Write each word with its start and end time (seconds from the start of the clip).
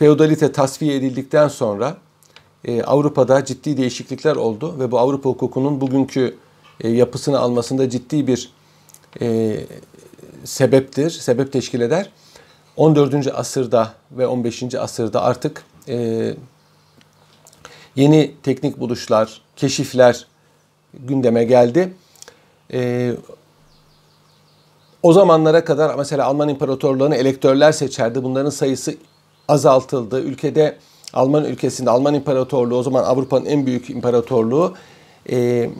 feodalite 0.00 0.52
tasfiye 0.52 0.96
edildikten 0.96 1.48
sonra 1.48 1.96
e, 2.64 2.82
Avrupa'da 2.82 3.44
ciddi 3.44 3.76
değişiklikler 3.76 4.36
oldu 4.36 4.76
ve 4.78 4.90
bu 4.90 4.98
Avrupa 4.98 5.30
hukukunun 5.30 5.80
bugünkü 5.80 6.36
e, 6.80 6.88
yapısını 6.88 7.38
almasında 7.38 7.90
ciddi 7.90 8.26
bir 8.26 8.52
e, 9.20 9.56
sebeptir, 10.44 11.10
sebep 11.10 11.52
teşkil 11.52 11.80
eder. 11.80 12.10
14. 12.76 13.26
asırda 13.34 13.92
ve 14.12 14.26
15. 14.26 14.74
asırda 14.74 15.22
artık 15.22 15.64
e, 15.88 16.34
yeni 17.96 18.34
teknik 18.42 18.80
buluşlar, 18.80 19.42
keşifler 19.56 20.26
gündeme 20.94 21.44
geldi. 21.44 21.94
E, 22.72 23.12
o 25.02 25.12
zamanlara 25.12 25.64
kadar 25.64 25.94
mesela 25.94 26.26
Alman 26.26 26.48
İmparatorluğu'nu 26.48 27.14
elektörler 27.14 27.72
seçerdi. 27.72 28.22
Bunların 28.22 28.50
sayısı 28.50 28.94
azaltıldı. 29.50 30.20
Ülkede 30.20 30.76
Alman 31.12 31.44
ülkesinde 31.44 31.90
Alman 31.90 32.14
İmparatorluğu 32.14 32.76
o 32.76 32.82
zaman 32.82 33.04
Avrupa'nın 33.04 33.44
en 33.44 33.66
büyük 33.66 33.90
imparatorluğu 33.90 34.74
e, 35.30 35.70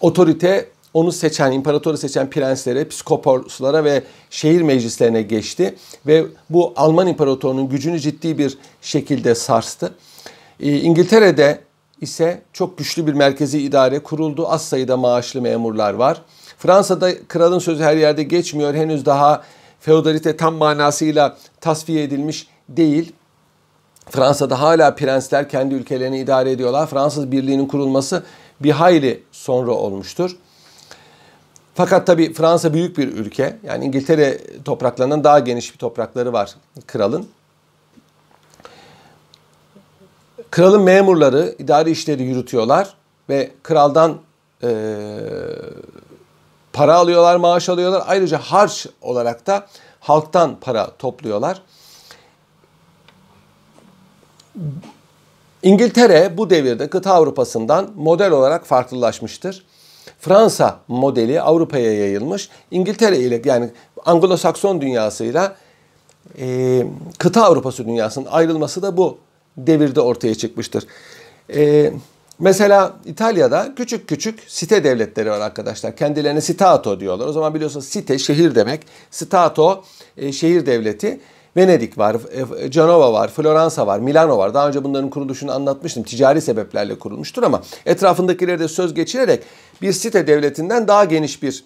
otorite 0.00 0.68
onu 0.94 1.12
seçen, 1.12 1.52
imparatoru 1.52 1.96
seçen 1.96 2.30
prenslere, 2.30 2.88
psikoposlara 2.88 3.84
ve 3.84 4.02
şehir 4.30 4.62
meclislerine 4.62 5.22
geçti. 5.22 5.74
Ve 6.06 6.26
bu 6.50 6.72
Alman 6.76 7.06
İmparatorluğu'nun 7.06 7.68
gücünü 7.68 8.00
ciddi 8.00 8.38
bir 8.38 8.58
şekilde 8.82 9.34
sarstı. 9.34 9.94
E, 10.60 10.76
İngiltere'de 10.76 11.60
ise 12.00 12.42
çok 12.52 12.78
güçlü 12.78 13.06
bir 13.06 13.12
merkezi 13.12 13.58
idare 13.58 13.98
kuruldu. 13.98 14.48
Az 14.48 14.62
sayıda 14.62 14.96
maaşlı 14.96 15.42
memurlar 15.42 15.94
var. 15.94 16.22
Fransa'da 16.58 17.26
kralın 17.28 17.58
sözü 17.58 17.82
her 17.82 17.96
yerde 17.96 18.22
geçmiyor. 18.22 18.74
Henüz 18.74 19.06
daha 19.06 19.42
feodalite 19.80 20.36
tam 20.36 20.54
manasıyla 20.54 21.36
tasfiye 21.60 22.02
edilmiş 22.02 22.46
değil. 22.68 23.12
Fransa'da 24.10 24.60
hala 24.60 24.94
prensler 24.94 25.48
kendi 25.48 25.74
ülkelerini 25.74 26.18
idare 26.18 26.50
ediyorlar. 26.50 26.86
Fransız 26.86 27.32
Birliği'nin 27.32 27.66
kurulması 27.66 28.22
bir 28.60 28.70
hayli 28.70 29.22
sonra 29.32 29.70
olmuştur. 29.72 30.36
Fakat 31.74 32.06
tabi 32.06 32.32
Fransa 32.32 32.74
büyük 32.74 32.98
bir 32.98 33.08
ülke. 33.08 33.58
Yani 33.62 33.84
İngiltere 33.84 34.38
topraklarından 34.64 35.24
daha 35.24 35.38
geniş 35.38 35.72
bir 35.72 35.78
toprakları 35.78 36.32
var 36.32 36.54
kralın. 36.86 37.28
Kralın 40.50 40.82
memurları 40.82 41.54
idari 41.58 41.90
işleri 41.90 42.22
yürütüyorlar 42.22 42.94
ve 43.28 43.50
kraldan 43.62 44.18
e, 44.62 44.96
para 46.72 46.94
alıyorlar, 46.94 47.36
maaş 47.36 47.68
alıyorlar. 47.68 48.02
Ayrıca 48.06 48.38
harç 48.38 48.86
olarak 49.02 49.46
da 49.46 49.66
halktan 50.00 50.56
para 50.60 50.90
topluyorlar. 50.98 51.62
İngiltere 55.62 56.36
bu 56.36 56.50
devirde 56.50 56.90
kıta 56.90 57.12
Avrupa'sından 57.14 57.90
model 57.96 58.30
olarak 58.30 58.66
farklılaşmıştır. 58.66 59.64
Fransa 60.20 60.80
modeli 60.88 61.40
Avrupa'ya 61.40 61.94
yayılmış. 61.94 62.48
İngiltere 62.70 63.18
ile 63.18 63.42
yani 63.44 63.70
Anglo-Sakson 64.06 64.80
dünyasıyla 64.80 65.56
e, 66.38 66.86
kıta 67.18 67.44
Avrupası 67.44 67.86
dünyasının 67.86 68.26
ayrılması 68.30 68.82
da 68.82 68.96
bu 68.96 69.18
devirde 69.56 70.00
ortaya 70.00 70.34
çıkmıştır. 70.34 70.86
E, 71.54 71.92
mesela 72.38 72.96
İtalya'da 73.04 73.74
küçük 73.76 74.08
küçük 74.08 74.40
site 74.46 74.84
devletleri 74.84 75.30
var 75.30 75.40
arkadaşlar. 75.40 75.96
Kendilerine 75.96 76.40
Stato 76.40 77.00
diyorlar. 77.00 77.26
O 77.26 77.32
zaman 77.32 77.54
biliyorsunuz 77.54 77.86
site 77.86 78.18
şehir 78.18 78.54
demek. 78.54 78.80
Stato 79.10 79.84
e, 80.16 80.32
şehir 80.32 80.66
devleti. 80.66 81.20
Venedik 81.58 81.98
var, 81.98 82.16
Cenova 82.68 83.12
var, 83.12 83.28
Floransa 83.28 83.86
var, 83.86 83.98
Milano 83.98 84.38
var. 84.38 84.54
Daha 84.54 84.68
önce 84.68 84.84
bunların 84.84 85.10
kuruluşunu 85.10 85.52
anlatmıştım. 85.52 86.02
Ticari 86.02 86.40
sebeplerle 86.40 86.98
kurulmuştur 86.98 87.42
ama 87.42 87.62
etrafındakileri 87.86 88.58
de 88.58 88.68
söz 88.68 88.94
geçirerek 88.94 89.42
bir 89.82 89.92
site 89.92 90.26
devletinden 90.26 90.88
daha 90.88 91.04
geniş 91.04 91.42
bir 91.42 91.64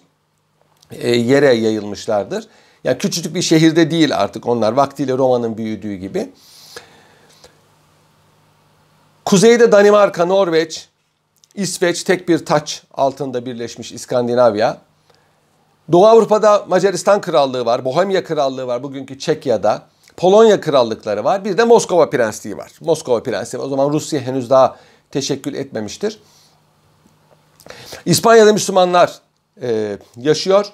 e, 0.91 1.15
yere 1.15 1.53
yayılmışlardır. 1.53 2.47
Yani 2.83 2.97
küçücük 2.97 3.35
bir 3.35 3.41
şehirde 3.41 3.91
değil 3.91 4.17
artık 4.17 4.47
onlar. 4.47 4.71
Vaktiyle 4.73 5.17
Roma'nın 5.17 5.57
büyüdüğü 5.57 5.95
gibi. 5.95 6.29
Kuzeyde 9.25 9.71
Danimarka, 9.71 10.25
Norveç, 10.25 10.87
İsveç 11.55 12.03
tek 12.03 12.29
bir 12.29 12.45
taç 12.45 12.83
altında 12.93 13.45
birleşmiş 13.45 13.91
İskandinavya. 13.91 14.77
Doğu 15.91 16.07
Avrupa'da 16.07 16.65
Macaristan 16.67 17.21
Krallığı 17.21 17.65
var, 17.65 17.85
Bohemya 17.85 18.23
Krallığı 18.23 18.67
var 18.67 18.83
bugünkü 18.83 19.19
Çekya'da. 19.19 19.81
Polonya 20.17 20.61
krallıkları 20.61 21.23
var. 21.23 21.45
Bir 21.45 21.57
de 21.57 21.63
Moskova 21.63 22.09
Prensliği 22.09 22.57
var. 22.57 22.71
Moskova 22.81 23.23
Prensliği. 23.23 23.63
O 23.63 23.69
zaman 23.69 23.89
Rusya 23.93 24.19
henüz 24.19 24.49
daha 24.49 24.77
teşekkül 25.11 25.53
etmemiştir. 25.53 26.19
İspanya'da 28.05 28.53
Müslümanlar 28.53 29.19
e, 29.61 29.97
yaşıyor. 30.17 30.65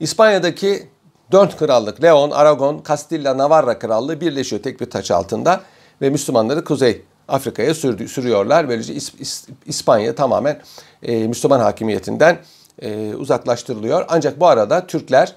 İspanya'daki 0.00 0.88
dört 1.32 1.56
krallık 1.56 2.02
Leon, 2.02 2.30
Aragon, 2.30 2.82
Castilla, 2.88 3.38
Navarra 3.38 3.78
krallığı 3.78 4.20
birleşiyor 4.20 4.62
tek 4.62 4.80
bir 4.80 4.90
taç 4.90 5.10
altında 5.10 5.60
ve 6.02 6.10
Müslümanları 6.10 6.64
Kuzey 6.64 7.02
Afrika'ya 7.28 7.74
sürüyorlar. 7.74 8.68
Böylece 8.68 8.94
İs, 8.94 9.14
İs, 9.18 9.46
İspanya 9.66 10.14
tamamen 10.14 10.62
e, 11.02 11.26
Müslüman 11.26 11.60
hakimiyetinden 11.60 12.38
e, 12.82 13.14
uzaklaştırılıyor. 13.14 14.04
Ancak 14.08 14.40
bu 14.40 14.46
arada 14.46 14.86
Türkler 14.86 15.34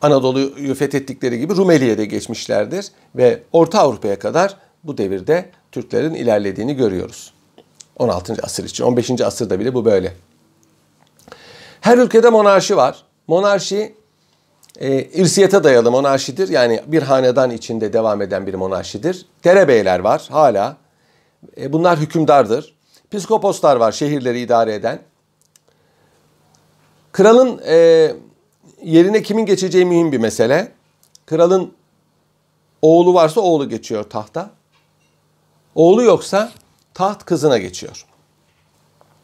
Anadolu'yu 0.00 0.74
fethettikleri 0.74 1.38
gibi 1.38 1.56
Rumeli'ye 1.56 1.98
de 1.98 2.04
geçmişlerdir 2.04 2.86
ve 3.16 3.42
Orta 3.52 3.80
Avrupa'ya 3.80 4.18
kadar 4.18 4.56
bu 4.84 4.98
devirde 4.98 5.50
Türklerin 5.72 6.14
ilerlediğini 6.14 6.76
görüyoruz. 6.76 7.32
16. 7.96 8.36
asır 8.42 8.64
için, 8.64 8.84
15. 8.84 9.20
asırda 9.20 9.60
bile 9.60 9.74
bu 9.74 9.84
böyle. 9.84 10.12
Her 11.80 11.98
ülkede 11.98 12.30
monarşi 12.30 12.76
var. 12.76 13.04
Monarşi 13.26 13.94
e, 14.80 15.02
irsiyete 15.02 15.64
dayalı 15.64 15.90
monarşidir. 15.90 16.48
Yani 16.48 16.82
bir 16.86 17.02
hanedan 17.02 17.50
içinde 17.50 17.92
devam 17.92 18.22
eden 18.22 18.46
bir 18.46 18.54
monarşidir. 18.54 19.26
Derebeyler 19.44 19.98
var 19.98 20.28
hala. 20.30 20.76
E, 21.60 21.72
bunlar 21.72 21.98
hükümdardır. 21.98 22.74
Piskoposlar 23.10 23.76
var 23.76 23.92
şehirleri 23.92 24.40
idare 24.40 24.74
eden. 24.74 24.98
Kralın 27.12 27.60
e, 27.66 28.10
yerine 28.82 29.22
kimin 29.22 29.46
geçeceği 29.46 29.84
mühim 29.84 30.12
bir 30.12 30.18
mesele. 30.18 30.72
Kralın 31.26 31.72
oğlu 32.82 33.14
varsa 33.14 33.40
oğlu 33.40 33.68
geçiyor 33.68 34.04
tahta. 34.04 34.50
Oğlu 35.74 36.02
yoksa 36.02 36.50
taht 36.94 37.24
kızına 37.24 37.58
geçiyor. 37.58 38.06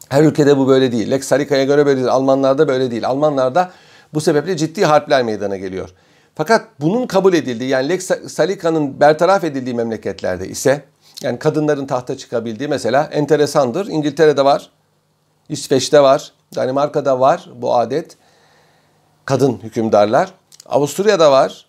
Her 0.09 0.23
ülkede 0.23 0.57
bu 0.57 0.67
böyle 0.67 0.91
değil. 0.91 1.11
Lex 1.11 1.27
Salika'ya 1.27 1.63
göre 1.63 1.85
böyle 1.85 1.97
değil. 1.97 2.11
Almanlarda 2.11 2.67
böyle 2.67 2.91
değil. 2.91 3.07
Almanlarda 3.07 3.71
bu 4.13 4.21
sebeple 4.21 4.57
ciddi 4.57 4.85
harpler 4.85 5.23
meydana 5.23 5.57
geliyor. 5.57 5.89
Fakat 6.35 6.67
bunun 6.79 7.07
kabul 7.07 7.33
edildiği 7.33 7.69
yani 7.69 7.89
Lex 7.89 8.11
Salika'nın 8.27 8.99
bertaraf 8.99 9.43
edildiği 9.43 9.75
memleketlerde 9.75 10.47
ise 10.47 10.83
yani 11.23 11.39
kadınların 11.39 11.85
tahta 11.85 12.17
çıkabildiği 12.17 12.69
mesela 12.69 13.03
enteresandır. 13.03 13.87
İngiltere'de 13.87 14.45
var, 14.45 14.69
İsveç'te 15.49 16.01
var, 16.01 16.31
Danimarka'da 16.55 17.19
var 17.19 17.49
bu 17.55 17.75
adet. 17.75 18.17
Kadın 19.25 19.59
hükümdarlar. 19.63 20.33
Avusturya'da 20.65 21.31
var 21.31 21.65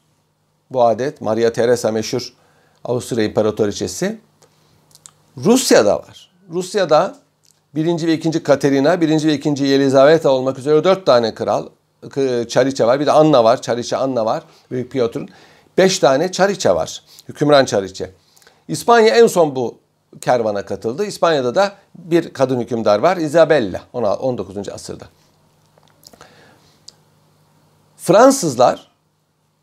bu 0.70 0.84
adet. 0.84 1.20
Maria 1.20 1.52
Teresa 1.52 1.92
meşhur 1.92 2.34
Avusturya 2.84 3.24
İmparatoriçesi. 3.24 4.20
Rusya'da 5.36 5.96
var. 5.96 6.30
Rusya'da 6.50 7.16
birinci 7.74 8.06
ve 8.06 8.12
ikinci 8.12 8.42
Katerina, 8.42 9.00
birinci 9.00 9.28
ve 9.28 9.34
ikinci 9.34 9.64
Yelizaveta 9.64 10.30
olmak 10.30 10.58
üzere 10.58 10.84
dört 10.84 11.06
tane 11.06 11.34
kral, 11.34 11.68
Çariçe 12.48 12.86
var. 12.86 13.00
Bir 13.00 13.06
de 13.06 13.12
Anna 13.12 13.44
var. 13.44 13.62
Çariçe 13.62 13.96
Anna 13.96 14.26
var. 14.26 14.42
Büyük 14.70 14.92
Piotr'un. 14.92 15.28
Beş 15.78 15.98
tane 15.98 16.32
Çariçe 16.32 16.70
var. 16.70 17.02
Hükümran 17.28 17.64
Çariçe. 17.64 18.10
İspanya 18.68 19.14
en 19.16 19.26
son 19.26 19.56
bu 19.56 19.78
kervana 20.20 20.64
katıldı. 20.64 21.04
İspanya'da 21.04 21.54
da 21.54 21.72
bir 21.94 22.32
kadın 22.32 22.60
hükümdar 22.60 22.98
var. 22.98 23.16
Isabella 23.16 23.82
19. 23.92 24.68
asırda. 24.68 25.04
Fransızlar 27.96 28.90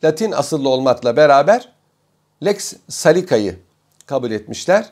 Latin 0.03 0.31
asıllı 0.31 0.69
olmakla 0.69 1.17
beraber 1.17 1.73
Lex 2.45 2.73
Salica'yı 2.89 3.59
kabul 4.05 4.31
etmişler 4.31 4.89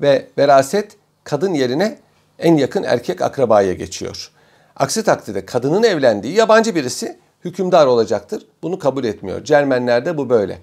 ve 0.00 0.28
veraset 0.38 0.96
kadın 1.24 1.54
yerine 1.54 1.98
en 2.38 2.56
yakın 2.56 2.82
erkek 2.82 3.22
akrabaya 3.22 3.72
geçiyor. 3.72 4.30
Aksi 4.76 5.04
takdirde 5.04 5.46
kadının 5.46 5.82
evlendiği 5.82 6.34
yabancı 6.34 6.74
birisi 6.74 7.18
hükümdar 7.44 7.86
olacaktır. 7.86 8.46
Bunu 8.62 8.78
kabul 8.78 9.04
etmiyor. 9.04 9.44
Cermenlerde 9.44 10.18
bu 10.18 10.30
böyle. 10.30 10.58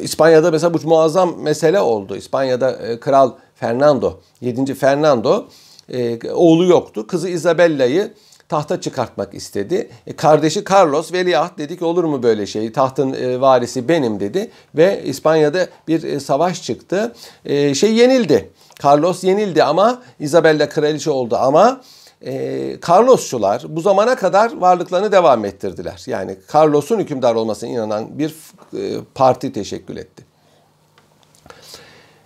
İspanya'da 0.00 0.50
mesela 0.50 0.74
bu 0.74 0.78
muazzam 0.88 1.34
mesele 1.38 1.80
oldu. 1.80 2.16
İspanya'da 2.16 2.70
e, 2.70 3.00
Kral 3.00 3.32
Fernando, 3.54 4.20
7. 4.40 4.74
Fernando 4.74 5.46
e, 5.92 6.30
oğlu 6.32 6.64
yoktu. 6.64 7.06
Kızı 7.06 7.28
Isabella'yı 7.28 8.12
tahta 8.48 8.80
çıkartmak 8.80 9.34
istedi. 9.34 9.88
E, 10.06 10.16
kardeşi 10.16 10.64
Carlos 10.70 11.12
veliaht 11.12 11.58
dedi 11.58 11.78
ki 11.78 11.84
olur 11.84 12.04
mu 12.04 12.22
böyle 12.22 12.46
şey? 12.46 12.72
Tahtın 12.72 13.12
e, 13.12 13.40
varisi 13.40 13.88
benim 13.88 14.20
dedi 14.20 14.50
ve 14.74 15.02
İspanya'da 15.04 15.66
bir 15.88 16.02
e, 16.02 16.20
savaş 16.20 16.62
çıktı. 16.62 17.14
E, 17.44 17.74
şey 17.74 17.94
yenildi. 17.94 18.50
Carlos 18.84 19.24
yenildi 19.24 19.64
ama 19.64 20.02
Isabella 20.20 20.68
kraliçe 20.68 21.10
oldu 21.10 21.36
ama 21.36 21.80
e, 22.22 22.78
Carlosçular 22.88 23.64
bu 23.68 23.80
zamana 23.80 24.16
kadar 24.16 24.56
varlıklarını 24.56 25.12
devam 25.12 25.44
ettirdiler. 25.44 26.02
Yani 26.06 26.38
Carlos'un 26.54 26.98
hükümdar 26.98 27.34
olmasına 27.34 27.70
inanan 27.70 28.18
bir 28.18 28.34
e, 28.74 29.00
parti 29.14 29.52
teşekkül 29.52 29.96
etti. 29.96 30.24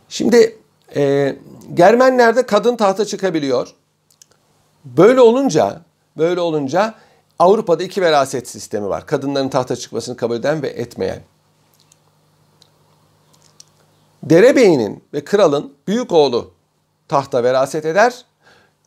Şimdi 0.08 0.58
e, 0.96 1.36
Germenlerde 1.74 2.46
kadın 2.46 2.76
tahta 2.76 3.04
çıkabiliyor. 3.04 3.74
Böyle 4.84 5.20
olunca, 5.20 5.80
böyle 6.16 6.40
olunca 6.40 6.94
Avrupa'da 7.38 7.82
iki 7.82 8.02
veraset 8.02 8.48
sistemi 8.48 8.88
var. 8.88 9.06
Kadınların 9.06 9.48
tahta 9.48 9.76
çıkmasını 9.76 10.16
kabul 10.16 10.36
eden 10.36 10.62
ve 10.62 10.68
etmeyen. 10.68 11.20
Derebeyinin 14.22 15.04
ve 15.14 15.24
kralın 15.24 15.72
büyük 15.86 16.12
oğlu 16.12 16.50
tahta 17.08 17.42
veraset 17.42 17.84
eder. 17.84 18.24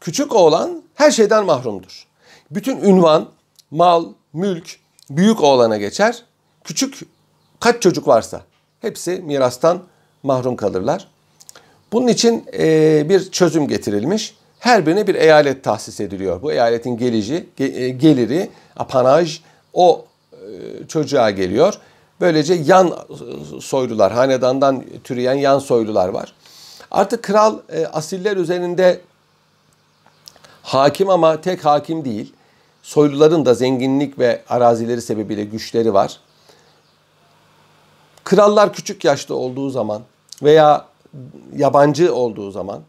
Küçük 0.03 0.35
oğlan 0.35 0.83
her 0.95 1.11
şeyden 1.11 1.45
mahrumdur. 1.45 2.07
Bütün 2.51 2.77
ünvan, 2.77 3.29
mal, 3.71 4.05
mülk 4.33 4.79
büyük 5.09 5.43
oğlana 5.43 5.77
geçer. 5.77 6.23
Küçük 6.63 6.99
kaç 7.59 7.81
çocuk 7.81 8.07
varsa 8.07 8.41
hepsi 8.81 9.11
mirastan 9.11 9.83
mahrum 10.23 10.55
kalırlar. 10.55 11.07
Bunun 11.91 12.07
için 12.07 12.45
e, 12.53 13.09
bir 13.09 13.31
çözüm 13.31 13.67
getirilmiş. 13.67 14.35
Her 14.59 14.85
birine 14.85 15.07
bir 15.07 15.15
eyalet 15.15 15.63
tahsis 15.63 15.99
ediliyor. 15.99 16.41
Bu 16.41 16.51
eyaletin 16.51 16.97
gelici, 16.97 17.49
e, 17.59 17.89
geliri, 17.89 18.49
apanaj 18.75 19.41
o 19.73 20.05
e, 20.31 20.87
çocuğa 20.87 21.29
geliyor. 21.29 21.73
Böylece 22.21 22.53
yan 22.53 22.97
soylular, 23.61 24.11
hanedandan 24.11 24.83
türeyen 25.03 25.33
yan 25.33 25.59
soylular 25.59 26.09
var. 26.09 26.33
Artık 26.91 27.23
kral 27.23 27.57
e, 27.69 27.85
asiller 27.85 28.37
üzerinde 28.37 29.01
hakim 30.63 31.09
ama 31.09 31.41
tek 31.41 31.65
hakim 31.65 32.05
değil. 32.05 32.33
Soyluların 32.83 33.45
da 33.45 33.53
zenginlik 33.53 34.19
ve 34.19 34.41
arazileri 34.49 35.01
sebebiyle 35.01 35.43
güçleri 35.43 35.93
var. 35.93 36.19
Krallar 38.23 38.73
küçük 38.73 39.05
yaşta 39.05 39.33
olduğu 39.33 39.69
zaman 39.69 40.01
veya 40.43 40.85
yabancı 41.55 42.15
olduğu 42.15 42.51
zaman 42.51 42.81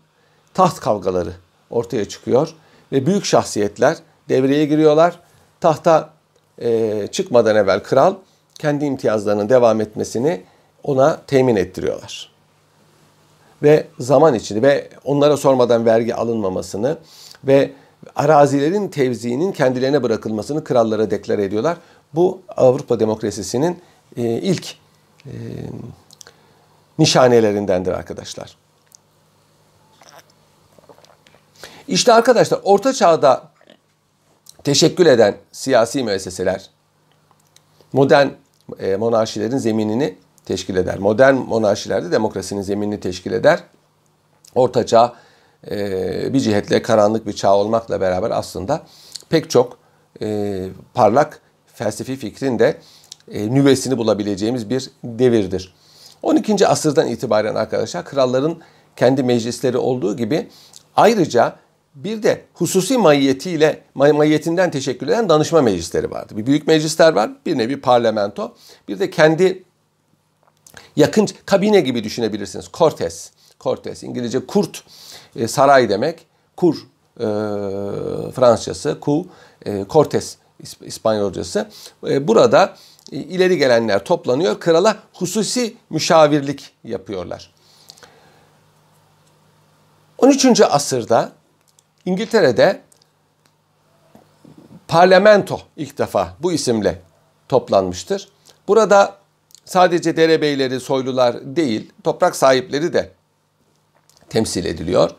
taht 0.55 0.81
kavgaları 0.81 1.33
ortaya 1.71 2.09
çıkıyor 2.09 2.55
ve 2.93 3.07
büyük 3.07 3.25
şahsiyetler 3.25 3.97
devreye 4.29 4.65
giriyorlar. 4.67 5.21
Tahta 5.61 6.11
e, 6.59 7.07
çıkmadan 7.13 7.57
evvel 7.57 7.83
kral 7.83 8.15
kendi 8.59 8.85
imtiyazlarının 8.85 9.49
devam 9.49 9.81
etmesini 9.81 10.43
ona 10.83 11.21
temin 11.27 11.57
ettiriyorlar. 11.57 12.31
Ve 13.63 13.87
zaman 13.99 14.35
içinde 14.35 14.63
ve 14.63 14.89
onlara 15.05 15.37
sormadan 15.37 15.87
vergi 15.87 16.15
alınmamasını 16.15 16.99
ve 17.47 17.73
arazilerin 18.17 18.89
tevziğinin 18.89 19.53
kendilerine 19.53 20.03
bırakılmasını 20.03 20.65
krallara 20.65 21.11
deklare 21.11 21.45
ediyorlar. 21.45 21.77
Bu 22.15 22.43
Avrupa 22.57 23.01
demokrasisinin 23.01 23.83
e, 24.17 24.23
ilk 24.23 24.77
e, 25.27 25.33
nişanelerindendir 26.99 27.93
arkadaşlar. 27.93 28.57
İşte 31.89 32.13
arkadaşlar 32.13 32.61
orta 32.63 32.93
çağda 32.93 33.49
teşekkül 34.65 35.07
eden 35.07 35.37
siyasi 35.53 36.03
müesseseler 36.03 36.71
modern 37.93 38.29
e, 38.79 38.97
monarşilerin 38.97 39.59
zeminini 39.59 40.19
teşkil 40.45 40.77
eder. 40.77 40.99
Modern 40.99 41.35
monarşilerde 41.35 42.11
demokrasinin 42.11 42.63
zeminini 42.63 43.01
teşkil 43.01 43.33
eder. 43.33 43.61
Orta 44.55 44.87
çağ 44.87 45.15
bir 46.35 46.41
cihetle 46.41 46.83
karanlık 46.83 47.27
bir 47.27 47.33
çağ 47.33 47.57
olmakla 47.57 48.01
beraber 48.01 48.31
aslında 48.31 48.83
pek 49.29 49.51
çok 49.51 49.79
e, 50.23 50.69
parlak 50.95 51.41
felsefi 51.67 52.17
fikrin 52.17 52.59
de 52.59 52.77
e, 53.33 53.55
nüvesini 53.55 53.99
bulabileceğimiz 53.99 54.71
bir 54.71 54.91
devirdir. 55.05 55.75
12. 56.23 56.69
asırdan 56.69 57.09
itibaren 57.09 57.55
arkadaşlar 57.55 58.05
kralların 58.05 58.59
kendi 58.97 59.23
meclisleri 59.23 59.79
olduğu 59.79 60.17
gibi 60.17 60.49
ayrıca 60.97 61.57
bir 61.95 62.23
de 62.23 62.45
hususi 62.55 62.99
mahiyetiyle 62.99 63.83
mahiyetinden 63.95 64.71
teşekkür 64.71 65.09
eden 65.09 65.29
danışma 65.29 65.63
meclisleri 65.63 66.11
vardı. 66.11 66.37
Bir 66.37 66.47
büyük 66.47 66.67
meclisler 66.67 67.13
var, 67.13 67.31
bir 67.47 67.59
nevi 67.59 67.81
parlamento. 67.81 68.55
Bir 68.89 68.99
de 68.99 69.11
kendi 69.11 69.63
yakın 70.97 71.29
kabine 71.47 71.81
gibi 71.81 72.05
düşünebilirsiniz. 72.05 72.67
Cortes, 72.75 73.31
Cortes 73.61 74.03
İngilizce 74.03 74.47
kurt 74.47 74.85
e, 75.37 75.49
saray 75.49 75.89
demek. 75.89 76.27
Kur 76.57 76.77
e, 77.21 77.27
Fransızcası, 78.33 79.01
ku 79.01 79.27
e, 79.67 79.85
Cortes 79.91 80.37
İspanyolcası. 80.81 81.69
E, 82.07 82.29
burada 82.29 82.77
e, 83.13 83.17
ileri 83.17 83.59
gelenler 83.59 84.05
toplanıyor. 84.05 84.61
Krala 84.61 84.97
hususi 85.13 85.77
müşavirlik 85.91 86.75
yapıyorlar. 86.85 87.55
13. 90.19 90.61
asırda 90.61 91.33
İngiltere'de 92.05 92.81
parlamento 94.89 95.61
ilk 95.77 95.99
defa 95.99 96.37
bu 96.41 96.53
isimle 96.53 97.03
toplanmıştır. 97.49 98.29
Burada 98.69 99.17
sadece 99.65 100.17
derebeyleri, 100.17 100.81
soylular 100.81 101.57
değil, 101.57 101.93
toprak 102.05 102.37
sahipleri 102.37 102.93
de 102.93 103.11
temsil 104.29 104.65
ediliyor. 104.65 105.11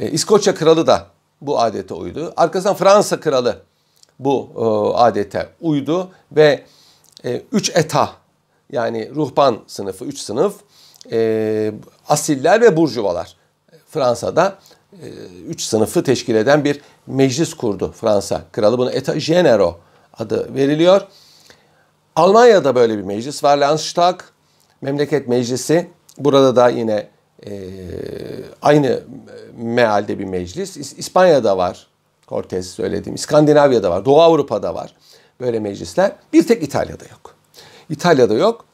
E, 0.00 0.10
İskoçya 0.10 0.54
kralı 0.54 0.86
da 0.86 1.06
bu 1.40 1.60
adete 1.60 1.94
uydu. 1.94 2.32
Arkasından 2.36 2.76
Fransa 2.76 3.20
kralı 3.20 3.62
bu 4.18 4.50
e, 4.56 4.62
adete 4.98 5.48
uydu 5.60 6.10
ve 6.32 6.64
e, 7.24 7.42
üç 7.52 7.70
eta 7.76 8.10
yani 8.72 9.10
ruhban 9.14 9.58
sınıfı, 9.66 10.04
üç 10.04 10.18
sınıf, 10.18 10.54
e, 11.12 11.72
asiller 12.08 12.60
ve 12.60 12.76
burjuvalar 12.76 13.36
Fransa'da 13.88 14.58
e, 14.92 15.06
üç 15.48 15.62
sınıfı 15.62 16.02
teşkil 16.02 16.34
eden 16.34 16.64
bir 16.64 16.80
meclis 17.06 17.54
kurdu 17.54 17.94
Fransa. 18.00 18.42
Kralı 18.52 18.78
buna 18.78 18.92
Eta 18.92 19.16
Genero 19.16 19.78
adı 20.18 20.54
veriliyor. 20.54 21.02
Almanya'da 22.16 22.74
böyle 22.74 22.98
bir 22.98 23.02
meclis 23.02 23.44
var. 23.44 23.58
Landtag, 23.58 24.20
memleket 24.80 25.28
meclisi. 25.28 25.90
Burada 26.18 26.56
da 26.56 26.68
yine 26.68 27.08
e, 27.46 27.50
aynı 28.62 29.02
mealde 29.56 30.18
bir 30.18 30.24
meclis. 30.24 30.76
İspanya'da 30.76 31.58
var. 31.58 31.86
Cortez 32.28 32.70
söylediğim. 32.70 33.14
İskandinavya'da 33.14 33.90
var. 33.90 34.04
Doğu 34.04 34.20
Avrupa'da 34.20 34.74
var 34.74 34.94
böyle 35.40 35.60
meclisler. 35.60 36.12
Bir 36.32 36.46
tek 36.46 36.62
İtalya'da 36.62 37.04
yok. 37.04 37.34
İtalya'da 37.90 38.34
yok. 38.34 38.64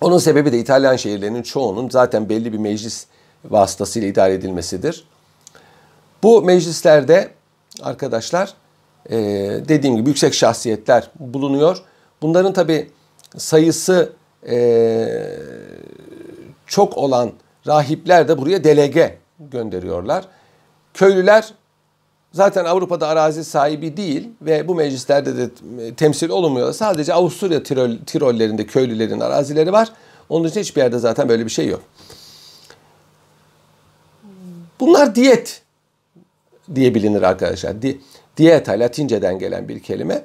Onun 0.00 0.18
sebebi 0.18 0.52
de 0.52 0.58
İtalyan 0.58 0.96
şehirlerinin 0.96 1.42
çoğunun 1.42 1.88
zaten 1.88 2.28
belli 2.28 2.52
bir 2.52 2.58
meclis 2.58 3.06
vasıtasıyla 3.44 4.08
idare 4.08 4.34
edilmesidir. 4.34 5.04
Bu 6.22 6.42
meclislerde 6.42 7.30
arkadaşlar 7.82 8.54
e, 9.10 9.16
dediğim 9.68 9.96
gibi 9.96 10.08
yüksek 10.08 10.34
şahsiyetler 10.34 11.10
bulunuyor. 11.20 11.82
Bunların 12.22 12.52
tabi 12.52 12.90
sayısı 13.36 14.12
e, 14.48 15.08
çok 16.66 16.98
olan 16.98 17.32
rahipler 17.66 18.28
de 18.28 18.38
buraya 18.38 18.64
delege 18.64 19.18
gönderiyorlar. 19.38 20.24
Köylüler 20.94 21.54
zaten 22.32 22.64
Avrupa'da 22.64 23.08
arazi 23.08 23.44
sahibi 23.44 23.96
değil 23.96 24.28
ve 24.42 24.68
bu 24.68 24.74
meclislerde 24.74 25.36
de 25.36 25.50
temsil 25.94 26.28
olunmuyor. 26.28 26.72
Sadece 26.72 27.14
Avusturya 27.14 27.62
Tirol, 27.62 27.96
Tirollerinde 28.06 28.66
köylülerin 28.66 29.20
arazileri 29.20 29.72
var. 29.72 29.92
Onun 30.28 30.48
için 30.48 30.60
hiçbir 30.60 30.82
yerde 30.82 30.98
zaten 30.98 31.28
böyle 31.28 31.44
bir 31.44 31.50
şey 31.50 31.68
yok. 31.68 31.82
Bunlar 34.80 35.14
diyet 35.14 35.62
diye 36.74 36.94
bilinir 36.94 37.22
arkadaşlar. 37.22 37.82
Di, 37.82 38.00
dieta 38.36 38.72
Latinceden 38.72 39.38
gelen 39.38 39.68
bir 39.68 39.80
kelime. 39.80 40.24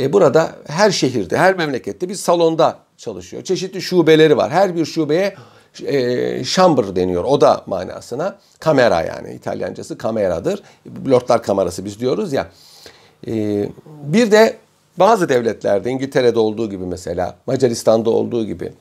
E, 0.00 0.12
burada 0.12 0.52
her 0.66 0.90
şehirde, 0.90 1.36
her 1.36 1.56
memlekette 1.56 2.08
bir 2.08 2.14
salonda 2.14 2.78
çalışıyor. 2.96 3.44
Çeşitli 3.44 3.82
şubeleri 3.82 4.36
var. 4.36 4.50
Her 4.50 4.76
bir 4.76 4.84
şubeye 4.84 5.34
e, 5.80 6.44
chamber 6.44 6.96
deniyor 6.96 7.24
oda 7.24 7.62
manasına. 7.66 8.38
Kamera 8.58 9.02
yani 9.02 9.34
İtalyancası 9.34 9.98
kameradır. 9.98 10.62
Lordlar 11.10 11.42
kamerası 11.42 11.84
biz 11.84 12.00
diyoruz 12.00 12.32
ya. 12.32 12.48
E, 13.26 13.68
bir 13.86 14.30
de 14.30 14.56
bazı 14.96 15.28
devletlerde 15.28 15.90
İngiltere'de 15.90 16.38
olduğu 16.38 16.70
gibi 16.70 16.84
mesela 16.84 17.36
Macaristan'da 17.46 18.10
olduğu 18.10 18.46
gibi 18.46 18.72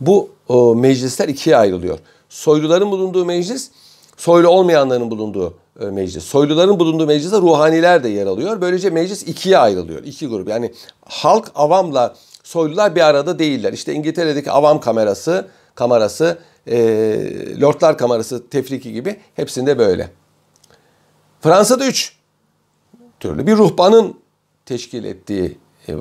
bu 0.00 0.30
o, 0.48 0.74
meclisler 0.74 1.28
ikiye 1.28 1.56
ayrılıyor. 1.56 1.98
Soyluların 2.28 2.90
bulunduğu 2.90 3.24
meclis, 3.24 3.70
soylu 4.16 4.48
olmayanların 4.48 5.10
bulunduğu 5.10 5.54
e, 5.80 5.84
meclis. 5.84 6.24
Soyluların 6.24 6.78
bulunduğu 6.78 7.06
mecliste 7.06 7.36
ruhaniler 7.36 8.04
de 8.04 8.08
yer 8.08 8.26
alıyor. 8.26 8.60
Böylece 8.60 8.90
meclis 8.90 9.22
ikiye 9.22 9.58
ayrılıyor. 9.58 10.04
iki 10.04 10.26
grup. 10.26 10.48
Yani 10.48 10.72
halk 11.04 11.50
avamla 11.54 12.14
soylular 12.50 12.94
bir 12.96 13.00
arada 13.00 13.38
değiller. 13.38 13.72
İşte 13.72 13.92
İngiltere'deki 13.92 14.50
avam 14.50 14.80
kamerası, 14.80 15.48
kamerası, 15.74 16.38
e, 16.66 17.60
lordlar 17.60 17.98
kamerası 17.98 18.48
tefriki 18.48 18.92
gibi 18.92 19.16
hepsinde 19.34 19.78
böyle. 19.78 20.10
Fransa'da 21.40 21.86
üç 21.86 22.16
türlü 23.20 23.46
bir 23.46 23.56
ruhbanın 23.56 24.20
teşkil 24.66 25.04
ettiği 25.04 25.58
e, 25.88 25.94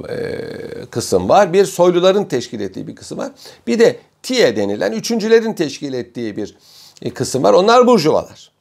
kısım 0.91 1.29
var. 1.29 1.53
Bir 1.53 1.65
soyluların 1.65 2.25
teşkil 2.25 2.59
ettiği 2.59 2.87
bir 2.87 2.95
kısım 2.95 3.17
var. 3.17 3.31
Bir 3.67 3.79
de 3.79 3.99
TIE 4.23 4.55
denilen 4.55 4.91
üçüncülerin 4.91 5.53
teşkil 5.53 5.93
ettiği 5.93 6.37
bir 6.37 6.57
e, 7.01 7.09
kısım 7.09 7.43
var. 7.43 7.53
Onlar 7.53 7.87
burjuvalar. 7.87 8.51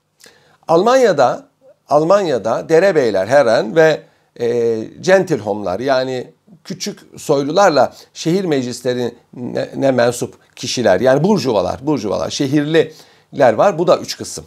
Almanya'da 0.69 1.49
Almanya'da 1.89 2.69
derebeyler, 2.69 3.27
heren 3.27 3.77
ve 3.77 4.03
e, 4.41 4.79
gentilhomlar 5.01 5.81
yani 5.81 6.38
küçük 6.69 7.01
soylularla 7.17 7.93
şehir 8.15 8.45
meclislerine 8.45 9.91
mensup 9.91 10.57
kişiler 10.57 11.01
yani 11.01 11.25
burjuvalar, 11.25 11.87
burjuvalar, 11.87 12.31
şehirliler 12.31 13.53
var. 13.53 13.79
Bu 13.79 13.87
da 13.87 13.99
üç 13.99 14.17
kısım. 14.17 14.45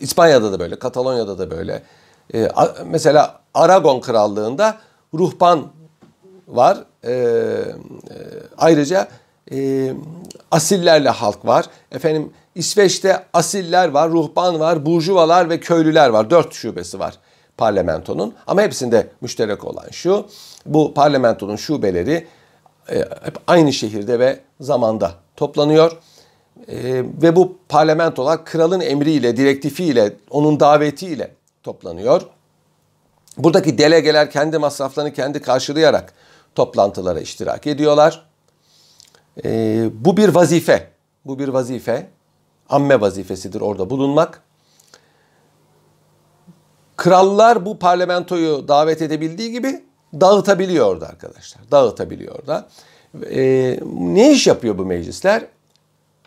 İspanya'da 0.00 0.52
da 0.52 0.60
böyle, 0.60 0.78
Katalonya'da 0.78 1.38
da 1.38 1.50
böyle. 1.50 1.82
Ee, 2.34 2.48
mesela 2.86 3.40
Aragon 3.54 4.00
Krallığı'nda 4.00 4.78
ruhban 5.14 5.66
var. 6.48 6.84
Ee, 7.04 7.10
e, 7.10 7.74
ayrıca 8.58 9.08
e, 9.52 9.92
asillerle 10.50 11.08
halk 11.08 11.44
var. 11.44 11.66
Efendim 11.92 12.32
İsveç'te 12.54 13.24
asiller 13.32 13.88
var, 13.88 14.10
ruhban 14.10 14.60
var, 14.60 14.86
burjuvalar 14.86 15.50
ve 15.50 15.60
köylüler 15.60 16.08
var. 16.08 16.30
Dört 16.30 16.54
şubesi 16.54 16.98
var 16.98 17.18
parlamentonun. 17.58 18.34
Ama 18.46 18.62
hepsinde 18.62 19.08
müşterek 19.20 19.64
olan 19.64 19.90
şu. 19.90 20.26
Bu 20.66 20.94
parlamentonun 20.94 21.56
şubeleri 21.56 22.26
e, 22.90 22.98
hep 22.98 23.36
aynı 23.46 23.72
şehirde 23.72 24.18
ve 24.18 24.40
zamanda 24.60 25.14
toplanıyor. 25.36 25.92
E, 26.68 27.04
ve 27.22 27.36
bu 27.36 27.58
parlamentolar 27.68 28.44
kralın 28.44 28.80
emriyle, 28.80 29.36
direktifiyle, 29.36 30.12
onun 30.30 30.60
davetiyle 30.60 31.34
toplanıyor. 31.62 32.22
Buradaki 33.38 33.78
delegeler 33.78 34.30
kendi 34.30 34.58
masraflarını 34.58 35.12
kendi 35.12 35.42
karşılayarak 35.42 36.12
toplantılara 36.54 37.20
iştirak 37.20 37.66
ediyorlar. 37.66 38.26
E, 39.44 39.84
bu 39.92 40.16
bir 40.16 40.28
vazife. 40.28 40.90
Bu 41.24 41.38
bir 41.38 41.48
vazife. 41.48 42.10
Amme 42.68 43.00
vazifesidir 43.00 43.60
orada 43.60 43.90
bulunmak. 43.90 44.42
Krallar 46.98 47.66
bu 47.66 47.78
parlamentoyu 47.78 48.68
davet 48.68 49.02
edebildiği 49.02 49.52
gibi 49.52 49.84
dağıtabiliyordu 50.20 51.04
arkadaşlar. 51.04 51.70
Dağıtabiliyordu. 51.70 52.64
E, 53.30 53.42
ne 53.92 54.32
iş 54.32 54.46
yapıyor 54.46 54.78
bu 54.78 54.84
meclisler? 54.84 55.46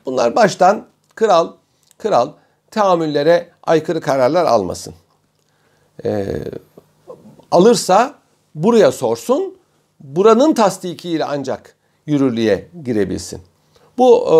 Bunlar 0.05 0.35
baştan 0.35 0.85
kral, 1.15 1.51
kral 1.97 2.29
tahammüllere 2.71 3.49
aykırı 3.63 4.01
kararlar 4.01 4.45
almasın. 4.45 4.93
E, 6.05 6.25
alırsa 7.51 8.13
buraya 8.55 8.91
sorsun, 8.91 9.57
buranın 9.99 10.53
tasdikiyle 10.53 11.25
ancak 11.25 11.75
yürürlüğe 12.05 12.69
girebilsin. 12.83 13.41
Bu 13.97 14.27
e, 14.27 14.37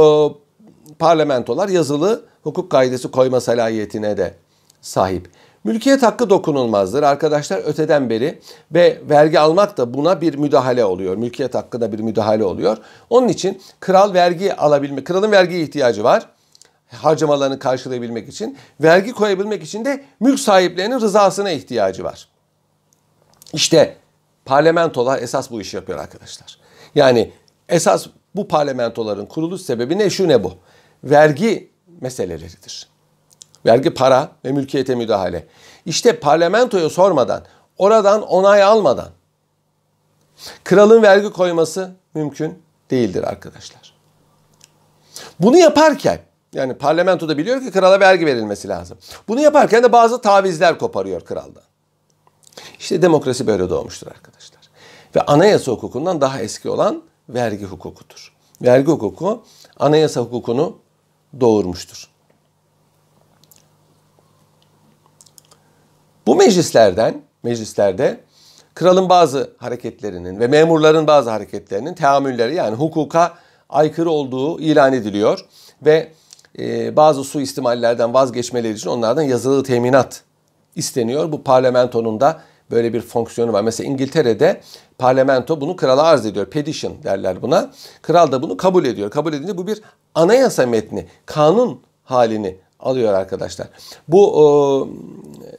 parlamentolar 1.00 1.70
yazılı 1.70 2.26
hukuk 2.44 2.70
kaidesi 2.70 3.12
koyma 3.12 3.42
salayetine 3.42 4.18
de 4.18 4.34
sahip. 4.82 5.30
Mülkiyet 5.63 6.03
hakkı 6.03 6.30
dokunulmazdır 6.30 7.03
arkadaşlar 7.03 7.58
öteden 7.58 8.10
beri 8.10 8.39
ve 8.72 9.01
vergi 9.10 9.39
almak 9.39 9.77
da 9.77 9.94
buna 9.94 10.22
bir 10.22 10.36
müdahale 10.36 10.86
oluyor. 10.86 11.15
Mülkiyet 11.15 11.56
hakkında 11.56 11.91
bir 11.91 12.00
müdahale 12.00 12.44
oluyor. 12.44 12.77
Onun 13.10 13.27
için 13.27 13.62
kral 13.80 14.13
vergi 14.13 14.56
alabilmek, 14.56 15.06
kralın 15.06 15.32
vergiye 15.32 15.62
ihtiyacı 15.62 16.03
var. 16.03 16.30
Harcamalarını 16.88 17.60
karşılayabilmek 17.60 18.30
için. 18.30 18.58
Vergi 18.82 19.12
koyabilmek 19.12 19.63
için 19.63 19.86
de 19.86 20.03
mülk 20.20 20.39
sahiplerinin 20.39 21.01
rızasına 21.01 21.51
ihtiyacı 21.51 22.03
var. 22.03 22.27
İşte 23.53 23.98
parlamentolar 24.46 25.22
esas 25.22 25.51
bu 25.51 25.62
işi 25.62 25.75
yapıyor 25.75 26.00
arkadaşlar. 26.00 26.58
Yani 26.96 27.32
esas 27.70 28.08
bu 28.36 28.48
parlamentoların 28.48 29.25
kuruluş 29.25 29.62
sebebi 29.62 29.98
ne 29.98 30.10
şu 30.10 30.27
ne 30.27 30.44
bu? 30.44 30.53
Vergi 31.03 31.72
meseleleridir. 32.01 32.91
Vergi 33.65 33.89
para 33.94 34.32
ve 34.46 34.51
mülkiyete 34.51 34.96
müdahale. 34.96 35.48
İşte 35.86 36.20
parlamentoya 36.20 36.89
sormadan, 36.89 37.44
oradan 37.77 38.22
onay 38.22 38.63
almadan 38.63 39.10
kralın 40.63 41.01
vergi 41.01 41.30
koyması 41.30 41.91
mümkün 42.13 42.63
değildir 42.91 43.24
arkadaşlar. 43.24 43.94
Bunu 45.39 45.58
yaparken 45.58 46.20
yani 46.53 46.74
parlamento 46.74 47.30
da 47.30 47.38
biliyor 47.38 47.62
ki 47.62 47.72
krala 47.72 48.00
vergi 48.00 48.25
verilmesi 48.25 48.68
lazım. 48.68 48.98
Bunu 49.27 49.39
yaparken 49.41 49.84
de 49.84 49.91
bazı 49.91 50.22
tavizler 50.22 50.80
koparıyor 50.80 51.22
kraldan. 51.22 51.63
İşte 52.80 53.01
demokrasi 53.01 53.48
böyle 53.48 53.70
doğmuştur 53.70 54.08
arkadaşlar. 54.08 54.62
Ve 55.15 55.22
anayasa 55.22 55.72
hukukundan 55.72 56.22
daha 56.22 56.41
eski 56.41 56.70
olan 56.70 57.03
vergi 57.30 57.65
hukukudur. 57.65 58.34
Vergi 58.62 58.91
hukuku 58.91 59.44
anayasa 59.80 60.22
hukukunu 60.22 60.77
doğurmuştur. 61.39 62.10
Bu 66.28 66.36
meclislerden, 66.36 67.22
meclislerde 67.44 68.20
kralın 68.75 69.10
bazı 69.10 69.54
hareketlerinin 69.58 70.40
ve 70.40 70.48
memurların 70.48 71.08
bazı 71.08 71.30
hareketlerinin 71.30 71.94
teamülleri 71.94 72.56
yani 72.56 72.75
hukuka 72.75 73.34
aykırı 73.70 74.10
olduğu 74.10 74.60
ilan 74.60 74.94
ediliyor 74.94 75.46
ve 75.86 76.12
e, 76.60 76.96
bazı 76.96 77.24
suistimallerden 77.24 78.13
vazgeçmeleri 78.13 78.74
için 78.74 78.90
onlardan 78.90 79.22
yazılı 79.22 79.63
teminat 79.63 80.24
isteniyor. 80.75 81.32
Bu 81.32 81.44
parlamentonun 81.44 82.20
da 82.20 82.42
böyle 82.72 82.94
bir 82.94 83.01
fonksiyonu 83.01 83.54
var. 83.54 83.62
Mesela 83.62 83.90
İngiltere'de 83.90 84.62
parlamento 84.98 85.62
bunu 85.62 85.75
krala 85.75 86.04
arz 86.04 86.25
ediyor. 86.25 86.46
Petition 86.46 87.04
derler 87.04 87.42
buna. 87.42 87.72
Kral 88.01 88.32
da 88.32 88.42
bunu 88.42 88.58
kabul 88.58 88.86
ediyor. 88.86 89.12
Kabul 89.12 89.34
edince 89.34 89.58
bu 89.58 89.68
bir 89.68 89.82
anayasa 90.16 90.66
metni, 90.66 91.08
kanun 91.25 91.82
halini 92.04 92.58
alıyor 92.82 93.14
arkadaşlar. 93.14 93.68
Bu 94.08 94.46
o, 94.46 94.88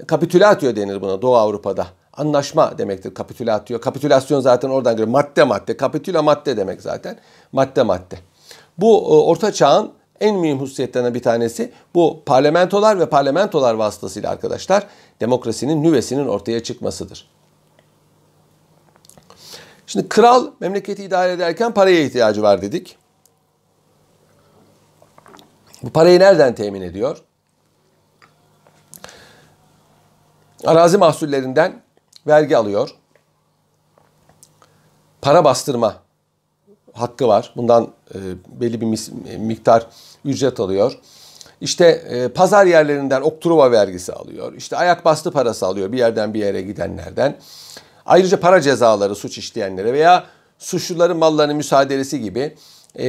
kapitülatio 0.07 0.76
denir 0.76 1.00
buna 1.00 1.23
Doğu 1.23 1.37
Avrupa'da. 1.37 1.87
Anlaşma 2.12 2.79
demektir 2.79 3.14
kapitülatio. 3.14 3.81
Kapitülasyon 3.81 4.41
zaten 4.41 4.69
oradan 4.69 4.93
geliyor. 4.93 5.09
Madde 5.09 5.45
madde. 5.45 5.76
Kapitüla 5.76 6.23
madde 6.23 6.57
demek 6.57 6.83
zaten. 6.83 7.19
Madde 7.52 7.83
madde. 7.83 8.19
Bu 8.79 9.09
o, 9.09 9.26
orta 9.26 9.52
çağın 9.52 9.93
en 10.21 10.37
mühim 10.37 10.61
hususiyetlerinden 10.61 11.14
bir 11.14 11.23
tanesi 11.23 11.73
bu 11.95 12.23
parlamentolar 12.26 12.99
ve 12.99 13.07
parlamentolar 13.07 13.75
vasıtasıyla 13.75 14.31
arkadaşlar 14.31 14.87
demokrasinin 15.21 15.83
nüvesinin 15.83 16.29
ortaya 16.29 16.62
çıkmasıdır. 16.62 17.31
Şimdi 19.87 20.09
kral 20.09 20.50
memleketi 20.61 21.05
idare 21.05 21.33
ederken 21.33 21.75
paraya 21.75 22.02
ihtiyacı 22.02 22.43
var 22.43 22.62
dedik. 22.62 22.97
Bu 25.83 25.91
parayı 25.91 26.21
nereden 26.21 26.55
temin 26.55 26.83
ediyor? 26.83 27.19
Arazi 30.65 30.99
mahsullerinden 30.99 31.83
vergi 32.27 32.57
alıyor. 32.57 32.91
Para 35.23 35.45
bastırma 35.45 35.97
hakkı 36.93 37.29
var. 37.29 37.53
Bundan 37.57 37.89
e, 38.15 38.19
belli 38.47 38.81
bir 38.81 39.11
miktar 39.39 39.87
ücret 40.25 40.61
alıyor. 40.61 40.99
İşte 41.61 41.87
e, 41.87 42.29
pazar 42.29 42.67
yerlerinden 42.67 43.21
okturuva 43.21 43.71
vergisi 43.71 44.12
alıyor. 44.12 44.53
İşte 44.57 44.77
ayak 44.77 45.05
bastı 45.05 45.31
parası 45.31 45.67
alıyor 45.67 45.93
bir 45.93 45.99
yerden 45.99 46.35
bir 46.35 46.41
yere 46.41 46.62
gidenlerden. 46.62 47.39
Ayrıca 48.07 48.41
para 48.41 48.61
cezaları 48.61 49.15
suç 49.15 49.39
işleyenlere 49.39 49.93
veya 49.93 50.25
suçluların 50.59 51.17
mallarının 51.17 51.57
müsaadelesi 51.57 52.21
gibi 52.21 52.57
e, 52.99 53.07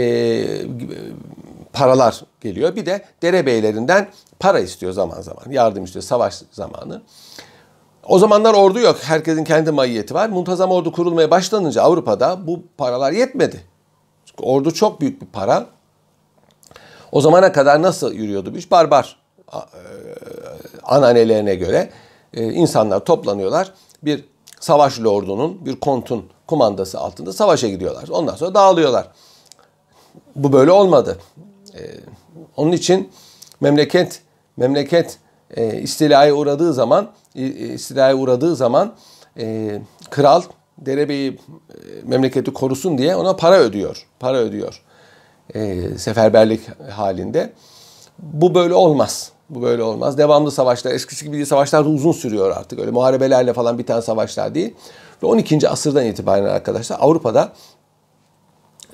paralar 1.74 2.22
geliyor. 2.42 2.76
Bir 2.76 2.86
de 2.86 3.06
derebeylerinden 3.22 4.10
para 4.40 4.60
istiyor 4.60 4.92
zaman 4.92 5.22
zaman. 5.22 5.44
Yardım 5.50 5.84
istiyor 5.84 6.04
savaş 6.04 6.42
zamanı. 6.52 7.02
O 8.08 8.20
zamanlar 8.20 8.54
ordu 8.54 8.80
yok. 8.80 8.98
Herkesin 9.02 9.44
kendi 9.44 9.72
mayiyeti 9.72 10.14
var. 10.14 10.30
Muntazam 10.30 10.72
ordu 10.72 10.92
kurulmaya 10.92 11.32
başlanınca 11.32 11.82
Avrupa'da 11.82 12.48
bu 12.48 12.64
paralar 12.78 13.12
yetmedi. 13.12 13.64
Çünkü 14.26 14.44
ordu 14.44 14.72
çok 14.72 15.02
büyük 15.02 15.22
bir 15.22 15.28
para. 15.28 15.66
O 17.12 17.22
zamana 17.22 17.52
kadar 17.52 17.82
nasıl 17.82 18.14
yürüyordu 18.14 18.54
bu 18.54 18.58
iş? 18.58 18.72
Barbar 18.72 19.18
e, 19.54 19.60
ananelerine 20.84 21.56
göre 21.56 21.90
e, 22.34 22.44
insanlar 22.44 23.00
toplanıyorlar. 23.00 23.74
Bir 24.04 24.26
savaşlı 24.60 25.12
ordunun, 25.12 25.66
bir 25.66 25.80
kontun 25.80 26.26
kumandası 26.48 27.00
altında 27.00 27.34
savaşa 27.34 27.68
gidiyorlar. 27.68 28.10
Ondan 28.10 28.36
sonra 28.36 28.54
dağılıyorlar. 28.54 29.08
Bu 30.36 30.54
böyle 30.54 30.72
olmadı. 30.72 31.18
Ee, 31.76 31.80
onun 32.58 32.72
için 32.72 33.10
memleket 33.62 34.22
memleket 34.58 35.20
e, 35.58 35.82
istilaya 35.82 36.34
uğradığı 36.34 36.74
zaman 36.74 37.12
e, 37.36 37.48
istilaya 37.48 38.16
uğradığı 38.16 38.56
zaman 38.56 38.94
e, 39.38 39.80
kral 40.10 40.42
derebeyi 40.78 41.32
e, 41.32 41.38
memleketi 42.04 42.54
korusun 42.54 42.98
diye 42.98 43.16
ona 43.16 43.36
para 43.36 43.60
ödüyor. 43.60 44.08
Para 44.20 44.38
ödüyor. 44.38 44.82
E, 45.56 45.82
seferberlik 45.98 46.62
halinde. 46.92 47.54
Bu 48.20 48.56
böyle 48.56 48.74
olmaz. 48.74 49.32
Bu 49.50 49.62
böyle 49.62 49.84
olmaz. 49.84 50.18
Devamlı 50.18 50.52
savaşlar, 50.52 50.92
eskisi 50.92 51.26
gibi 51.26 51.36
değil, 51.36 51.46
savaşlar 51.46 51.86
uzun 51.86 52.12
sürüyor 52.12 52.58
artık. 52.58 52.80
Öyle 52.80 52.92
muharebelerle 52.92 53.54
falan 53.54 53.78
biten 53.78 54.00
savaşlar 54.00 54.56
değil. 54.56 54.74
Ve 55.24 55.28
12. 55.28 55.70
asırdan 55.70 56.06
itibaren 56.06 56.46
arkadaşlar 56.46 56.98
Avrupa'da 57.00 57.54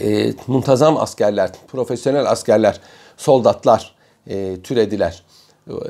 e, 0.01 0.33
muntazam 0.47 0.97
askerler, 0.97 1.51
profesyonel 1.67 2.25
askerler, 2.25 2.79
soldatlar 3.17 3.95
e, 4.27 4.61
türediler. 4.61 5.23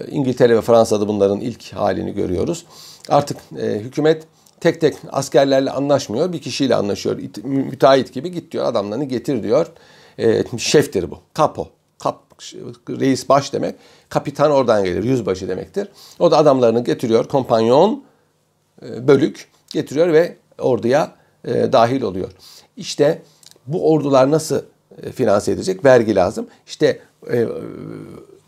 İngiltere 0.07 0.55
ve 0.55 0.61
Fransa'da 0.61 1.07
bunların 1.07 1.39
ilk 1.39 1.73
halini 1.73 2.13
görüyoruz. 2.13 2.65
Artık 3.09 3.37
e, 3.61 3.65
hükümet 3.65 4.27
tek 4.59 4.81
tek 4.81 4.95
askerlerle 5.11 5.71
anlaşmıyor. 5.71 6.33
Bir 6.33 6.41
kişiyle 6.41 6.75
anlaşıyor. 6.75 7.19
Müteahhit 7.43 8.13
gibi 8.13 8.31
git 8.31 8.51
diyor 8.51 8.65
adamlarını 8.65 9.03
getir 9.03 9.43
diyor. 9.43 9.67
E, 10.19 10.43
şeftir 10.57 11.11
bu. 11.11 11.19
Kapo. 11.33 11.67
Kap, 11.99 12.23
reis 12.89 13.29
baş 13.29 13.53
demek. 13.53 13.75
Kapitan 14.09 14.51
oradan 14.51 14.83
gelir. 14.83 15.03
Yüzbaşı 15.03 15.47
demektir. 15.47 15.87
O 16.19 16.31
da 16.31 16.37
adamlarını 16.37 16.83
getiriyor. 16.83 17.27
Kompanyon, 17.27 18.03
e, 18.85 19.07
bölük 19.07 19.49
getiriyor 19.73 20.13
ve 20.13 20.35
orduya 20.59 21.11
e, 21.45 21.73
dahil 21.73 22.01
oluyor. 22.01 22.31
İşte 22.77 23.21
bu 23.73 23.91
ordular 23.91 24.31
nasıl 24.31 24.61
e, 25.03 25.11
finanse 25.11 25.51
edecek? 25.51 25.85
Vergi 25.85 26.15
lazım. 26.15 26.47
İşte 26.67 26.99
e, 27.31 27.47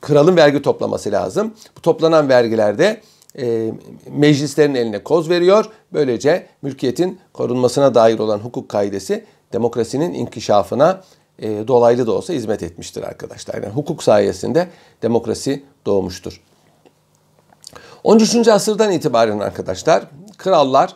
kralın 0.02 0.38
vergi 0.38 0.62
toplaması 0.62 1.12
lazım. 1.12 1.54
Bu 1.78 1.82
toplanan 1.82 2.30
vergilerde 2.30 3.02
e, 3.40 3.72
meclislerin 4.10 4.76
eline 4.76 5.04
koz 5.04 5.30
veriyor. 5.30 5.66
Böylece 5.94 6.48
mülkiyetin 6.62 7.20
korunmasına 7.34 7.96
dair 7.96 8.20
olan 8.20 8.40
hukuk 8.40 8.70
kaidesi 8.70 9.26
demokrasinin 9.54 10.14
inkişafına 10.14 11.02
e, 11.40 11.68
dolaylı 11.68 12.08
da 12.08 12.12
olsa 12.12 12.34
hizmet 12.34 12.64
etmiştir 12.64 13.04
arkadaşlar. 13.04 13.54
Yani 13.54 13.74
hukuk 13.74 14.04
sayesinde 14.04 14.68
demokrasi 15.02 15.64
doğmuştur. 15.86 16.42
13. 18.04 18.48
asırdan 18.48 18.92
itibaren 18.92 19.40
arkadaşlar 19.40 20.04
krallar 20.38 20.96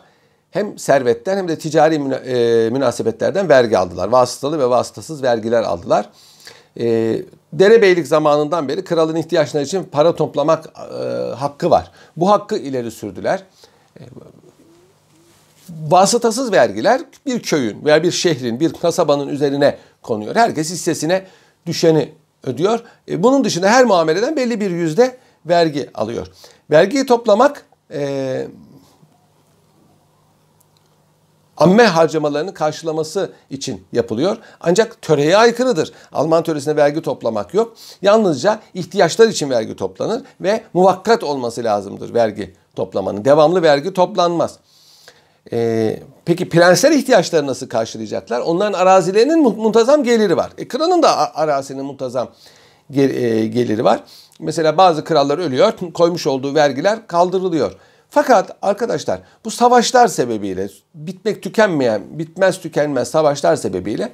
hem 0.50 0.78
servetten 0.78 1.36
hem 1.36 1.48
de 1.48 1.58
ticari 1.58 1.94
e, 1.94 2.70
münasebetlerden 2.70 3.48
vergi 3.48 3.78
aldılar. 3.78 4.08
Vasıtalı 4.08 4.58
ve 4.58 4.70
vasıtasız 4.70 5.22
vergiler 5.22 5.62
aldılar. 5.62 6.10
E, 6.80 7.18
derebeylik 7.52 8.06
zamanından 8.06 8.68
beri 8.68 8.84
kralın 8.84 9.16
ihtiyaçları 9.16 9.64
için 9.64 9.84
para 9.84 10.14
toplamak 10.14 10.66
e, 10.66 11.04
hakkı 11.34 11.70
var. 11.70 11.90
Bu 12.16 12.30
hakkı 12.30 12.56
ileri 12.56 12.90
sürdüler. 12.90 13.42
Vasıtasız 15.70 16.52
vergiler 16.52 17.00
bir 17.26 17.42
köyün 17.42 17.84
veya 17.84 18.02
bir 18.02 18.10
şehrin, 18.10 18.60
bir 18.60 18.72
kasabanın 18.72 19.28
üzerine 19.28 19.76
konuyor. 20.02 20.36
Herkes 20.36 20.70
hissesine 20.70 21.26
düşeni 21.66 22.12
ödüyor. 22.44 22.80
Bunun 23.08 23.44
dışında 23.44 23.70
her 23.70 23.84
muameleden 23.84 24.36
belli 24.36 24.60
bir 24.60 24.70
yüzde 24.70 25.16
vergi 25.46 25.90
alıyor. 25.94 26.26
Vergiyi 26.70 27.06
toplamak 27.06 27.66
amme 31.56 31.86
harcamalarını 31.86 32.54
karşılaması 32.54 33.32
için 33.50 33.84
yapılıyor. 33.92 34.36
Ancak 34.60 35.02
töreye 35.02 35.36
aykırıdır. 35.36 35.92
Alman 36.12 36.42
töresine 36.42 36.76
vergi 36.76 37.02
toplamak 37.02 37.54
yok. 37.54 37.76
Yalnızca 38.02 38.60
ihtiyaçlar 38.74 39.28
için 39.28 39.50
vergi 39.50 39.76
toplanır 39.76 40.22
ve 40.40 40.62
muvakkat 40.74 41.24
olması 41.24 41.64
lazımdır 41.64 42.14
vergi 42.14 42.54
toplamanın. 42.76 43.24
Devamlı 43.24 43.62
vergi 43.62 43.92
toplanmaz. 43.92 44.58
Ee, 45.52 46.00
peki 46.24 46.48
prensler 46.48 46.90
ihtiyaçları 46.92 47.46
nasıl 47.46 47.68
karşılayacaklar? 47.68 48.40
Onların 48.40 48.72
arazilerinin 48.72 49.42
muntazam 49.42 50.04
geliri 50.04 50.36
var. 50.36 50.50
E, 50.58 50.68
kralın 50.68 51.02
da 51.02 51.36
arazinin 51.36 51.84
muntazam 51.84 52.28
e, 52.94 53.02
geliri 53.46 53.84
var. 53.84 54.00
Mesela 54.40 54.76
bazı 54.76 55.04
krallar 55.04 55.38
ölüyor, 55.38 55.72
koymuş 55.94 56.26
olduğu 56.26 56.54
vergiler 56.54 57.06
kaldırılıyor. 57.06 57.72
Fakat 58.10 58.56
arkadaşlar 58.62 59.20
bu 59.44 59.50
savaşlar 59.50 60.08
sebebiyle 60.08 60.68
bitmek 60.94 61.42
tükenmeyen, 61.42 62.02
bitmez 62.18 62.60
tükenmez 62.60 63.10
savaşlar 63.10 63.56
sebebiyle 63.56 64.12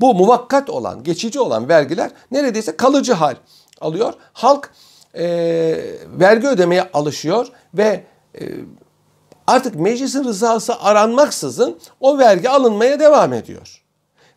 bu 0.00 0.14
muvakkat 0.14 0.70
olan, 0.70 1.04
geçici 1.04 1.40
olan 1.40 1.68
vergiler 1.68 2.10
neredeyse 2.30 2.76
kalıcı 2.76 3.12
hal 3.12 3.34
alıyor. 3.80 4.14
Halk 4.32 4.70
e, 5.14 5.24
vergi 6.06 6.48
ödemeye 6.48 6.90
alışıyor 6.92 7.46
ve 7.74 8.04
e, 8.40 8.44
artık 9.46 9.74
meclisin 9.74 10.24
rızası 10.24 10.80
aranmaksızın 10.80 11.78
o 12.00 12.18
vergi 12.18 12.50
alınmaya 12.50 13.00
devam 13.00 13.32
ediyor. 13.32 13.82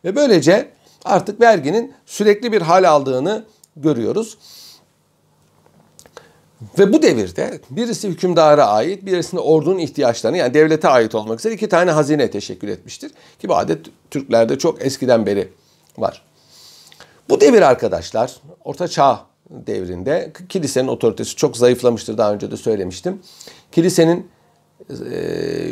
Ve 0.04 0.16
böylece 0.16 0.70
artık 1.04 1.40
verginin 1.40 1.94
sürekli 2.06 2.52
bir 2.52 2.62
hal 2.62 2.88
aldığını 2.88 3.44
görüyoruz. 3.76 4.38
Ve 6.78 6.92
bu 6.92 7.02
devirde 7.02 7.60
birisi 7.70 8.08
hükümdara 8.08 8.66
ait, 8.66 9.06
birisinde 9.06 9.40
ordunun 9.40 9.78
ihtiyaçlarını 9.78 10.36
yani 10.36 10.54
devlete 10.54 10.88
ait 10.88 11.14
olmak 11.14 11.38
üzere 11.38 11.54
iki 11.54 11.68
tane 11.68 11.90
hazine 11.90 12.30
teşekkül 12.30 12.68
etmiştir. 12.68 13.12
Ki 13.38 13.48
bu 13.48 13.56
adet 13.56 13.86
Türklerde 14.10 14.58
çok 14.58 14.86
eskiden 14.86 15.26
beri 15.26 15.48
var. 15.98 16.22
Bu 17.28 17.40
devir 17.40 17.62
arkadaşlar 17.62 18.36
Orta 18.64 18.88
Çağ 18.88 19.26
devrinde 19.50 20.32
kilisenin 20.48 20.88
otoritesi 20.88 21.36
çok 21.36 21.56
zayıflamıştır 21.56 22.18
daha 22.18 22.32
önce 22.32 22.50
de 22.50 22.56
söylemiştim. 22.56 23.22
Kilisenin 23.72 24.28
e, 24.90 24.94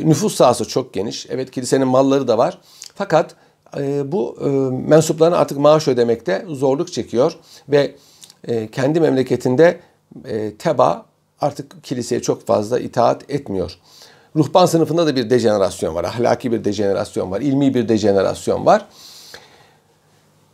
nüfus 0.04 0.34
sahası 0.34 0.68
çok 0.68 0.94
geniş. 0.94 1.26
Evet 1.30 1.50
kilisenin 1.50 1.88
malları 1.88 2.28
da 2.28 2.38
var. 2.38 2.58
Fakat 2.94 3.34
e, 3.78 4.12
bu 4.12 4.38
e, 4.40 4.46
mensuplarına 4.88 5.36
artık 5.36 5.58
maaş 5.58 5.88
ödemekte 5.88 6.44
zorluk 6.48 6.92
çekiyor 6.92 7.32
ve 7.68 7.94
e, 8.48 8.70
kendi 8.70 9.00
memleketinde 9.00 9.80
e, 10.24 10.56
teba 10.56 11.06
artık 11.40 11.84
kiliseye 11.84 12.22
çok 12.22 12.46
fazla 12.46 12.78
itaat 12.78 13.30
etmiyor. 13.30 13.78
Ruhban 14.36 14.66
sınıfında 14.66 15.06
da 15.06 15.16
bir 15.16 15.30
dejenerasyon 15.30 15.94
var. 15.94 16.04
Ahlaki 16.04 16.52
bir 16.52 16.64
dejenerasyon 16.64 17.30
var. 17.30 17.40
ilmi 17.40 17.74
bir 17.74 17.88
dejenerasyon 17.88 18.66
var. 18.66 18.86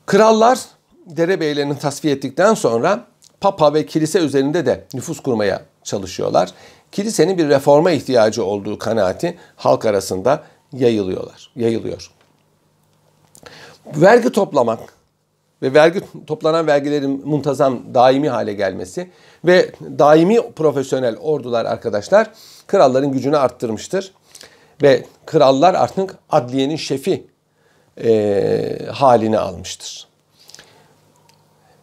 Krallar 0.07 0.61
derebeylerini 1.07 1.79
tasfiye 1.79 2.15
ettikten 2.15 2.55
sonra 2.55 3.07
papa 3.41 3.75
ve 3.75 3.87
kilise 3.87 4.19
üzerinde 4.19 4.67
de 4.67 4.85
nüfus 4.95 5.21
kurmaya 5.21 5.63
çalışıyorlar. 5.85 6.51
Kilisenin 6.93 7.39
bir 7.39 7.49
reforma 7.49 7.91
ihtiyacı 7.91 8.45
olduğu 8.45 8.79
kanaati 8.79 9.39
halk 9.57 9.85
arasında 9.85 10.45
yayılıyorlar, 10.73 11.51
yayılıyor. 11.57 12.11
Vergi 13.87 14.33
toplamak 14.33 14.98
ve 15.63 15.75
vergi 15.75 16.01
toplanan 16.27 16.67
vergilerin 16.67 17.23
muntazam 17.25 17.95
daimi 17.95 18.29
hale 18.29 18.53
gelmesi 18.53 19.11
ve 19.45 19.71
daimi 19.99 20.53
profesyonel 20.53 21.17
ordular 21.17 21.65
arkadaşlar 21.65 22.31
kralların 22.67 23.13
gücünü 23.13 23.37
arttırmıştır. 23.37 24.13
Ve 24.83 25.05
krallar 25.27 25.75
artık 25.75 26.15
adliyenin 26.31 26.77
şefi 26.77 27.27
e, 28.05 28.79
halini 28.93 29.39
almıştır. 29.39 30.09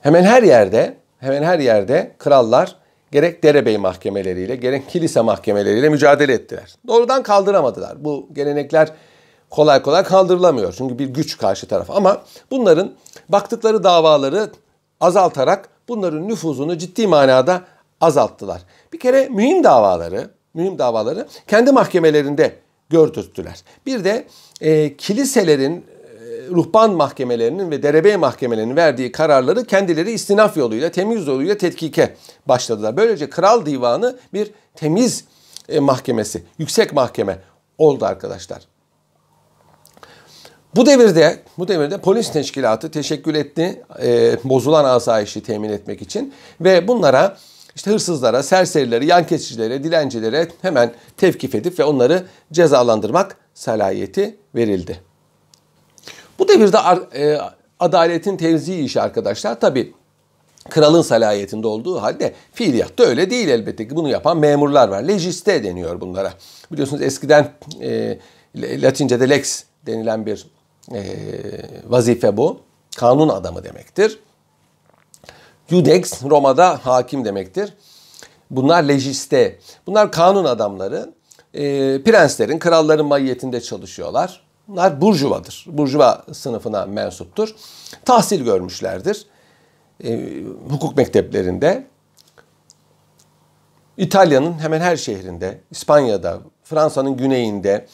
Hemen 0.02 0.24
her 0.24 0.44
yerde, 0.44 0.98
hemen 1.20 1.44
her 1.44 1.60
yerde 1.60 2.12
krallar 2.18 2.76
gerek 3.12 3.44
derebey 3.44 3.78
mahkemeleriyle, 3.78 4.56
gerek 4.56 4.90
kilise 4.90 5.22
mahkemeleriyle 5.22 5.90
mücadele 5.90 6.34
ettiler. 6.34 6.76
Doğrudan 6.88 7.24
kaldıramadılar. 7.24 8.06
Bu 8.06 8.30
gelenekler 8.34 8.92
kolay 9.56 9.82
kolay 9.82 10.04
kaldırılamıyor. 10.04 10.74
Çünkü 10.78 11.00
bir 11.00 11.06
güç 11.06 11.38
karşı 11.38 11.68
taraf. 11.68 11.90
Ama 11.90 12.22
bunların 12.52 12.92
baktıkları 13.30 13.84
davaları 13.84 14.50
azaltarak 15.00 15.70
bunların 15.88 16.28
nüfuzunu 16.28 16.78
ciddi 16.78 17.08
manada 17.08 17.62
azalttılar. 18.02 18.62
Bir 18.94 19.00
kere 19.00 19.30
mühim 19.30 19.64
davaları, 19.64 20.30
mühim 20.54 20.78
davaları 20.78 21.28
kendi 21.48 21.72
mahkemelerinde 21.72 22.56
gördürttüler. 22.90 23.64
Bir 23.86 24.04
de 24.04 24.28
e, 24.62 24.98
kiliselerin 24.98 25.76
e, 25.76 25.84
ruhban 26.50 26.92
mahkemelerinin 26.92 27.72
ve 27.72 27.84
derebey 27.84 28.18
mahkemelerinin 28.18 28.76
verdiği 28.76 29.12
kararları 29.12 29.66
kendileri 29.66 30.12
istinaf 30.12 30.58
yoluyla, 30.58 30.92
temiz 30.92 31.28
yoluyla 31.28 31.58
tetkike 31.58 32.16
başladılar. 32.46 32.98
Böylece 32.98 33.30
kral 33.30 33.66
divanı 33.66 34.18
bir 34.34 34.52
temiz 34.76 35.26
e, 35.70 35.80
mahkemesi, 35.80 36.44
yüksek 36.58 36.94
mahkeme 36.94 37.40
oldu 37.78 38.06
arkadaşlar. 38.06 38.75
Bu 40.76 40.86
devirde 40.86 41.40
bu 41.58 41.68
devirde 41.68 41.98
polis 41.98 42.32
teşkilatı 42.32 42.92
teşekkül 42.92 43.36
etti 43.36 43.84
e, 44.02 44.38
bozulan 44.44 44.86
asayişi 44.86 45.44
temin 45.44 45.70
etmek 45.70 46.02
için 46.02 46.34
ve 46.62 46.88
bunlara 46.88 47.38
işte 47.76 47.92
hırsızlara, 47.92 48.44
serserilere, 48.44 49.06
yan 49.06 49.28
kesicilere, 49.28 49.84
dilencilere 49.84 50.48
hemen 50.62 50.94
tevkif 51.18 51.56
edip 51.56 51.80
ve 51.80 51.84
onları 51.84 52.26
cezalandırmak 52.52 53.38
salayeti 53.54 54.36
verildi. 54.56 55.00
Bu 56.40 56.48
devirde 56.48 56.78
e, 57.16 57.38
adaletin 57.80 58.38
tevzi 58.38 58.76
işi 58.76 59.02
arkadaşlar 59.02 59.60
tabi 59.60 59.94
kralın 60.70 61.02
salayetinde 61.02 61.68
olduğu 61.68 62.02
halde 62.02 62.34
fiiliyatta 62.54 63.04
öyle 63.04 63.30
değil 63.30 63.48
elbette 63.48 63.88
ki. 63.88 63.96
Bunu 63.96 64.10
yapan 64.10 64.38
memurlar 64.38 64.88
var. 64.88 65.04
Legiste 65.04 65.64
deniyor 65.64 66.02
bunlara. 66.02 66.34
Biliyorsunuz 66.72 67.02
eskiden 67.02 67.52
e, 67.82 68.20
Latince'de 68.56 69.30
lex 69.30 69.64
denilen 69.86 70.26
bir 70.26 70.55
e, 70.94 71.04
vazife 71.88 72.38
bu. 72.38 72.60
Kanun 72.98 73.30
adamı 73.30 73.64
demektir. 73.64 74.20
Judex 75.70 76.24
Roma'da 76.24 76.80
hakim 76.84 77.26
demektir. 77.26 77.74
Bunlar 78.52 78.84
legiste. 78.84 79.60
Bunlar 79.88 80.12
kanun 80.12 80.46
adamları. 80.46 81.14
E, 81.54 81.64
prenslerin, 82.04 82.60
kralların 82.60 83.06
mahiyetinde 83.06 83.62
çalışıyorlar. 83.62 84.42
Bunlar 84.68 85.02
burjuvadır. 85.02 85.66
Burjuva 85.68 86.26
sınıfına 86.34 86.86
mensuptur. 86.86 87.56
Tahsil 88.06 88.44
görmüşlerdir. 88.44 89.26
E, 90.04 90.42
hukuk 90.70 90.98
mekteplerinde. 90.98 91.88
İtalya'nın 93.98 94.60
hemen 94.60 94.82
her 94.82 94.98
şehrinde, 94.98 95.62
İspanya'da, 95.72 96.40
Fransa'nın 96.64 97.18
güneyinde 97.18 97.86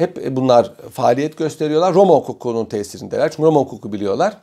hep 0.00 0.36
bunlar 0.36 0.72
faaliyet 0.92 1.38
gösteriyorlar. 1.38 1.94
Roma 1.94 2.14
hukukunun 2.14 2.64
tesirindeler. 2.64 3.30
Çünkü 3.30 3.42
Roma 3.42 3.60
hukuku 3.60 3.92
biliyorlar. 3.92 4.36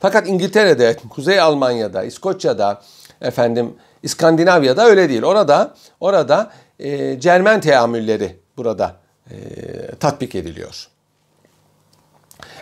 Fakat 0.00 0.28
İngiltere'de, 0.28 0.96
Kuzey 1.10 1.40
Almanya'da, 1.40 2.04
İskoçya'da, 2.04 2.82
efendim 3.20 3.74
İskandinavya'da 4.02 4.84
öyle 4.84 5.08
değil. 5.08 5.22
Orada 5.22 5.74
orada 6.00 6.50
e, 6.78 7.20
Cermen 7.20 7.60
teamülleri 7.60 8.36
burada 8.56 8.96
e, 9.30 9.36
tatbik 10.00 10.34
ediliyor. 10.34 10.88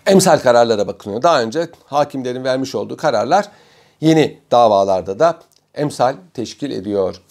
Emsal 0.07 0.39
kararlara 0.39 0.87
bakılıyor. 0.87 1.23
Daha 1.23 1.43
önce 1.43 1.69
hakimlerin 1.85 2.45
vermiş 2.45 2.75
olduğu 2.75 2.97
kararlar 2.97 3.49
yeni 4.01 4.39
davalarda 4.51 5.19
da 5.19 5.39
emsal 5.75 6.15
teşkil 6.35 6.71
ediyor. 6.71 7.23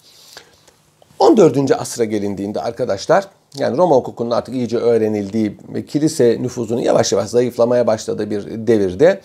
14. 1.18 1.70
asra 1.70 2.04
gelindiğinde 2.04 2.60
arkadaşlar 2.60 3.28
yani 3.58 3.76
Roma 3.76 3.96
hukukunun 3.96 4.30
artık 4.30 4.54
iyice 4.54 4.76
öğrenildiği 4.76 5.58
ve 5.68 5.86
kilise 5.86 6.38
nüfuzunun 6.40 6.80
yavaş 6.80 7.12
yavaş 7.12 7.28
zayıflamaya 7.28 7.86
başladığı 7.86 8.30
bir 8.30 8.66
devirde 8.66 9.20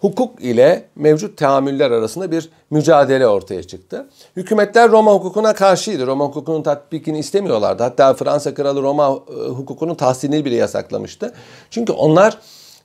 hukuk 0.00 0.44
ile 0.44 0.84
mevcut 0.96 1.36
teamüller 1.38 1.90
arasında 1.90 2.30
bir 2.30 2.50
mücadele 2.70 3.26
ortaya 3.26 3.62
çıktı. 3.62 4.08
Hükümetler 4.36 4.90
Roma 4.90 5.12
hukukuna 5.12 5.52
karşıydı. 5.54 6.06
Roma 6.06 6.24
hukukunun 6.24 6.62
tatbikini 6.62 7.18
istemiyorlardı. 7.18 7.82
Hatta 7.82 8.14
Fransa 8.14 8.54
kralı 8.54 8.82
Roma 8.82 9.06
e, 9.06 9.48
hukukunun 9.48 9.94
tahsilini 9.94 10.44
bile 10.44 10.56
yasaklamıştı. 10.56 11.32
Çünkü 11.70 11.92
onlar 11.92 12.38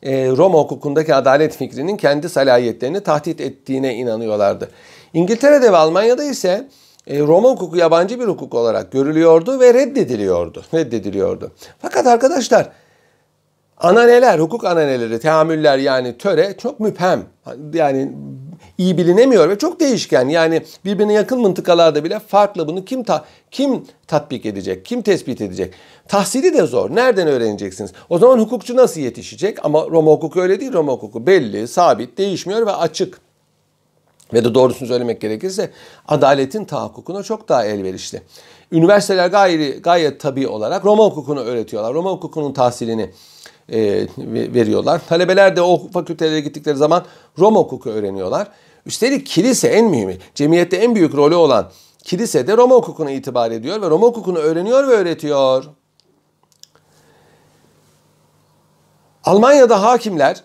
e, 0.03 0.29
Roma 0.29 0.59
hukukundaki 0.59 1.15
adalet 1.15 1.55
fikrinin 1.55 1.97
kendi 1.97 2.29
salayetlerini 2.29 2.99
tahdit 2.99 3.41
ettiğine 3.41 3.95
inanıyorlardı. 3.95 4.69
İngiltere'de 5.13 5.71
ve 5.71 5.77
Almanya'da 5.77 6.23
ise 6.23 6.67
Roma 7.09 7.49
hukuku 7.49 7.77
yabancı 7.77 8.19
bir 8.19 8.25
hukuk 8.25 8.53
olarak 8.53 8.91
görülüyordu 8.91 9.59
ve 9.59 9.73
reddediliyordu. 9.73 10.63
Reddediliyordu. 10.73 11.51
Fakat 11.79 12.07
arkadaşlar 12.07 12.69
ananeler, 13.77 14.39
hukuk 14.39 14.65
ananeleri, 14.65 15.19
teamüller 15.19 15.77
yani 15.77 16.17
töre 16.17 16.55
çok 16.57 16.79
müphem. 16.79 17.23
Yani 17.73 18.11
iyi 18.77 18.97
bilinemiyor 18.97 19.49
ve 19.49 19.57
çok 19.57 19.79
değişken. 19.79 20.27
Yani 20.27 20.61
birbirine 20.85 21.13
yakın 21.13 21.39
mıntıkalarda 21.39 22.03
bile 22.03 22.19
farklı. 22.19 22.67
Bunu 22.67 22.85
kim 22.85 23.03
ta 23.03 23.25
kim 23.51 23.83
tatbik 24.07 24.45
edecek? 24.45 24.85
Kim 24.85 25.01
tespit 25.01 25.41
edecek? 25.41 25.73
Tahsili 26.07 26.53
de 26.53 26.65
zor. 26.65 26.95
Nereden 26.95 27.27
öğreneceksiniz? 27.27 27.91
O 28.09 28.17
zaman 28.17 28.39
hukukçu 28.39 28.75
nasıl 28.75 29.01
yetişecek? 29.01 29.65
Ama 29.65 29.85
Roma 29.85 30.11
hukuku 30.11 30.41
öyle 30.41 30.59
değil. 30.59 30.73
Roma 30.73 30.91
hukuku 30.91 31.27
belli, 31.27 31.67
sabit, 31.67 32.17
değişmiyor 32.17 32.67
ve 32.67 32.71
açık. 32.71 33.24
Ve 34.33 34.43
de 34.43 34.53
doğrusunu 34.53 34.87
söylemek 34.87 35.21
gerekirse 35.21 35.71
adaletin 36.07 36.65
tahakkukuna 36.65 37.23
çok 37.23 37.49
daha 37.49 37.65
elverişli. 37.65 38.21
Üniversiteler 38.71 39.27
gayri, 39.27 39.81
gayet 39.81 40.19
tabi 40.19 40.47
olarak 40.47 40.85
Roma 40.85 41.03
hukukunu 41.03 41.39
öğretiyorlar. 41.39 41.93
Roma 41.93 42.11
hukukunun 42.11 42.53
tahsilini 42.53 43.11
e, 43.69 44.07
veriyorlar. 44.27 45.01
Talebeler 45.07 45.55
de 45.55 45.61
o 45.61 45.87
fakültelere 45.87 46.39
gittikleri 46.39 46.77
zaman 46.77 47.05
Roma 47.39 47.59
hukuku 47.59 47.89
öğreniyorlar. 47.89 48.47
Üstelik 48.85 49.27
kilise 49.27 49.67
en 49.67 49.85
mühimi, 49.85 50.17
cemiyette 50.35 50.77
en 50.77 50.95
büyük 50.95 51.15
rolü 51.15 51.35
olan 51.35 51.71
kilise 52.03 52.47
de 52.47 52.57
Roma 52.57 52.75
hukukuna 52.75 53.11
itibar 53.11 53.51
ediyor 53.51 53.81
ve 53.81 53.89
Roma 53.89 54.07
hukukunu 54.07 54.37
öğreniyor 54.37 54.87
ve 54.87 54.91
öğretiyor. 54.91 55.65
Almanya'da 59.23 59.83
hakimler 59.83 60.43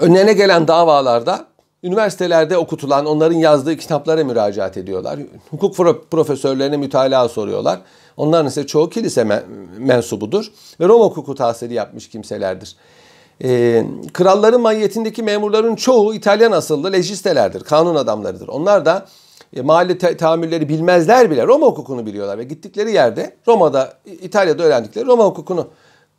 önlerine 0.00 0.32
gelen 0.32 0.68
davalarda 0.68 1.46
üniversitelerde 1.82 2.58
okutulan 2.58 3.06
onların 3.06 3.36
yazdığı 3.36 3.76
kitaplara 3.76 4.24
müracaat 4.24 4.76
ediyorlar. 4.76 5.18
Hukuk 5.50 5.76
profesörlerine 6.10 6.76
mütalaa 6.76 7.28
soruyorlar. 7.28 7.80
Onların 8.16 8.46
ise 8.46 8.66
çoğu 8.66 8.90
kilise 8.90 9.44
mensubudur 9.78 10.52
ve 10.80 10.88
Roma 10.88 11.04
hukuku 11.04 11.34
tahsili 11.34 11.74
yapmış 11.74 12.08
kimselerdir. 12.08 12.76
Ee, 13.44 13.86
kralların 14.12 14.60
mahiyetindeki 14.60 15.22
memurların 15.22 15.76
çoğu 15.76 16.14
İtalyan 16.14 16.52
asıllı 16.52 16.92
lejistelerdir, 16.92 17.60
kanun 17.60 17.94
adamlarıdır. 17.94 18.48
Onlar 18.48 18.84
da 18.84 19.06
e, 19.56 19.62
mahalle 19.62 19.98
te- 19.98 20.16
tahammülleri 20.16 20.68
bilmezler 20.68 21.30
bile 21.30 21.46
Roma 21.46 21.66
hukukunu 21.66 22.06
biliyorlar 22.06 22.38
ve 22.38 22.44
gittikleri 22.44 22.92
yerde 22.92 23.36
Roma'da, 23.48 23.92
İtalya'da 24.06 24.62
öğrendikleri 24.62 25.06
Roma 25.06 25.24
hukukunu 25.24 25.66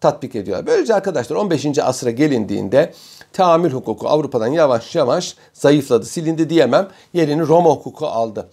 tatbik 0.01 0.35
ediyorlar. 0.35 0.67
Böylece 0.67 0.95
arkadaşlar 0.95 1.35
15. 1.35 1.79
asra 1.79 2.11
gelindiğinde 2.11 2.93
tahammül 3.33 3.71
hukuku 3.71 4.07
Avrupa'dan 4.07 4.47
yavaş 4.47 4.95
yavaş 4.95 5.35
zayıfladı, 5.53 6.05
silindi 6.05 6.49
diyemem. 6.49 6.87
Yerini 7.13 7.47
Roma 7.47 7.69
hukuku 7.69 8.07
aldı. 8.07 8.49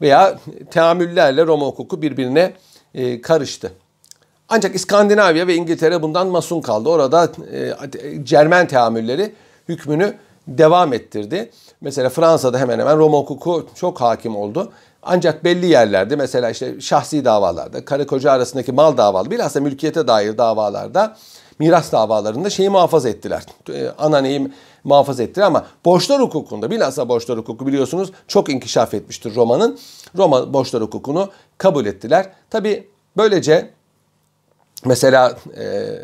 Veya 0.00 0.38
teamüllerle 0.70 1.46
Roma 1.46 1.66
hukuku 1.66 2.02
birbirine 2.02 2.52
e, 2.94 3.20
karıştı. 3.20 3.72
Ancak 4.48 4.74
İskandinavya 4.74 5.46
ve 5.46 5.54
İngiltere 5.54 6.02
bundan 6.02 6.26
masun 6.26 6.60
kaldı. 6.60 6.88
Orada 6.88 7.32
e, 7.52 7.74
Cermen 8.24 8.68
teamülleri 8.68 9.34
hükmünü 9.68 10.14
devam 10.48 10.92
ettirdi. 10.92 11.50
Mesela 11.80 12.08
Fransa'da 12.08 12.58
hemen 12.58 12.78
hemen 12.78 12.98
Roma 12.98 13.18
hukuku 13.18 13.66
çok 13.74 14.00
hakim 14.00 14.36
oldu. 14.36 14.72
Ancak 15.06 15.44
belli 15.44 15.66
yerlerde 15.66 16.16
mesela 16.16 16.50
işte 16.50 16.80
şahsi 16.80 17.24
davalarda, 17.24 17.84
karı 17.84 18.06
koca 18.06 18.32
arasındaki 18.32 18.72
mal 18.72 18.96
davalı, 18.96 19.30
bilhassa 19.30 19.60
mülkiyete 19.60 20.06
dair 20.06 20.38
davalarda, 20.38 21.16
miras 21.58 21.92
davalarında 21.92 22.50
şeyi 22.50 22.70
muhafaza 22.70 23.08
ettiler. 23.08 23.42
E, 23.72 23.88
ananeyi 23.98 24.50
muhafaza 24.84 25.22
ettiler 25.22 25.46
ama 25.46 25.66
borçlar 25.84 26.20
hukukunda, 26.20 26.70
bilhassa 26.70 27.08
borçlar 27.08 27.38
hukuku 27.38 27.66
biliyorsunuz 27.66 28.12
çok 28.28 28.48
inkişaf 28.48 28.94
etmiştir 28.94 29.34
Roma'nın. 29.34 29.78
Roma 30.16 30.52
borçlar 30.52 30.82
hukukunu 30.82 31.30
kabul 31.58 31.86
ettiler. 31.86 32.32
Tabi 32.50 32.88
böylece 33.16 33.70
mesela 34.84 35.36
e, 35.56 35.94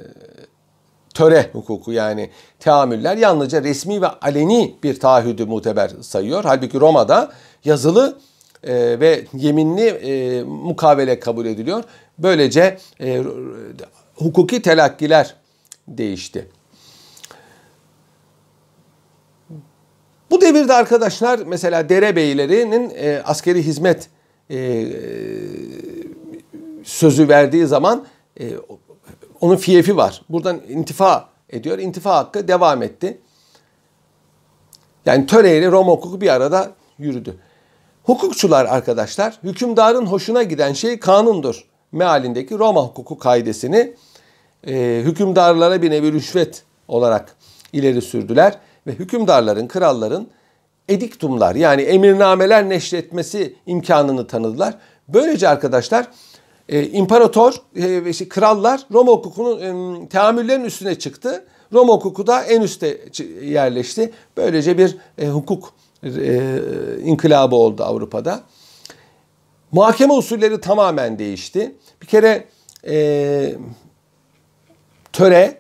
töre 1.15 1.51
hukuku 1.53 1.93
yani 1.93 2.31
teamüller 2.61 3.17
yalnızca 3.17 3.63
resmi 3.63 4.03
ve 4.03 4.07
aleni 4.07 4.77
bir 4.83 5.01
taahhüdü 5.01 5.45
muteber 5.45 5.91
sayıyor. 6.01 6.45
Halbuki 6.45 6.81
Roma'da 6.81 7.33
yazılı 7.65 8.19
e, 8.65 9.01
ve 9.01 9.25
yeminli 9.35 9.87
e, 9.87 10.43
mukavele 10.43 11.21
kabul 11.21 11.47
ediliyor. 11.47 11.85
Böylece 12.19 12.79
e, 13.01 13.23
hukuki 14.15 14.63
telakkiler 14.63 15.35
değişti. 15.89 16.49
Bu 20.31 20.41
devirde 20.41 20.73
arkadaşlar 20.73 21.39
mesela 21.47 21.89
derebeylerinin 21.89 22.93
e, 22.97 23.23
askeri 23.25 23.63
hizmet 23.63 24.09
e, 24.51 24.87
sözü 26.85 27.29
verdiği 27.29 27.67
zaman 27.67 28.07
e, 28.41 28.53
onun 29.41 29.57
fiyefi 29.57 29.97
var. 29.97 30.23
Buradan 30.29 30.61
intifa 30.69 31.29
ediyor. 31.51 31.79
İntifa 31.79 32.17
hakkı 32.17 32.49
devam 32.49 32.83
etti. 32.83 33.19
Yani 35.07 35.27
töre 35.27 35.59
ile 35.59 35.71
Roma 35.71 35.93
hukuku 35.93 36.21
bir 36.21 36.29
arada 36.29 36.73
yürüdü. 36.99 37.37
Hukukçular 38.05 38.65
arkadaşlar 38.65 39.39
hükümdarın 39.45 40.07
hoşuna 40.07 40.43
giden 40.43 40.73
şey 40.73 40.99
kanundur. 40.99 41.65
Mealindeki 41.93 42.59
Roma 42.59 42.83
hukuku 42.83 43.19
kaidesini 43.19 43.95
e, 44.67 45.03
hükümdarlara 45.05 45.83
bir 45.83 45.91
nevi 45.91 46.13
rüşvet 46.13 46.63
olarak 46.89 47.37
ileri 47.73 48.03
sürdüler. 48.03 48.59
Ve 48.87 48.93
hükümdarların, 48.93 49.69
kralların 49.69 50.27
ediktumlar 50.89 51.55
yani 51.55 51.83
emirnameler 51.83 52.69
neşretmesi 52.69 53.57
imkanını 53.67 54.27
tanıdılar. 54.27 54.75
Böylece 55.09 55.49
arkadaşlar 55.49 56.07
e, 56.69 56.87
imparator 56.87 57.55
ve 57.77 58.11
işte 58.11 58.29
krallar 58.29 58.81
Roma 58.93 59.13
hukukunun 59.13 59.61
e, 60.05 60.09
teamüllerin 60.09 60.65
üstüne 60.65 60.95
çıktı. 60.95 61.45
Roma 61.73 61.93
hukuku 61.93 62.27
da 62.27 62.43
en 62.43 62.61
üste 62.61 63.01
yerleşti. 63.43 64.13
Böylece 64.37 64.79
bir 64.79 64.97
e, 65.19 65.29
hukuk 65.29 65.75
e, 66.05 66.51
inkılabı 67.05 67.57
oldu 67.57 67.85
Avrupa'da. 67.85 68.41
Muhakeme 69.73 70.13
usulleri 70.13 70.61
tamamen 70.61 71.19
değişti. 71.19 71.75
Bir 72.03 72.07
kere 72.07 72.45
e, 72.87 73.55
töre 75.13 75.59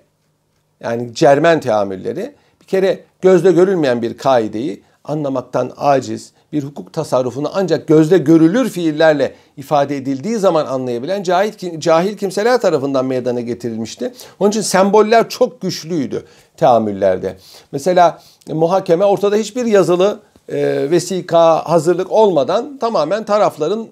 yani 0.80 1.14
Cermen 1.14 1.60
teamülleri 1.60 2.34
bir 2.60 2.66
kere 2.66 3.04
gözle 3.22 3.52
görülmeyen 3.52 4.02
bir 4.02 4.18
kaideyi 4.18 4.82
anlamaktan 5.04 5.72
aciz, 5.76 6.32
bir 6.52 6.62
hukuk 6.62 6.92
tasarrufunu 6.92 7.50
ancak 7.54 7.88
gözle 7.88 8.18
görülür 8.18 8.70
fiillerle 8.70 9.34
ifade 9.56 9.96
edildiği 9.96 10.36
zaman 10.36 10.66
anlayabilen 10.66 11.22
cahil, 11.22 11.80
cahil 11.80 12.16
kimseler 12.16 12.60
tarafından 12.60 13.06
meydana 13.06 13.40
getirilmişti. 13.40 14.12
Onun 14.40 14.50
için 14.50 14.60
semboller 14.60 15.28
çok 15.28 15.60
güçlüydü 15.60 16.24
teamüllerde. 16.56 17.36
Mesela 17.72 18.22
muhakeme 18.48 19.04
ortada 19.04 19.36
hiçbir 19.36 19.66
yazılı 19.66 20.20
e, 20.48 20.90
vesika 20.90 21.70
hazırlık 21.70 22.12
olmadan 22.12 22.78
tamamen 22.78 23.24
tarafların 23.24 23.88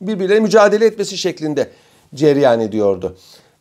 birbirleriyle 0.00 0.40
mücadele 0.40 0.86
etmesi 0.86 1.18
şeklinde 1.18 1.70
cereyan 2.14 2.60
ediyordu. 2.60 3.16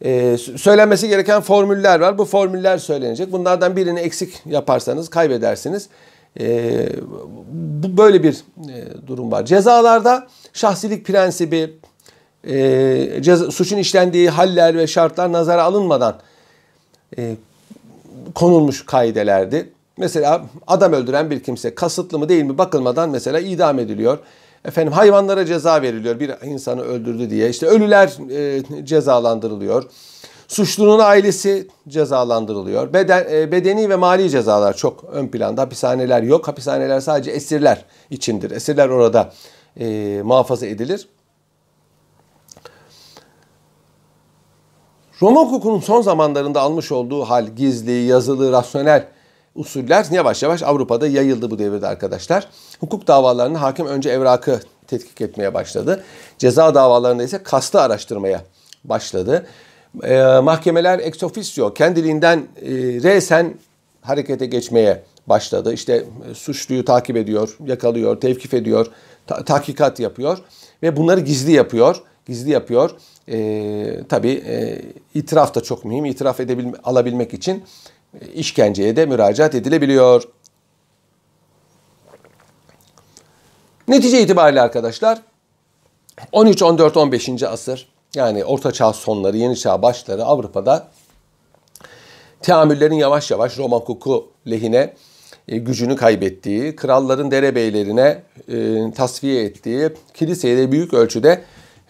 Ee, 0.06 0.38
söylenmesi 0.38 1.08
gereken 1.08 1.41
formüller 1.41 1.99
var. 1.99 2.17
Bu 2.17 2.25
formüller 2.25 2.77
söylenecek. 2.77 3.32
Bunlardan 3.32 3.75
birini 3.75 3.99
eksik 3.99 4.41
yaparsanız 4.45 5.10
kaybedersiniz. 5.10 5.88
Ee, 6.39 6.89
bu 7.82 7.97
böyle 7.97 8.23
bir 8.23 8.34
e, 8.34 9.08
durum 9.08 9.32
var. 9.32 9.45
Cezalarda 9.45 10.27
şahsilik 10.53 11.06
prensibi, 11.06 11.73
e, 12.47 13.21
ceza, 13.21 13.51
suçun 13.51 13.77
işlendiği 13.77 14.29
haller 14.29 14.77
ve 14.77 14.88
şartlar 14.88 15.32
nazara 15.32 15.63
alınmadan 15.63 16.19
e, 17.17 17.36
konulmuş 18.36 18.86
kaidelerdi. 18.86 19.69
Mesela 19.97 20.45
adam 20.67 20.93
öldüren 20.93 21.29
bir 21.29 21.43
kimse 21.43 21.75
kasıtlı 21.75 22.19
mı 22.19 22.29
değil 22.29 22.43
mi 22.43 22.58
bakılmadan 22.58 23.10
mesela 23.10 23.39
idam 23.39 23.79
ediliyor. 23.79 24.19
Efendim 24.65 24.93
hayvanlara 24.93 25.45
ceza 25.45 25.82
veriliyor 25.82 26.19
bir 26.19 26.32
insanı 26.43 26.82
öldürdü 26.82 27.29
diye. 27.29 27.49
İşte 27.49 27.65
ölüler 27.65 28.13
e, 28.32 28.63
cezalandırılıyor. 28.86 29.84
Suçlunun 30.47 30.99
ailesi 30.99 31.67
cezalandırılıyor. 31.88 32.93
Beden, 32.93 33.27
e, 33.32 33.51
bedeni 33.51 33.89
ve 33.89 33.95
mali 33.95 34.29
cezalar 34.29 34.77
çok 34.77 35.03
ön 35.03 35.27
planda. 35.27 35.62
Hapishaneler 35.62 36.23
yok. 36.23 36.47
Hapishaneler 36.47 36.99
sadece 36.99 37.32
esirler 37.32 37.86
içindir. 38.10 38.51
Esirler 38.51 38.89
orada 38.89 39.34
e, 39.79 40.21
muhafaza 40.23 40.65
edilir. 40.65 41.08
Roma 45.21 45.41
hukukunun 45.41 45.79
son 45.79 46.01
zamanlarında 46.01 46.62
almış 46.62 46.91
olduğu 46.91 47.23
hal 47.23 47.47
gizli, 47.47 47.91
yazılı, 47.91 48.51
rasyonel 48.51 49.08
usuller 49.56 50.06
yavaş 50.12 50.44
yavaş 50.44 50.63
Avrupa'da 50.63 51.08
yayıldı 51.08 51.52
bu 51.52 51.60
devirde 51.60 51.88
arkadaşlar. 51.88 52.48
Hukuk 52.80 53.08
davalarında 53.08 53.62
hakim 53.62 53.86
önce 53.86 54.10
evrakı 54.10 54.60
tetkik 54.88 55.22
etmeye 55.22 55.54
başladı. 55.54 56.04
Ceza 56.38 56.76
davalarında 56.76 57.24
ise 57.24 57.44
kastı 57.44 57.82
araştırmaya 57.82 58.42
başladı. 58.84 59.46
Ee, 60.04 60.24
mahkemeler 60.44 61.00
ex 61.00 61.24
officio 61.24 61.74
kendiliğinden 61.74 62.38
e, 62.38 62.70
resen 63.04 63.54
harekete 64.02 64.46
geçmeye 64.46 65.04
başladı. 65.28 65.74
İşte 65.74 66.06
e, 66.32 66.34
suçluyu 66.34 66.86
takip 66.86 67.18
ediyor, 67.18 67.58
yakalıyor, 67.66 68.22
tevkif 68.22 68.54
ediyor, 68.54 68.88
ta- 69.28 69.46
tahkikat 69.46 70.00
yapıyor 70.00 70.38
ve 70.84 70.98
bunları 70.98 71.20
gizli 71.20 71.52
yapıyor. 71.52 72.02
Gizli 72.26 72.52
yapıyor. 72.52 72.92
Ee, 73.30 74.00
tabii 74.10 74.44
e, 74.48 74.82
itiraf 75.13 75.56
da 75.56 75.62
çok 75.63 75.86
mühim. 75.86 76.06
İtiraf 76.06 76.39
edebilme, 76.39 76.74
alabilmek 76.84 77.34
için 77.34 77.63
işkenceye 78.34 78.95
de 78.95 79.06
müracaat 79.06 79.56
edilebiliyor. 79.56 80.23
Netice 83.88 84.21
itibariyle 84.21 84.62
arkadaşlar 84.62 85.21
13, 86.32 86.62
14, 86.62 86.97
15. 86.97 87.43
asır 87.43 87.93
yani 88.15 88.45
Orta 88.45 88.71
Çağ 88.71 88.93
sonları, 88.93 89.38
Yeni 89.38 89.58
Çağ 89.58 89.82
başları 89.82 90.26
Avrupa'da 90.26 90.88
teamüllerin 92.41 92.95
yavaş 92.95 93.32
yavaş 93.32 93.58
Roma 93.58 93.78
hukuku 93.78 94.32
lehine 94.49 94.93
e, 95.47 95.58
gücünü 95.58 95.95
kaybettiği, 95.95 96.76
kralların 96.76 97.32
derebeylerine 97.32 98.23
e, 98.47 98.91
tasfiye 98.91 99.43
ettiği, 99.43 99.89
kiliseye 100.13 100.58
de 100.58 100.71
büyük 100.71 100.93
ölçüde 100.93 101.41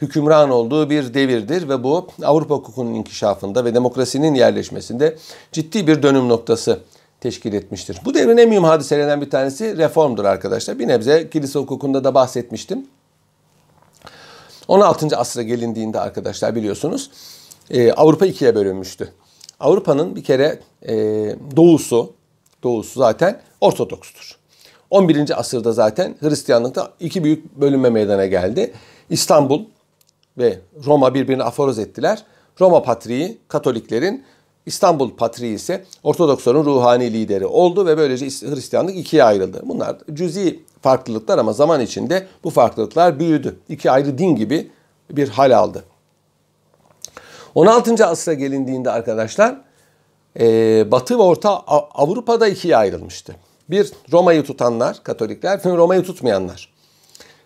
hükümran 0.03 0.49
olduğu 0.49 0.89
bir 0.89 1.13
devirdir 1.13 1.69
ve 1.69 1.83
bu 1.83 2.07
Avrupa 2.23 2.55
hukukunun 2.55 2.93
inkişafında 2.93 3.65
ve 3.65 3.75
demokrasinin 3.75 4.35
yerleşmesinde 4.35 5.17
ciddi 5.51 5.87
bir 5.87 6.03
dönüm 6.03 6.29
noktası 6.29 6.79
teşkil 7.21 7.53
etmiştir. 7.53 7.99
Bu 8.05 8.13
devrin 8.13 8.37
en 8.37 8.49
mühim 8.49 8.63
hadiselerinden 8.63 9.21
bir 9.21 9.29
tanesi 9.29 9.77
reformdur 9.77 10.25
arkadaşlar. 10.25 10.79
Bir 10.79 10.87
nebze 10.87 11.29
kilise 11.29 11.59
hukukunda 11.59 12.03
da 12.03 12.13
bahsetmiştim. 12.13 12.87
16. 14.67 15.17
asra 15.17 15.41
gelindiğinde 15.41 15.99
arkadaşlar 15.99 16.55
biliyorsunuz 16.55 17.11
e, 17.69 17.91
Avrupa 17.91 18.25
ikiye 18.25 18.55
bölünmüştü. 18.55 19.13
Avrupa'nın 19.59 20.15
bir 20.15 20.23
kere 20.23 20.59
e, 20.87 20.95
doğusu, 21.55 22.13
doğusu 22.63 22.99
zaten 22.99 23.41
Ortodokstur. 23.61 24.37
11. 24.89 25.39
asırda 25.39 25.71
zaten 25.71 26.15
Hristiyanlıkta 26.19 26.93
iki 26.99 27.23
büyük 27.23 27.55
bölünme 27.55 27.89
meydana 27.89 28.25
geldi. 28.25 28.73
İstanbul 29.09 29.61
ve 30.38 30.60
Roma 30.86 31.13
birbirini 31.13 31.43
aforoz 31.43 31.80
ettiler. 31.80 32.24
Roma 32.62 32.84
Patriği 32.84 33.38
Katoliklerin, 33.48 34.24
İstanbul 34.65 35.12
Patriği 35.15 35.56
ise 35.56 35.86
Ortodoksların 36.04 36.65
ruhani 36.65 37.13
lideri 37.13 37.46
oldu 37.46 37.86
ve 37.86 37.98
böylece 37.98 38.26
Hristiyanlık 38.26 38.96
ikiye 38.96 39.24
ayrıldı. 39.24 39.62
Bunlar 39.65 39.98
cüzi 40.13 40.60
farklılıklar 40.82 41.38
ama 41.38 41.54
zaman 41.54 41.82
içinde 41.82 42.28
bu 42.43 42.50
farklılıklar 42.50 43.19
büyüdü. 43.19 43.60
İki 43.69 43.91
ayrı 43.91 44.17
din 44.17 44.36
gibi 44.36 44.72
bir 45.12 45.30
hal 45.30 45.58
aldı. 45.58 45.84
16. 47.56 48.06
asra 48.06 48.34
gelindiğinde 48.34 48.91
arkadaşlar 48.91 49.56
Batı 50.91 51.17
ve 51.17 51.22
Orta 51.22 51.60
Avrupa'da 51.93 52.48
ikiye 52.48 52.78
ayrılmıştı. 52.78 53.36
Bir 53.69 53.91
Roma'yı 54.12 54.43
tutanlar, 54.43 55.04
Katolikler, 55.04 55.63
Roma'yı 55.63 56.04
tutmayanlar. 56.04 56.74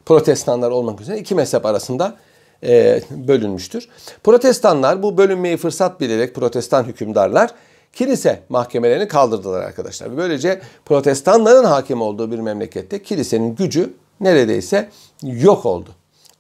Protestanlar 0.06 0.72
olmak 0.72 1.02
üzere 1.02 1.18
iki 1.20 1.36
mezhep 1.36 1.66
arasında 1.66 2.16
e, 2.64 3.02
bölünmüştür. 3.10 3.90
Protestanlar 4.24 5.04
bu 5.04 5.18
bölünmeyi 5.18 5.58
fırsat 5.58 6.02
bilerek 6.02 6.36
protestan 6.36 6.84
hükümdarlar 6.84 7.52
kilise 7.94 8.40
mahkemelerini 8.50 9.08
kaldırdılar 9.08 9.62
arkadaşlar. 9.62 10.18
Böylece 10.18 10.62
protestanların 10.86 11.64
hakim 11.64 12.02
olduğu 12.02 12.32
bir 12.32 12.40
memlekette 12.40 13.04
kilisenin 13.04 13.56
gücü 13.56 13.94
neredeyse 14.20 14.90
yok 15.24 15.66
oldu. 15.66 15.90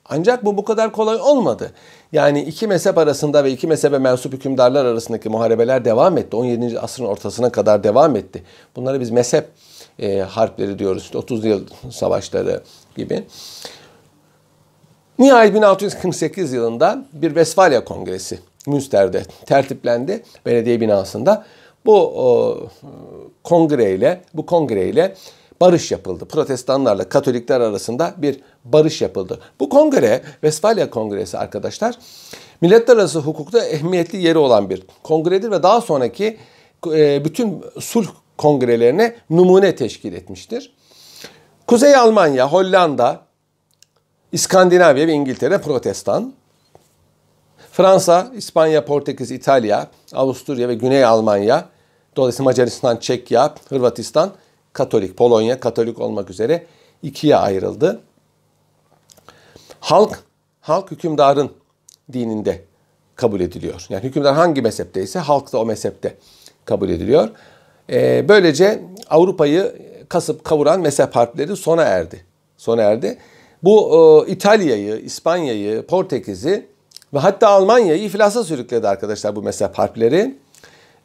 Ancak 0.09 0.45
bu 0.45 0.57
bu 0.57 0.65
kadar 0.65 0.91
kolay 0.91 1.17
olmadı. 1.21 1.71
Yani 2.11 2.41
iki 2.41 2.67
mezhep 2.67 2.97
arasında 2.97 3.43
ve 3.43 3.51
iki 3.51 3.67
mezhebe 3.67 3.97
mensup 3.97 4.33
hükümdarlar 4.33 4.85
arasındaki 4.85 5.29
muharebeler 5.29 5.85
devam 5.85 6.17
etti. 6.17 6.35
17. 6.35 6.79
asrın 6.79 7.05
ortasına 7.05 7.51
kadar 7.51 7.83
devam 7.83 8.15
etti. 8.15 8.43
Bunları 8.75 8.99
biz 8.99 9.11
mezhep 9.11 9.47
e, 9.99 10.19
harpleri 10.19 10.79
diyoruz. 10.79 11.03
İşte 11.03 11.17
30 11.17 11.45
yıl 11.45 11.65
savaşları 11.91 12.63
gibi. 12.97 13.23
Nihayet 15.19 15.55
1648 15.55 16.53
yılında 16.53 17.05
bir 17.13 17.35
Vesfalya 17.35 17.85
Kongresi 17.85 18.39
Münster'de 18.67 19.23
tertiplendi 19.45 20.23
belediye 20.45 20.81
binasında. 20.81 21.45
Bu 21.85 21.95
o, 21.95 22.57
kongreyle, 23.43 24.21
bu 24.33 24.45
kongreyle 24.45 25.15
barış 25.61 25.91
yapıldı. 25.91 26.25
Protestanlarla 26.25 27.09
Katolikler 27.09 27.61
arasında 27.61 28.13
bir 28.17 28.39
barış 28.65 29.01
yapıldı. 29.01 29.39
Bu 29.59 29.69
kongre, 29.69 30.21
Vesfalya 30.43 30.89
Kongresi 30.89 31.37
arkadaşlar, 31.37 31.95
milletler 32.61 32.97
arası 32.97 33.19
hukukta 33.19 33.65
ehemmiyetli 33.65 34.21
yeri 34.21 34.37
olan 34.37 34.69
bir 34.69 34.83
kongredir 35.03 35.51
ve 35.51 35.63
daha 35.63 35.81
sonraki 35.81 36.37
e, 36.93 37.25
bütün 37.25 37.63
sulh 37.79 38.07
kongrelerine 38.37 39.15
numune 39.29 39.75
teşkil 39.75 40.13
etmiştir. 40.13 40.73
Kuzey 41.67 41.95
Almanya, 41.95 42.51
Hollanda, 42.51 43.26
İskandinavya 44.31 45.07
ve 45.07 45.11
İngiltere 45.11 45.57
protestan. 45.57 46.33
Fransa, 47.71 48.31
İspanya, 48.35 48.85
Portekiz, 48.85 49.31
İtalya, 49.31 49.87
Avusturya 50.13 50.69
ve 50.69 50.75
Güney 50.75 51.05
Almanya, 51.05 51.69
dolayısıyla 52.15 52.43
Macaristan, 52.43 52.97
Çekya, 52.97 53.55
Hırvatistan, 53.69 54.31
Katolik, 54.73 55.17
Polonya 55.17 55.59
Katolik 55.59 55.99
olmak 55.99 56.29
üzere 56.29 56.65
ikiye 57.03 57.35
ayrıldı. 57.35 58.01
Halk, 59.79 60.19
halk 60.61 60.91
hükümdarın 60.91 61.51
dininde 62.13 62.63
kabul 63.15 63.39
ediliyor. 63.39 63.85
Yani 63.89 64.03
hükümdar 64.03 64.35
hangi 64.35 64.61
mezhepteyse 64.61 65.19
halk 65.19 65.53
da 65.53 65.57
o 65.57 65.65
mezhepte 65.65 66.17
kabul 66.65 66.89
ediliyor. 66.89 67.29
Ee, 67.89 68.25
böylece 68.29 68.83
Avrupa'yı 69.09 69.75
kasıp 70.09 70.43
kavuran 70.43 70.79
mezhep 70.79 71.15
harpleri 71.15 71.55
sona 71.55 71.83
erdi. 71.83 72.25
Sona 72.57 72.81
erdi. 72.81 73.17
Bu 73.63 74.25
e, 74.27 74.31
İtalya'yı, 74.31 74.95
İspanya'yı, 74.95 75.85
Portekiz'i 75.85 76.67
ve 77.13 77.19
hatta 77.19 77.47
Almanya'yı 77.47 78.03
iflasa 78.03 78.43
sürükledi 78.43 78.87
arkadaşlar 78.87 79.35
bu 79.35 79.41
mezhep 79.41 79.75
harpleri. 79.75 80.37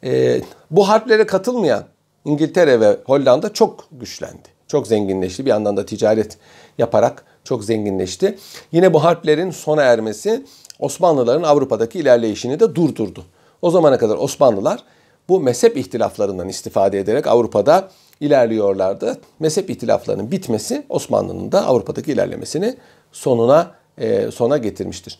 E, 0.03 0.41
bu 0.71 0.89
harplere 0.89 1.25
katılmayan 1.25 1.83
İngiltere 2.25 2.79
ve 2.79 2.97
Hollanda 3.05 3.53
çok 3.53 3.87
güçlendi. 3.91 4.53
Çok 4.67 4.87
zenginleşti. 4.87 5.45
Bir 5.45 5.49
yandan 5.49 5.77
da 5.77 5.85
ticaret 5.85 6.37
yaparak 6.77 7.25
çok 7.43 7.63
zenginleşti. 7.63 8.37
Yine 8.71 8.93
bu 8.93 9.03
harplerin 9.03 9.51
sona 9.51 9.83
ermesi 9.83 10.45
Osmanlıların 10.79 11.43
Avrupa'daki 11.43 11.99
ilerleyişini 11.99 12.59
de 12.59 12.75
durdurdu. 12.75 13.25
O 13.61 13.71
zamana 13.71 13.97
kadar 13.97 14.17
Osmanlılar 14.17 14.83
bu 15.29 15.39
mezhep 15.39 15.77
ihtilaflarından 15.77 16.49
istifade 16.49 16.99
ederek 16.99 17.27
Avrupa'da 17.27 17.89
ilerliyorlardı. 18.19 19.21
Mezhep 19.39 19.69
itilaflarının 19.69 20.31
bitmesi 20.31 20.85
Osmanlı'nın 20.89 21.51
da 21.51 21.65
Avrupa'daki 21.65 22.11
ilerlemesini 22.11 22.77
sonuna 23.11 23.71
e, 23.97 24.31
sona 24.31 24.57
getirmiştir. 24.57 25.19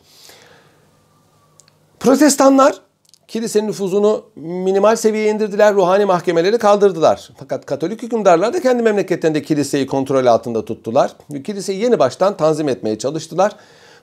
Protestanlar 1.99 2.81
kilisenin 3.27 3.67
nüfuzunu 3.67 4.25
minimal 4.35 4.95
seviyeye 4.95 5.31
indirdiler, 5.31 5.73
ruhani 5.73 6.05
mahkemeleri 6.05 6.57
kaldırdılar. 6.57 7.29
Fakat 7.37 7.65
Katolik 7.65 8.03
hükümdarlar 8.03 8.53
da 8.53 8.61
kendi 8.61 8.83
memleketlerinde 8.83 9.41
kiliseyi 9.41 9.87
kontrol 9.87 10.25
altında 10.25 10.65
tuttular. 10.65 11.11
Kiliseyi 11.45 11.81
yeni 11.81 11.99
baştan 11.99 12.37
tanzim 12.37 12.69
etmeye 12.69 12.97
çalıştılar. 12.97 13.55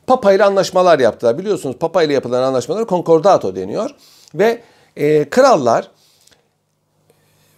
Papa 0.07 0.33
ile 0.33 0.45
anlaşmalar 0.45 0.99
yaptılar. 0.99 1.39
Biliyorsunuz 1.39 1.77
Papa 1.81 2.03
ile 2.03 2.13
yapılan 2.13 2.43
anlaşmalar 2.43 2.87
konkordato 2.87 3.57
deniyor. 3.57 3.91
Ve 4.35 4.61
e, 4.97 5.31
krallar 5.31 5.91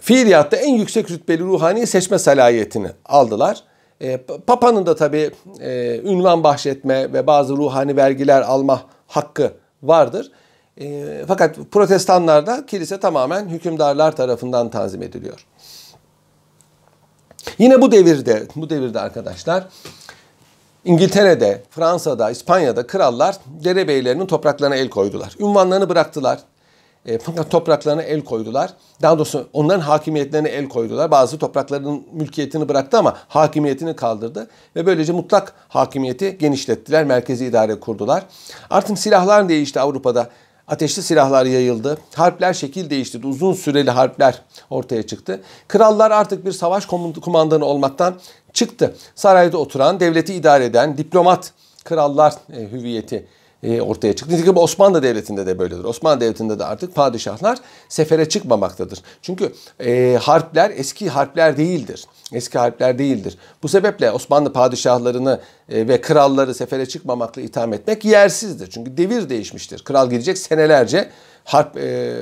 fiiliyatta 0.02 0.56
en 0.56 0.74
yüksek 0.74 1.10
rütbeli 1.10 1.42
ruhani 1.42 1.86
seçme 1.86 2.18
salayetini 2.18 2.90
aldılar. 3.04 3.62
E, 4.00 4.16
Papa'nın 4.46 4.86
da 4.86 4.96
tabi 4.96 5.30
e, 5.60 6.00
ünvan 6.04 6.44
bahşetme 6.44 7.12
ve 7.12 7.26
bazı 7.26 7.56
ruhani 7.56 7.96
vergiler 7.96 8.42
alma 8.42 8.82
hakkı 9.06 9.52
vardır. 9.82 10.30
E, 10.80 11.04
fakat 11.28 11.56
protestanlarda 11.70 12.66
kilise 12.66 13.00
tamamen 13.00 13.48
hükümdarlar 13.48 14.16
tarafından 14.16 14.70
tanzim 14.70 15.02
ediliyor. 15.02 15.46
Yine 17.58 17.82
bu 17.82 17.92
devirde, 17.92 18.46
bu 18.56 18.70
devirde 18.70 19.00
arkadaşlar 19.00 19.64
İngiltere'de, 20.84 21.62
Fransa'da, 21.70 22.30
İspanya'da 22.30 22.86
krallar 22.86 23.36
derebeylerinin 23.46 24.26
topraklarına 24.26 24.76
el 24.76 24.88
koydular. 24.88 25.34
Ünvanlarını 25.38 25.88
bıraktılar. 25.88 26.38
E, 27.06 27.18
topraklarına 27.50 28.02
el 28.02 28.24
koydular. 28.24 28.70
Daha 29.02 29.18
doğrusu 29.18 29.48
onların 29.52 29.80
hakimiyetlerine 29.80 30.48
el 30.48 30.68
koydular. 30.68 31.10
Bazı 31.10 31.38
topraklarının 31.38 32.06
mülkiyetini 32.12 32.68
bıraktı 32.68 32.98
ama 32.98 33.16
hakimiyetini 33.28 33.96
kaldırdı. 33.96 34.48
Ve 34.76 34.86
böylece 34.86 35.12
mutlak 35.12 35.54
hakimiyeti 35.68 36.38
genişlettiler. 36.38 37.04
Merkezi 37.04 37.46
idare 37.46 37.80
kurdular. 37.80 38.26
Artık 38.70 38.98
silahlar 38.98 39.48
değişti 39.48 39.80
Avrupa'da. 39.80 40.28
Ateşli 40.68 41.02
silahlar 41.02 41.46
yayıldı. 41.46 41.98
Harpler 42.14 42.52
şekil 42.52 42.90
değiştirdi. 42.90 43.26
Uzun 43.26 43.52
süreli 43.52 43.90
harpler 43.90 44.42
ortaya 44.70 45.02
çıktı. 45.02 45.40
Krallar 45.68 46.10
artık 46.10 46.46
bir 46.46 46.52
savaş 46.52 46.86
kumandanı 47.22 47.64
olmaktan 47.64 48.14
çıktı. 48.52 48.96
Sarayda 49.14 49.58
oturan, 49.58 50.00
devleti 50.00 50.34
idare 50.34 50.64
eden 50.64 50.98
diplomat 50.98 51.52
krallar 51.84 52.34
e, 52.52 52.72
hüviyeti 52.72 53.26
ortaya 53.62 54.16
çıktı. 54.16 54.34
Nitekim 54.34 54.56
Osmanlı 54.56 55.02
Devleti'nde 55.02 55.46
de 55.46 55.58
böyledir. 55.58 55.84
Osmanlı 55.84 56.20
Devleti'nde 56.20 56.58
de 56.58 56.64
artık 56.64 56.94
padişahlar 56.94 57.58
sefere 57.88 58.28
çıkmamaktadır. 58.28 59.02
Çünkü 59.22 59.52
e, 59.80 60.18
harpler 60.22 60.72
eski 60.76 61.08
harpler 61.10 61.56
değildir. 61.56 62.04
Eski 62.32 62.58
harpler 62.58 62.98
değildir. 62.98 63.38
Bu 63.62 63.68
sebeple 63.68 64.10
Osmanlı 64.12 64.52
padişahlarını 64.52 65.40
e, 65.68 65.88
ve 65.88 66.00
kralları 66.00 66.54
sefere 66.54 66.86
çıkmamakla 66.86 67.42
itham 67.42 67.72
etmek 67.72 68.04
yersizdir. 68.04 68.70
Çünkü 68.70 68.96
devir 68.96 69.28
değişmiştir. 69.28 69.84
Kral 69.84 70.10
gidecek 70.10 70.38
senelerce 70.38 71.10
harp 71.44 71.76
e, 71.76 72.14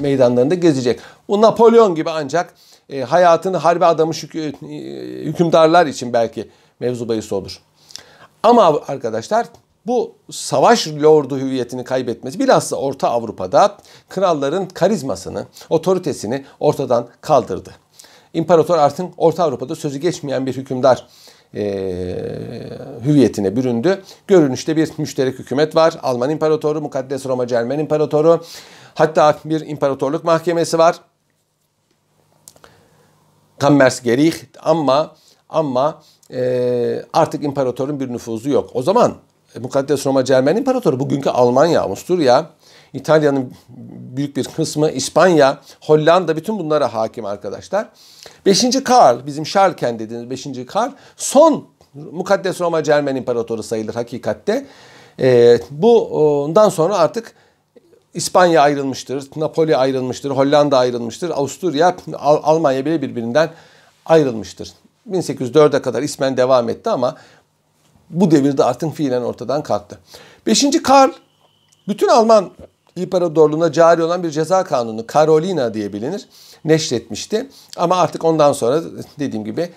meydanlarında 0.00 0.54
gezecek. 0.54 1.00
Bu 1.28 1.40
Napolyon 1.40 1.94
gibi 1.94 2.10
ancak 2.10 2.54
e, 2.90 3.00
hayatını 3.00 3.56
harbe 3.56 3.86
adamış 3.86 4.24
hük- 4.24 4.36
e, 4.36 5.24
hükümdarlar 5.24 5.86
için 5.86 6.12
belki 6.12 6.50
mevzu 6.80 7.08
bahis 7.08 7.32
olur. 7.32 7.60
Ama 8.42 8.80
arkadaşlar 8.88 9.46
bu 9.86 10.14
savaş 10.30 10.88
lordu 10.88 11.38
hüviyetini 11.38 11.84
kaybetmesi 11.84 12.38
bilhassa 12.38 12.76
Orta 12.76 13.10
Avrupa'da 13.10 13.76
kralların 14.08 14.66
karizmasını, 14.66 15.46
otoritesini 15.70 16.44
ortadan 16.60 17.08
kaldırdı. 17.20 17.70
İmparator 18.34 18.78
artık 18.78 19.06
Orta 19.16 19.44
Avrupa'da 19.44 19.74
sözü 19.74 19.98
geçmeyen 19.98 20.46
bir 20.46 20.56
hükümdar 20.56 21.06
e, 21.54 21.62
hüviyetine 23.04 23.56
büründü. 23.56 24.02
Görünüşte 24.26 24.76
bir 24.76 24.90
müşterek 24.98 25.38
hükümet 25.38 25.76
var. 25.76 25.94
Alman 26.02 26.30
İmparatoru, 26.30 26.80
Mukaddes 26.80 27.26
Roma 27.26 27.46
Cermen 27.46 27.78
İmparatoru. 27.78 28.44
Hatta 28.94 29.38
bir 29.44 29.66
imparatorluk 29.66 30.24
mahkemesi 30.24 30.78
var. 30.78 30.96
Kammersgericht 33.58 34.56
ama 34.62 35.16
ama 35.48 36.02
e, 36.32 37.02
artık 37.12 37.44
imparatorun 37.44 38.00
bir 38.00 38.12
nüfuzu 38.12 38.50
yok. 38.50 38.70
O 38.74 38.82
zaman 38.82 39.14
Mukaddes 39.60 40.06
Roma 40.06 40.24
Cermen 40.24 40.56
İmparatoru 40.56 41.00
bugünkü 41.00 41.30
Almanya, 41.30 41.82
Avusturya, 41.82 42.46
İtalya'nın 42.92 43.52
büyük 44.16 44.36
bir 44.36 44.44
kısmı, 44.44 44.90
İspanya, 44.90 45.60
Hollanda 45.80 46.36
bütün 46.36 46.58
bunlara 46.58 46.94
hakim 46.94 47.24
arkadaşlar. 47.24 47.88
Beşinci 48.46 48.84
Karl, 48.84 49.26
bizim 49.26 49.46
Şarken 49.46 49.98
dediğimiz 49.98 50.30
beşinci 50.30 50.66
Karl 50.66 50.90
son 51.16 51.68
Mukaddes 51.94 52.60
Roma 52.60 52.82
Cermen 52.82 53.16
İmparatoru 53.16 53.62
sayılır 53.62 53.94
hakikatte. 53.94 54.66
E, 55.20 55.58
bundan 55.70 56.68
sonra 56.68 56.98
artık 56.98 57.34
İspanya 58.14 58.62
ayrılmıştır, 58.62 59.28
Napoli 59.36 59.76
ayrılmıştır, 59.76 60.30
Hollanda 60.30 60.78
ayrılmıştır, 60.78 61.30
Avusturya, 61.30 61.96
Al- 62.18 62.40
Almanya 62.42 62.84
bile 62.84 63.02
birbirinden 63.02 63.50
ayrılmıştır. 64.06 64.72
1804'e 65.10 65.82
kadar 65.82 66.02
ismen 66.02 66.36
devam 66.36 66.68
etti 66.68 66.90
ama 66.90 67.16
bu 68.10 68.30
devirde 68.30 68.64
artık 68.64 68.94
fiilen 68.94 69.22
ortadan 69.22 69.62
kalktı. 69.62 69.98
Beşinci 70.46 70.82
Karl 70.82 71.10
bütün 71.88 72.08
Alman 72.08 72.50
İmparatorluğuna 72.96 73.72
cari 73.72 74.02
olan 74.02 74.22
bir 74.22 74.30
ceza 74.30 74.64
kanunu 74.64 75.04
Carolina 75.12 75.74
diye 75.74 75.92
bilinir 75.92 76.28
neşretmişti. 76.64 77.48
Ama 77.76 77.96
artık 77.96 78.24
ondan 78.24 78.52
sonra 78.52 78.82
dediğim 79.18 79.44
gibi 79.44 79.70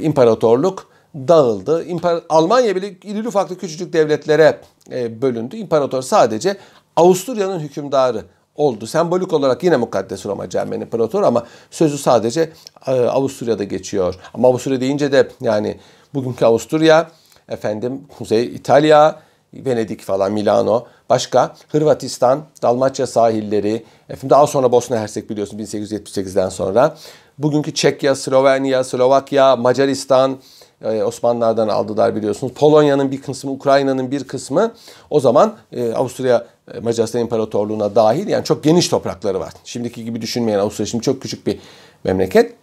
imparatorluk 0.00 0.86
dağıldı. 1.14 1.84
İmpar 1.84 2.22
Almanya 2.28 2.76
bile 2.76 2.96
iri 3.02 3.28
ufaklı 3.28 3.58
küçücük 3.58 3.92
devletlere 3.92 4.60
e, 4.90 5.22
bölündü. 5.22 5.56
İmparator 5.56 6.02
sadece 6.02 6.56
Avusturya'nın 6.96 7.60
hükümdarı 7.60 8.24
oldu. 8.56 8.86
Sembolik 8.86 9.32
olarak 9.32 9.62
yine 9.62 9.76
Mukaddes 9.76 10.26
Roma 10.26 10.50
Cermen 10.50 10.80
İmparatoru 10.80 11.26
ama 11.26 11.46
sözü 11.70 11.98
sadece 11.98 12.52
e, 12.86 12.90
Avusturya'da 12.92 13.64
geçiyor. 13.64 14.14
Ama 14.34 14.48
Avusturya 14.48 14.80
deyince 14.80 15.12
de 15.12 15.28
yani 15.40 15.80
bugünkü 16.14 16.44
Avusturya 16.44 17.10
efendim 17.48 18.00
Kuzey 18.18 18.44
İtalya, 18.44 19.20
Venedik 19.54 20.00
falan, 20.00 20.32
Milano, 20.32 20.86
başka 21.10 21.54
Hırvatistan, 21.68 22.42
Dalmaçya 22.62 23.06
sahilleri, 23.06 23.84
efendim 24.08 24.30
daha 24.30 24.46
sonra 24.46 24.72
Bosna 24.72 24.98
Hersek 24.98 25.30
biliyorsun 25.30 25.58
1878'den 25.58 26.48
sonra. 26.48 26.96
Bugünkü 27.38 27.74
Çekya, 27.74 28.14
Slovenya, 28.14 28.84
Slovakya, 28.84 29.56
Macaristan, 29.56 30.38
e, 30.84 31.02
Osmanlılardan 31.02 31.68
aldılar 31.68 32.16
biliyorsunuz. 32.16 32.52
Polonya'nın 32.52 33.10
bir 33.10 33.22
kısmı, 33.22 33.50
Ukrayna'nın 33.50 34.10
bir 34.10 34.24
kısmı 34.24 34.72
o 35.10 35.20
zaman 35.20 35.56
e, 35.72 35.92
Avusturya 35.92 36.46
e, 36.74 36.80
Macaristan 36.80 37.20
İmparatorluğu'na 37.20 37.94
dahil. 37.94 38.28
Yani 38.28 38.44
çok 38.44 38.64
geniş 38.64 38.88
toprakları 38.88 39.40
var. 39.40 39.52
Şimdiki 39.64 40.04
gibi 40.04 40.20
düşünmeyen 40.20 40.58
Avusturya 40.58 40.86
şimdi 40.86 41.04
çok 41.04 41.22
küçük 41.22 41.46
bir 41.46 41.58
memleket. 42.04 42.54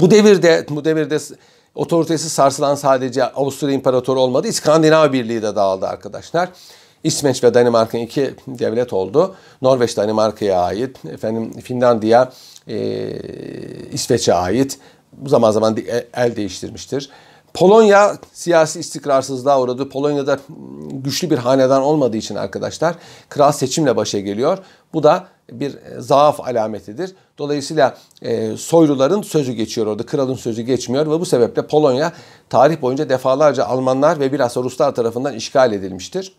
Bu 0.00 0.10
devirde 0.10 0.66
bu 0.70 0.84
devirde 0.84 1.18
otoritesi 1.74 2.30
sarsılan 2.30 2.74
sadece 2.74 3.24
Avusturya 3.24 3.74
İmparatoru 3.74 4.20
olmadı. 4.20 4.48
İskandinav 4.48 5.12
Birliği 5.12 5.42
de 5.42 5.56
dağıldı 5.56 5.86
arkadaşlar. 5.86 6.48
İsveç 7.04 7.44
ve 7.44 7.54
Danimarka 7.54 7.98
iki 7.98 8.34
devlet 8.46 8.92
oldu. 8.92 9.34
Norveç 9.62 9.96
Danimarka'ya 9.96 10.60
ait, 10.60 11.04
efendim 11.04 11.60
Finlandiya 11.60 12.32
e, 12.68 12.76
İsveç'e 13.92 14.34
ait. 14.34 14.78
Zaman 15.26 15.50
zaman 15.50 15.76
el 16.14 16.36
değiştirmiştir. 16.36 17.10
Polonya 17.54 18.16
siyasi 18.32 18.80
istikrarsızlığa 18.80 19.60
uğradı. 19.60 19.88
Polonya'da 19.88 20.38
güçlü 20.92 21.30
bir 21.30 21.38
hanedan 21.38 21.82
olmadığı 21.82 22.16
için 22.16 22.34
arkadaşlar 22.34 22.94
kral 23.28 23.52
seçimle 23.52 23.96
başa 23.96 24.20
geliyor. 24.20 24.58
Bu 24.94 25.02
da 25.02 25.26
bir 25.52 25.78
zaaf 25.98 26.40
alametidir. 26.40 27.14
Dolayısıyla 27.38 27.96
e, 28.22 28.56
soyluların 28.56 29.22
sözü 29.22 29.52
geçiyor 29.52 29.86
orada. 29.86 30.06
Kralın 30.06 30.34
sözü 30.34 30.62
geçmiyor 30.62 31.06
ve 31.06 31.20
bu 31.20 31.26
sebeple 31.26 31.66
Polonya 31.66 32.12
tarih 32.50 32.82
boyunca 32.82 33.08
defalarca 33.08 33.64
Almanlar 33.64 34.20
ve 34.20 34.32
bilhassa 34.32 34.62
Ruslar 34.62 34.94
tarafından 34.94 35.34
işgal 35.34 35.72
edilmiştir. 35.72 36.32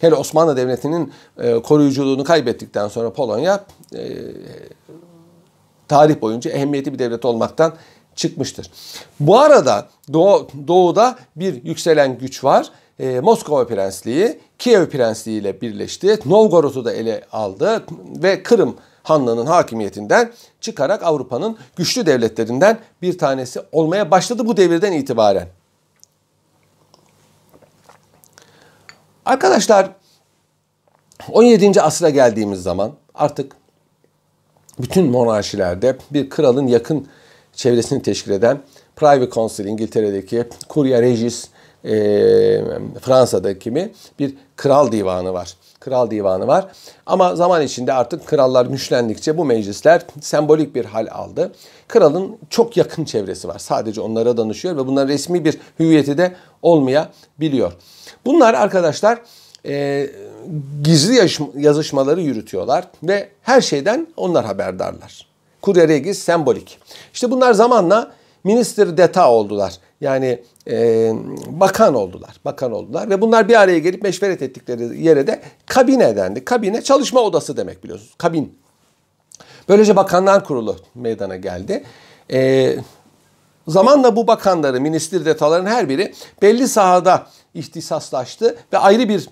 Hele 0.00 0.14
Osmanlı 0.14 0.56
Devleti'nin 0.56 1.12
e, 1.38 1.62
koruyuculuğunu 1.62 2.24
kaybettikten 2.24 2.88
sonra 2.88 3.12
Polonya 3.12 3.64
e, 3.94 4.00
tarih 5.88 6.20
boyunca 6.20 6.50
ehemmiyetli 6.50 6.92
bir 6.92 6.98
devlet 6.98 7.24
olmaktan 7.24 7.72
çıkmıştır. 8.16 8.70
Bu 9.20 9.38
arada 9.38 9.88
Doğu, 10.12 10.48
Doğu'da 10.68 11.18
bir 11.36 11.64
yükselen 11.64 12.18
güç 12.18 12.44
var. 12.44 12.70
E, 12.98 13.20
Moskova 13.20 13.66
Prensliği 13.66 14.40
Kiev 14.58 14.86
Prensliği 14.86 15.40
ile 15.40 15.60
birleşti. 15.60 16.18
Novgorod'u 16.26 16.84
da 16.84 16.92
ele 16.92 17.24
aldı 17.32 17.84
ve 18.22 18.42
Kırım 18.42 18.76
Hanlığı'nın 19.02 19.46
hakimiyetinden 19.46 20.32
çıkarak 20.60 21.02
Avrupa'nın 21.02 21.58
güçlü 21.76 22.06
devletlerinden 22.06 22.78
bir 23.02 23.18
tanesi 23.18 23.60
olmaya 23.72 24.10
başladı 24.10 24.46
bu 24.46 24.56
devirden 24.56 24.92
itibaren. 24.92 25.48
Arkadaşlar 29.24 29.90
17. 31.32 31.82
asra 31.82 32.10
geldiğimiz 32.10 32.62
zaman 32.62 32.92
artık 33.14 33.56
bütün 34.78 35.06
monarşilerde 35.06 35.96
bir 36.10 36.30
kralın 36.30 36.66
yakın 36.66 37.08
çevresini 37.52 38.02
teşkil 38.02 38.30
eden 38.30 38.60
Privy 38.96 39.30
Council 39.30 39.64
İngiltere'deki 39.64 40.44
Curia 40.74 41.02
Regis 41.02 41.48
e, 41.84 41.90
Fransa'daki 43.00 43.70
mi 43.70 43.92
bir 44.18 44.34
kral 44.56 44.92
divanı 44.92 45.32
var. 45.32 45.54
Kral 45.80 46.10
divanı 46.10 46.46
var. 46.46 46.66
Ama 47.06 47.36
zaman 47.36 47.62
içinde 47.62 47.92
artık 47.92 48.26
krallar 48.26 48.66
güçlendikçe 48.66 49.38
bu 49.38 49.44
meclisler 49.44 50.02
sembolik 50.20 50.74
bir 50.74 50.84
hal 50.84 51.06
aldı. 51.10 51.52
Kralın 51.88 52.36
çok 52.50 52.76
yakın 52.76 53.04
çevresi 53.04 53.48
var. 53.48 53.58
Sadece 53.58 54.00
onlara 54.00 54.36
danışıyor 54.36 54.76
ve 54.76 54.86
bunların 54.86 55.08
resmi 55.08 55.44
bir 55.44 55.58
hüviyeti 55.80 56.18
de 56.18 56.34
olmayabiliyor. 56.62 57.72
Bunlar 58.24 58.54
arkadaşlar 58.54 59.18
e, 59.66 60.06
gizli 60.82 61.28
yazışmaları 61.56 62.20
yürütüyorlar 62.20 62.84
ve 63.02 63.28
her 63.42 63.60
şeyden 63.60 64.06
onlar 64.16 64.44
haberdarlar. 64.44 65.26
Kurye 65.62 65.88
regis 65.88 66.18
sembolik. 66.18 66.78
İşte 67.14 67.30
bunlar 67.30 67.52
zamanla 67.52 68.12
Minister 68.44 68.96
d'Etat 68.96 69.28
oldular. 69.28 69.78
Yani 70.00 70.42
e, 70.68 71.10
bakan 71.46 71.94
oldular. 71.94 72.40
Bakan 72.44 72.72
oldular 72.72 73.10
ve 73.10 73.20
bunlar 73.20 73.48
bir 73.48 73.60
araya 73.60 73.78
gelip 73.78 74.02
meşveret 74.02 74.42
ettikleri 74.42 75.02
yere 75.02 75.26
de 75.26 75.42
kabine 75.66 76.16
dendi. 76.16 76.44
Kabine 76.44 76.82
çalışma 76.82 77.20
odası 77.20 77.56
demek 77.56 77.84
biliyorsunuz. 77.84 78.14
Kabin. 78.18 78.58
Böylece 79.68 79.96
bakanlar 79.96 80.44
kurulu 80.44 80.76
meydana 80.94 81.36
geldi. 81.36 81.84
E, 82.32 82.74
zamanla 83.68 84.16
bu 84.16 84.26
bakanları, 84.26 84.80
minister 84.80 85.24
detaların 85.24 85.66
her 85.66 85.88
biri 85.88 86.14
belli 86.42 86.68
sahada 86.68 87.26
ihtisaslaştı 87.54 88.56
ve 88.72 88.78
ayrı 88.78 89.08
bir 89.08 89.28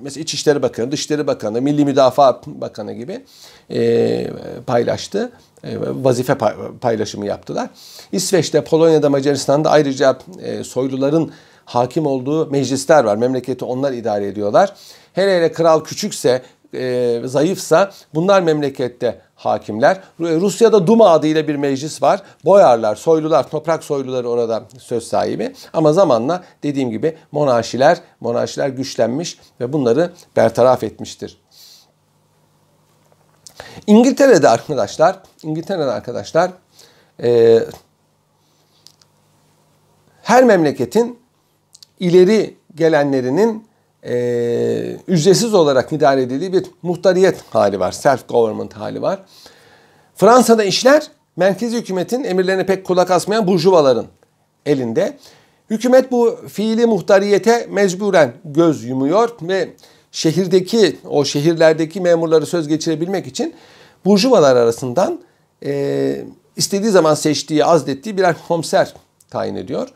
mesela 0.00 0.22
İçişleri 0.22 0.62
Bakanı, 0.62 0.92
Dışişleri 0.92 1.26
Bakanı, 1.26 1.62
Milli 1.62 1.84
Müdafaa 1.84 2.40
Bakanı 2.46 2.92
gibi 2.92 3.24
e, 3.70 4.30
paylaştı. 4.66 5.32
E, 5.64 5.76
vazife 5.80 6.38
paylaşımı 6.80 7.26
yaptılar. 7.26 7.70
İsveç'te, 8.12 8.64
Polonya'da, 8.64 9.10
Macaristan'da 9.10 9.70
ayrıca 9.70 10.18
e, 10.42 10.64
soyluların 10.64 11.32
hakim 11.64 12.06
olduğu 12.06 12.50
meclisler 12.50 13.04
var. 13.04 13.16
Memleketi 13.16 13.64
onlar 13.64 13.92
idare 13.92 14.26
ediyorlar. 14.26 14.74
Hele 15.12 15.36
hele 15.36 15.52
kral 15.52 15.84
küçükse, 15.84 16.42
e, 16.74 17.20
zayıfsa 17.24 17.90
bunlar 18.14 18.42
memlekette 18.42 19.20
hakimler. 19.34 20.00
Rusya'da 20.20 20.86
Duma 20.86 21.10
adıyla 21.10 21.48
bir 21.48 21.56
meclis 21.56 22.02
var. 22.02 22.22
Boyarlar, 22.44 22.96
soylular, 22.96 23.50
toprak 23.50 23.84
soyluları 23.84 24.28
orada 24.28 24.62
söz 24.78 25.04
sahibi. 25.04 25.54
Ama 25.72 25.92
zamanla 25.92 26.44
dediğim 26.62 26.90
gibi 26.90 27.16
monarşiler, 27.32 27.98
monarşiler 28.20 28.68
güçlenmiş 28.68 29.38
ve 29.60 29.72
bunları 29.72 30.10
bertaraf 30.36 30.82
etmiştir. 30.82 31.38
İngiltere'de 33.86 34.48
arkadaşlar, 34.48 35.22
İngiltere'de 35.42 35.90
arkadaşlar 35.90 36.50
e, 37.22 37.60
her 40.22 40.44
memleketin 40.44 41.18
ileri 42.00 42.56
gelenlerinin 42.74 43.66
e, 44.02 44.96
ücretsiz 45.08 45.54
olarak 45.54 45.92
idare 45.92 46.22
edildiği 46.22 46.52
bir 46.52 46.64
muhtariyet 46.82 47.42
hali 47.50 47.80
var. 47.80 47.92
Self-government 47.92 48.72
hali 48.72 49.02
var. 49.02 49.24
Fransa'da 50.14 50.64
işler 50.64 51.02
merkezi 51.36 51.76
hükümetin 51.76 52.24
emirlerine 52.24 52.66
pek 52.66 52.86
kulak 52.86 53.10
asmayan 53.10 53.46
burjuvaların 53.46 54.06
elinde. 54.66 55.18
Hükümet 55.70 56.12
bu 56.12 56.38
fiili 56.48 56.86
muhtariyete 56.86 57.66
mecburen 57.70 58.32
göz 58.44 58.84
yumuyor 58.84 59.30
ve 59.42 59.68
şehirdeki 60.16 60.96
o 61.08 61.24
şehirlerdeki 61.24 62.00
memurları 62.00 62.46
söz 62.46 62.68
geçirebilmek 62.68 63.26
için 63.26 63.54
burjuvalar 64.04 64.56
arasından 64.56 65.20
e, 65.64 66.24
istediği 66.56 66.90
zaman 66.90 67.14
seçtiği, 67.14 67.64
azdettiği 67.64 68.18
birer 68.18 68.36
komiser 68.48 68.94
tayin 69.30 69.54
ediyor. 69.54 69.88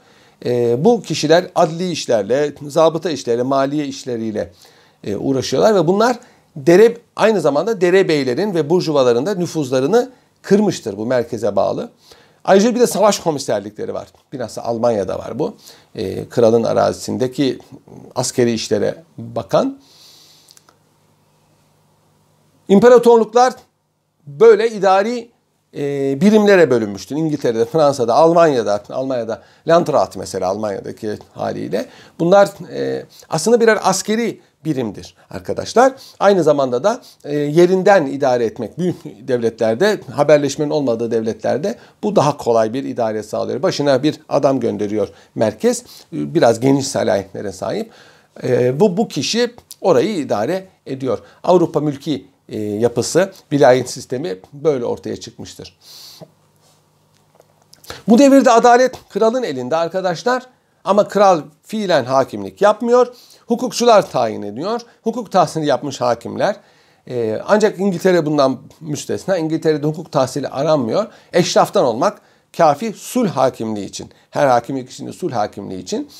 E, 0.44 0.84
bu 0.84 1.02
kişiler 1.02 1.44
adli 1.54 1.90
işlerle, 1.90 2.52
zabıta 2.68 3.10
işlerle, 3.10 3.42
maliye 3.42 3.86
işleriyle 3.86 4.52
e, 5.04 5.16
uğraşıyorlar 5.16 5.74
ve 5.74 5.86
bunlar 5.86 6.18
dere 6.56 6.96
aynı 7.16 7.40
zamanda 7.40 7.80
derebeylerin 7.80 8.54
ve 8.54 8.70
burjuvaların 8.70 9.26
da 9.26 9.34
nüfuzlarını 9.34 10.10
kırmıştır 10.42 10.96
bu 10.96 11.06
merkeze 11.06 11.56
bağlı. 11.56 11.90
Ayrıca 12.44 12.74
bir 12.74 12.80
de 12.80 12.86
savaş 12.86 13.18
komiserlikleri 13.18 13.94
var. 13.94 14.08
Biraz 14.32 14.58
Almanya'da 14.58 15.18
var 15.18 15.38
bu. 15.38 15.56
E, 15.94 16.28
kralın 16.28 16.62
arazisindeki 16.62 17.58
askeri 18.14 18.52
işlere 18.52 19.02
bakan. 19.18 19.80
İmparatorluklar 22.70 23.54
böyle 24.26 24.70
idari 24.70 25.28
e, 25.76 25.80
birimlere 26.20 26.70
bölünmüştür. 26.70 27.16
İngiltere'de, 27.16 27.64
Fransa'da, 27.64 28.14
Almanya'da, 28.14 28.82
Almanya'da 28.90 29.42
Landrat 29.68 30.16
mesela 30.16 30.48
Almanya'daki 30.48 31.18
haliyle. 31.34 31.86
Bunlar 32.18 32.48
e, 32.72 33.06
aslında 33.28 33.60
birer 33.60 33.78
askeri 33.82 34.40
birimdir 34.64 35.14
arkadaşlar. 35.30 35.92
Aynı 36.20 36.42
zamanda 36.42 36.84
da 36.84 37.00
e, 37.24 37.36
yerinden 37.36 38.06
idare 38.06 38.44
etmek 38.44 38.78
büyük 38.78 39.28
devletlerde, 39.28 40.00
haberleşmenin 40.12 40.70
olmadığı 40.70 41.10
devletlerde 41.10 41.74
bu 42.02 42.16
daha 42.16 42.36
kolay 42.36 42.72
bir 42.72 42.84
idare 42.84 43.22
sağlıyor. 43.22 43.62
Başına 43.62 44.02
bir 44.02 44.20
adam 44.28 44.60
gönderiyor 44.60 45.08
merkez. 45.34 45.84
Biraz 46.12 46.60
geniş 46.60 46.88
salahiyetlere 46.88 47.52
sahip. 47.52 47.90
E, 48.42 48.80
bu 48.80 48.96
bu 48.96 49.08
kişi 49.08 49.50
orayı 49.80 50.16
idare 50.16 50.66
ediyor. 50.86 51.18
Avrupa 51.44 51.80
mülki 51.80 52.14
e, 52.14 52.39
yapısı, 52.58 53.32
vilayet 53.52 53.90
sistemi 53.90 54.38
böyle 54.52 54.84
ortaya 54.84 55.16
çıkmıştır. 55.16 55.78
Bu 58.08 58.18
devirde 58.18 58.50
adalet 58.50 59.08
kralın 59.08 59.42
elinde 59.42 59.76
arkadaşlar 59.76 60.46
ama 60.84 61.08
kral 61.08 61.42
fiilen 61.62 62.04
hakimlik 62.04 62.62
yapmıyor. 62.62 63.14
Hukukçular 63.46 64.10
tayin 64.10 64.42
ediyor. 64.42 64.80
Hukuk 65.02 65.32
tahsili 65.32 65.66
yapmış 65.66 66.00
hakimler. 66.00 66.56
Ee, 67.08 67.40
ancak 67.46 67.78
İngiltere 67.78 68.26
bundan 68.26 68.60
müstesna. 68.80 69.36
İngiltere'de 69.36 69.86
hukuk 69.86 70.12
tahsili 70.12 70.48
aranmıyor. 70.48 71.06
Eşraftan 71.32 71.84
olmak 71.84 72.20
kafi 72.56 72.92
sulh 72.92 73.30
hakimliği 73.30 73.86
için. 73.86 74.10
Her 74.30 74.46
hakimlik 74.46 74.90
içinde 74.90 75.12
sulh 75.12 75.32
hakimliği 75.32 75.82
için. 75.82 76.10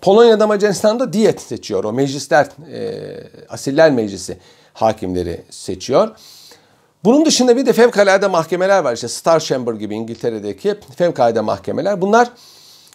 Polonya'da 0.00 0.46
Macaristan'da 0.46 1.12
diyet 1.12 1.40
seçiyor. 1.40 1.84
O 1.84 1.92
meclisler, 1.92 2.48
e, 2.72 3.04
asiller 3.48 3.90
meclisi 3.92 4.38
hakimleri 4.74 5.44
seçiyor. 5.50 6.16
Bunun 7.04 7.26
dışında 7.26 7.56
bir 7.56 7.66
de 7.66 7.72
fevkalade 7.72 8.26
mahkemeler 8.26 8.84
var. 8.84 8.92
İşte 8.92 9.08
Star 9.08 9.40
Chamber 9.40 9.74
gibi 9.74 9.94
İngiltere'deki 9.94 10.74
fevkalade 10.96 11.40
mahkemeler. 11.40 12.00
Bunlar 12.00 12.30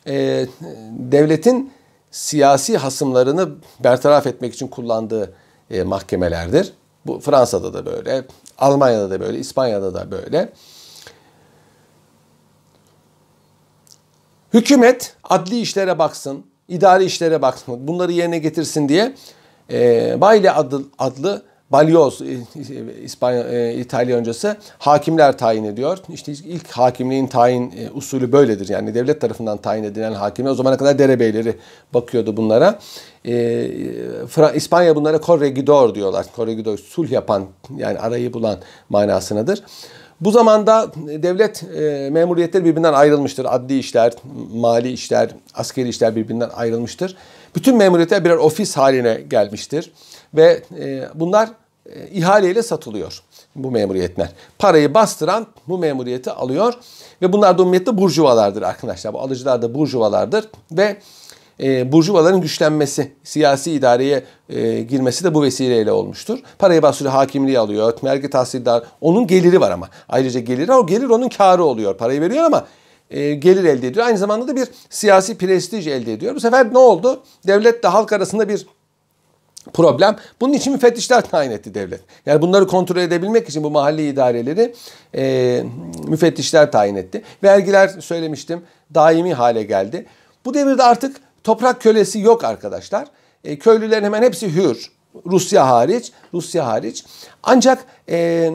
e, 0.07 0.45
devletin 0.91 1.73
siyasi 2.11 2.77
hasımlarını 2.77 3.49
bertaraf 3.79 4.27
etmek 4.27 4.53
için 4.53 4.67
kullandığı 4.67 5.33
e, 5.69 5.83
mahkemelerdir. 5.83 6.73
Bu 7.05 7.19
Fransa'da 7.19 7.73
da 7.73 7.85
böyle, 7.85 8.23
Almanya'da 8.57 9.11
da 9.11 9.19
böyle, 9.19 9.39
İspanya'da 9.39 9.93
da 9.93 10.11
böyle. 10.11 10.49
Hükümet 14.53 15.15
adli 15.23 15.59
işlere 15.59 15.99
baksın, 15.99 16.45
idari 16.67 17.05
işlere 17.05 17.41
baksın, 17.41 17.87
bunları 17.87 18.11
yerine 18.11 18.37
getirsin 18.37 18.89
diye 18.89 19.15
e, 19.71 20.21
Bayle 20.21 20.51
adlı, 20.51 20.83
adlı 20.99 21.48
balyoz 21.71 22.21
İspanya 23.03 23.43
e, 23.43 23.73
İtalyancası 23.75 24.57
hakimler 24.77 25.37
tayin 25.37 25.63
ediyor. 25.63 25.97
İşte 26.09 26.31
ilk 26.31 26.71
hakimliğin 26.71 27.27
tayin 27.27 27.71
e, 27.71 27.89
usulü 27.93 28.31
böyledir. 28.31 28.69
Yani 28.69 28.95
devlet 28.95 29.21
tarafından 29.21 29.57
tayin 29.57 29.83
edilen 29.83 30.13
hakimler 30.13 30.51
o 30.51 30.55
zamana 30.55 30.77
kadar 30.77 30.99
derebeyleri 30.99 31.55
bakıyordu 31.93 32.37
bunlara. 32.37 32.79
E, 33.25 33.67
İspanya 34.55 34.95
bunlara 34.95 35.21
corregidor 35.21 35.95
diyorlar. 35.95 36.25
Corregidor 36.35 36.77
sulh 36.77 37.11
yapan 37.11 37.45
yani 37.77 37.99
arayı 37.99 38.33
bulan 38.33 38.59
manasındadır. 38.89 39.63
Bu 40.21 40.31
zamanda 40.31 40.91
devlet 40.97 41.63
e, 41.63 42.09
memuriyetleri 42.11 42.65
birbirinden 42.65 42.93
ayrılmıştır. 42.93 43.45
Adli 43.49 43.79
işler, 43.79 44.13
mali 44.53 44.91
işler, 44.91 45.29
askeri 45.53 45.89
işler 45.89 46.15
birbirinden 46.15 46.49
ayrılmıştır. 46.49 47.15
Bütün 47.55 47.77
memuriyetler 47.77 48.25
birer 48.25 48.35
ofis 48.35 48.77
haline 48.77 49.21
gelmiştir. 49.29 49.91
Ve 50.33 50.63
e, 50.79 51.03
bunlar 51.15 51.49
e, 51.93 52.07
ihaleyle 52.09 52.63
satılıyor 52.63 53.23
bu 53.55 53.71
memuriyetler. 53.71 54.29
Parayı 54.59 54.93
bastıran 54.93 55.47
bu 55.67 55.77
memuriyeti 55.77 56.31
alıyor 56.31 56.73
ve 57.21 57.33
bunlar 57.33 57.57
da 57.57 57.61
umumiyette 57.61 57.97
burjuvalardır 57.97 58.61
arkadaşlar. 58.61 59.13
Bu 59.13 59.19
alıcılar 59.19 59.61
da 59.61 59.75
burjuvalardır 59.75 60.49
ve 60.71 60.97
e, 61.63 61.91
burjuvaların 61.91 62.41
güçlenmesi, 62.41 63.11
siyasi 63.23 63.71
idareye 63.71 64.23
e, 64.49 64.81
girmesi 64.81 65.23
de 65.23 65.33
bu 65.33 65.43
vesileyle 65.43 65.91
olmuştur. 65.91 66.39
Parayı 66.59 66.81
bastırıyor, 66.81 67.13
hakimliği 67.13 67.59
alıyor, 67.59 67.93
vergi 68.03 68.29
tahsildar. 68.29 68.83
Onun 69.01 69.27
geliri 69.27 69.61
var 69.61 69.71
ama. 69.71 69.89
Ayrıca 70.09 70.39
geliri, 70.39 70.73
o 70.73 70.87
gelir 70.87 71.09
onun 71.09 71.29
karı 71.29 71.63
oluyor. 71.63 71.97
Parayı 71.97 72.21
veriyor 72.21 72.43
ama 72.43 72.67
e, 73.09 73.33
gelir 73.33 73.63
elde 73.63 73.87
ediyor. 73.87 74.05
Aynı 74.05 74.17
zamanda 74.17 74.47
da 74.47 74.55
bir 74.55 74.67
siyasi 74.89 75.37
prestij 75.37 75.87
elde 75.87 76.13
ediyor. 76.13 76.35
Bu 76.35 76.39
sefer 76.39 76.73
ne 76.73 76.77
oldu? 76.77 77.23
Devlet 77.47 77.83
de 77.83 77.87
halk 77.87 78.13
arasında 78.13 78.49
bir 78.49 78.65
problem. 79.73 80.15
Bunun 80.41 80.53
için 80.53 80.73
müfettişler 80.73 81.21
tayin 81.21 81.51
etti 81.51 81.73
devlet. 81.73 82.01
Yani 82.25 82.41
bunları 82.41 82.67
kontrol 82.67 82.97
edebilmek 83.01 83.49
için 83.49 83.63
bu 83.63 83.71
mahalli 83.71 84.09
idareleri 84.09 84.73
e, 85.15 85.63
müfettişler 86.07 86.71
tayin 86.71 86.95
etti. 86.95 87.23
Vergiler 87.43 87.87
söylemiştim 87.87 88.63
daimi 88.93 89.33
hale 89.33 89.63
geldi. 89.63 90.05
Bu 90.45 90.53
devirde 90.53 90.83
artık 90.83 91.17
toprak 91.43 91.81
kölesi 91.81 92.19
yok 92.19 92.43
arkadaşlar. 92.43 93.07
E, 93.43 93.59
köylülerin 93.59 94.03
hemen 94.03 94.21
hepsi 94.21 94.55
hür. 94.55 94.91
Rusya 95.25 95.67
hariç, 95.67 96.11
Rusya 96.33 96.67
hariç. 96.67 97.05
Ancak 97.43 97.85
e, 98.07 98.17
e, 98.17 98.51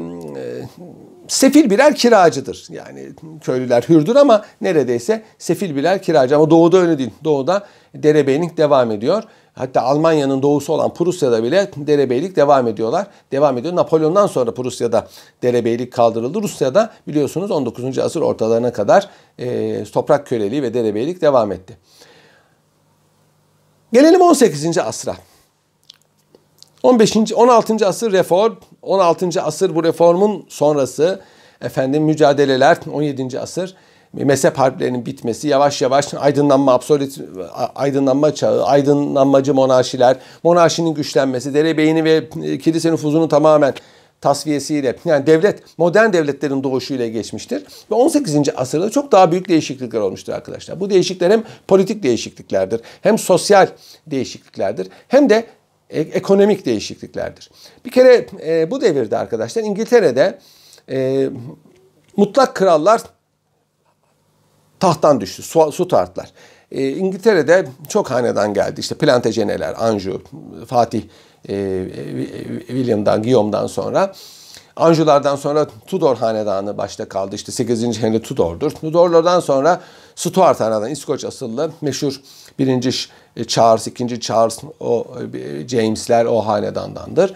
sefil 1.29 1.71
birer 1.71 1.95
kiracıdır. 1.95 2.67
Yani 2.71 3.09
köylüler 3.41 3.83
hürdür 3.83 4.17
ama 4.17 4.45
neredeyse 4.61 5.23
sefil 5.39 5.77
birer 5.77 6.03
kiracı. 6.03 6.37
Ama 6.37 6.51
doğuda 6.51 6.79
öyle 6.79 6.99
değil. 6.99 7.11
Doğuda 7.25 7.67
derebeylik 7.95 8.57
devam 8.57 8.91
ediyor. 8.91 9.23
Hatta 9.55 9.83
Almanya'nın 9.83 10.43
doğusu 10.43 10.73
olan 10.73 10.95
Prusya'da 10.95 11.43
bile 11.43 11.71
derebeylik 11.77 12.37
devam 12.37 12.69
ediyorlar. 12.69 13.07
Devam 13.33 13.59
ediyor. 13.59 13.77
Napolyon'dan 13.77 14.27
sonra 14.27 14.55
Prusya'da 14.55 15.09
derebeylik 15.43 15.93
kaldırıldı. 15.93 16.43
Rusya'da 16.43 16.91
biliyorsunuz 17.09 17.51
19. 17.51 17.99
asır 17.99 18.21
ortalarına 18.21 18.73
kadar 18.73 19.09
e, 19.39 19.85
toprak 19.85 20.27
köleliği 20.27 20.63
ve 20.63 20.75
derebeylik 20.75 21.21
devam 21.21 21.53
etti. 21.53 21.79
Gelelim 23.93 24.21
18. 24.21 24.79
asra. 24.79 25.17
15. 26.85 27.33
16. 27.33 27.87
asır 27.87 28.13
reform, 28.13 28.53
16. 28.83 29.43
asır 29.43 29.75
bu 29.75 29.85
reformun 29.85 30.47
sonrası 30.49 31.21
efendim 31.63 32.03
mücadeleler 32.03 32.79
17. 32.93 33.41
asır 33.41 33.75
mezhep 34.13 34.59
harplerinin 34.59 35.07
bitmesi, 35.07 35.49
yavaş 35.49 35.83
yavaş 35.83 36.15
aydınlanma, 36.15 36.73
absolut 36.73 37.19
aydınlanma 37.75 38.35
çağı, 38.35 38.65
aydınlanmacı 38.65 39.55
monarşiler, 39.55 40.17
monarşinin 40.43 40.95
güçlenmesi, 40.95 41.55
derebeyini 41.55 42.05
ve 42.05 42.29
kilise 42.59 42.93
nüfuzunu 42.93 43.29
tamamen 43.29 43.75
tasfiyesiyle 44.21 44.97
yani 45.05 45.27
devlet 45.27 45.79
modern 45.79 46.13
devletlerin 46.13 46.65
doğuşuyla 46.65 47.09
geçmiştir. 47.09 47.63
Ve 47.91 47.95
18. 47.95 48.37
asırda 48.57 48.91
çok 48.91 49.13
daha 49.13 49.33
büyük 49.33 49.49
değişiklikler 49.49 50.01
olmuştur 50.01 50.33
arkadaşlar. 50.33 50.81
Bu 50.81 50.91
değişiklikler 50.91 51.31
hem 51.31 51.43
politik 51.69 52.03
değişikliklerdir, 52.03 52.81
hem 53.03 53.19
sosyal 53.19 53.69
değişikliklerdir, 54.07 54.89
hem 55.09 55.31
de 55.31 55.35
e, 55.35 55.45
ekonomik 55.95 56.67
değişikliklerdir. 56.67 57.51
Bir 57.85 57.91
kere 57.91 58.27
e, 58.47 58.71
bu 58.71 58.81
devirde 58.81 59.19
arkadaşlar 59.19 59.63
İngiltere'de 59.63 60.39
e, 60.91 61.29
mutlak 62.17 62.55
krallar 62.55 63.01
tahttan 64.81 65.21
düştü. 65.21 65.43
Su, 65.43 65.73
su 65.73 65.89
tartlar. 65.89 66.33
E, 66.73 66.89
İngiltere'de 66.89 67.67
çok 67.89 68.11
hanedan 68.11 68.55
geldi. 68.55 68.81
İşte 68.81 68.95
Plantageneler, 68.95 69.75
Anjou, 69.79 70.23
Fatih 70.67 71.03
e, 71.49 71.85
William'dan, 72.67 73.23
Guillaume'dan 73.23 73.67
sonra. 73.67 74.13
Anjulardan 74.77 75.37
sonra 75.37 75.67
Tudor 75.87 76.17
hanedanı 76.17 76.79
başta 76.79 77.09
kaldı. 77.09 77.35
İşte 77.35 77.53
8. 77.53 78.03
Henry 78.03 78.23
Tudor'dur. 78.23 78.71
Tudorlardan 78.71 79.41
sonra 79.41 79.81
Stuart 80.15 80.61
hanedanı, 80.61 80.91
İskoç 80.91 81.25
asıllı 81.25 81.71
meşhur 81.81 82.21
birinci 82.59 82.91
Charles, 83.47 83.87
ikinci 83.87 84.21
Charles, 84.21 84.61
o 84.81 85.07
James'ler 85.69 86.25
o 86.25 86.41
hanedandandır. 86.41 87.35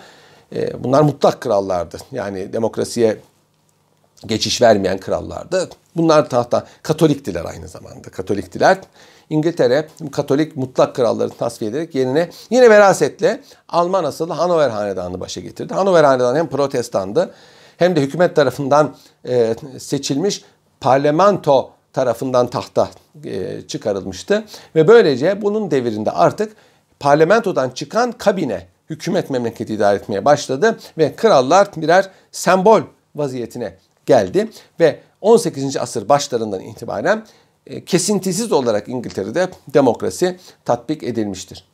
Bunlar 0.79 1.03
mutlak 1.03 1.41
krallardı. 1.41 1.97
Yani 2.13 2.53
demokrasiye 2.53 3.17
geçiş 4.27 4.63
vermeyen 4.63 4.99
krallardı. 4.99 5.69
Bunlar 5.97 6.29
tahta 6.29 6.67
Katoliktiler 6.83 7.45
aynı 7.45 7.69
zamanda. 7.69 8.09
Katoliktiler. 8.11 8.79
İngiltere 9.31 9.89
Katolik 10.13 10.57
mutlak 10.57 10.97
kralları 10.97 11.31
tasfiye 11.31 11.71
ederek 11.71 11.95
yerine 11.95 12.31
yine 12.51 12.71
verasetle 12.71 13.41
Alman 13.69 14.05
asıllı 14.05 14.33
Hanover 14.33 14.71
Hanedanı 14.71 15.21
başa 15.21 15.41
getirdi. 15.41 15.75
Hanover 15.75 16.05
Hanedanı 16.05 16.39
hem 16.39 16.49
protestandı 16.49 17.35
hem 17.77 17.97
de 17.97 18.01
hükümet 18.01 18.37
tarafından 18.37 18.97
e, 19.29 19.55
seçilmiş 19.79 20.45
parlamento 20.81 21.71
tarafından 21.93 22.47
tahta 22.47 22.89
e, 23.25 23.61
çıkarılmıştı. 23.69 24.45
Ve 24.75 24.89
böylece 24.89 25.43
bunun 25.43 25.71
devirinde 25.71 26.11
artık 26.11 26.57
parlamentodan 27.01 27.71
çıkan 27.71 28.13
kabine 28.13 28.67
hükümet 28.91 29.31
memleketi 29.31 29.75
idare 29.75 29.97
etmeye 29.97 30.25
başladı 30.25 30.79
ve 30.99 31.17
krallar 31.17 31.69
birer 31.77 32.11
sembol 32.33 32.81
vaziyetine 33.15 33.75
geldi 34.07 34.51
ve 34.81 35.01
18. 35.21 35.77
asır 35.77 36.09
başlarından 36.09 36.61
itibaren 36.61 37.27
e, 37.67 37.85
kesintisiz 37.85 38.53
olarak 38.53 38.89
İngiltere'de 38.89 39.49
demokrasi 39.69 40.39
tatbik 40.65 41.03
edilmiştir. 41.03 41.65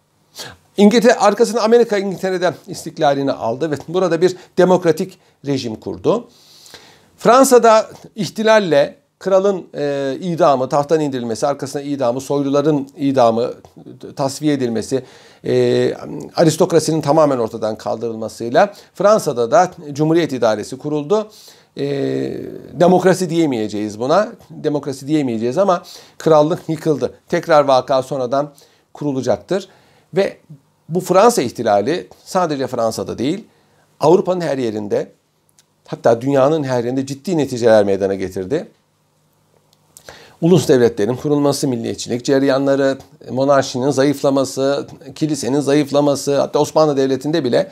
İngiltere 0.76 1.14
arkasını 1.14 1.62
Amerika 1.62 1.98
İngiltere'den 1.98 2.54
istiklalini 2.66 3.32
aldı 3.32 3.70
ve 3.70 3.76
burada 3.88 4.20
bir 4.20 4.36
demokratik 4.58 5.18
rejim 5.46 5.76
kurdu. 5.76 6.28
Fransa'da 7.16 7.90
ihtilalle 8.16 9.03
kralın 9.24 9.66
e, 9.74 10.16
idamı, 10.20 10.68
tahttan 10.68 11.00
indirilmesi, 11.00 11.46
arkasına 11.46 11.82
idamı, 11.82 12.20
soyluların 12.20 12.88
idamı, 12.96 13.50
tasfiye 14.16 14.54
edilmesi, 14.54 15.04
e, 15.44 15.94
aristokrasinin 16.36 17.00
tamamen 17.00 17.38
ortadan 17.38 17.76
kaldırılmasıyla 17.76 18.74
Fransa'da 18.94 19.50
da 19.50 19.70
Cumhuriyet 19.92 20.32
idaresi 20.32 20.78
kuruldu 20.78 21.30
e, 21.76 21.84
demokrasi 22.72 23.30
diyemeyeceğiz 23.30 24.00
buna. 24.00 24.28
Demokrasi 24.50 25.08
diyemeyeceğiz 25.08 25.58
ama 25.58 25.82
krallık 26.18 26.68
yıkıldı. 26.68 27.14
Tekrar 27.28 27.64
vaka 27.64 28.02
sonradan 28.02 28.52
kurulacaktır. 28.94 29.68
Ve 30.16 30.36
bu 30.88 31.00
Fransa 31.00 31.42
ihtilali 31.42 32.08
sadece 32.24 32.66
Fransa'da 32.66 33.18
değil 33.18 33.44
Avrupa'nın 34.00 34.40
her 34.40 34.58
yerinde 34.58 35.12
hatta 35.86 36.20
dünyanın 36.20 36.64
her 36.64 36.84
yerinde 36.84 37.06
ciddi 37.06 37.36
neticeler 37.36 37.84
meydana 37.84 38.14
getirdi. 38.14 38.68
Ulus 40.44 40.68
devletlerin 40.68 41.16
kurulması, 41.16 41.68
milliyetçilik 41.68 42.24
cereyanları, 42.24 42.98
monarşinin 43.30 43.90
zayıflaması, 43.90 44.86
kilisenin 45.14 45.60
zayıflaması, 45.60 46.40
hatta 46.40 46.58
Osmanlı 46.58 46.96
Devleti'nde 46.96 47.44
bile 47.44 47.70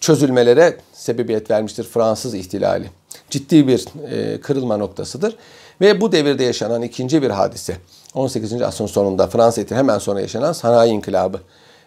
çözülmelere 0.00 0.76
sebebiyet 0.92 1.50
vermiştir 1.50 1.84
Fransız 1.84 2.34
ihtilali 2.34 2.90
ciddi 3.30 3.68
bir 3.68 3.84
e, 4.10 4.40
kırılma 4.40 4.76
noktasıdır. 4.76 5.36
Ve 5.80 6.00
bu 6.00 6.12
devirde 6.12 6.44
yaşanan 6.44 6.82
ikinci 6.82 7.22
bir 7.22 7.30
hadise 7.30 7.76
18. 8.14 8.62
asrın 8.62 8.86
sonunda 8.86 9.26
Fransa 9.26 9.62
hemen 9.68 9.98
sonra 9.98 10.20
yaşanan 10.20 10.52
sanayi 10.52 10.92
inkılabı 10.92 11.40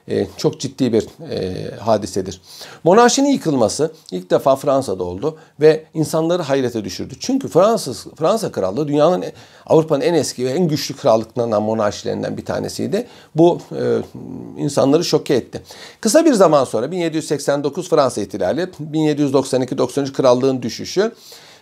e, 0.09 0.27
çok 0.37 0.59
ciddi 0.59 0.93
bir 0.93 1.07
e, 1.29 1.71
hadisedir. 1.75 2.41
Monarşinin 2.83 3.29
yıkılması 3.29 3.91
ilk 4.11 4.29
defa 4.29 4.55
Fransa'da 4.55 5.03
oldu 5.03 5.37
ve 5.61 5.83
insanları 5.93 6.43
hayrete 6.43 6.85
düşürdü. 6.85 7.13
Çünkü 7.19 7.47
Fransız 7.47 8.07
Fransa 8.15 8.51
Krallığı 8.51 8.87
dünyanın 8.87 9.23
Avrupa'nın 9.65 10.01
en 10.01 10.13
eski 10.13 10.45
ve 10.45 10.49
en 10.49 10.67
güçlü 10.67 10.95
krallıklarından 10.95 11.63
monarşilerinden 11.63 12.37
bir 12.37 12.45
tanesiydi. 12.45 13.07
Bu 13.35 13.59
e, 13.71 13.97
insanları 14.57 15.05
şoke 15.05 15.33
etti. 15.33 15.61
Kısa 16.01 16.25
bir 16.25 16.33
zaman 16.33 16.63
sonra 16.63 16.91
1789 16.91 17.89
Fransa 17.89 18.21
ihtilali, 18.21 18.61
1792-93 18.61 20.13
krallığın 20.13 20.61
düşüşü 20.61 21.11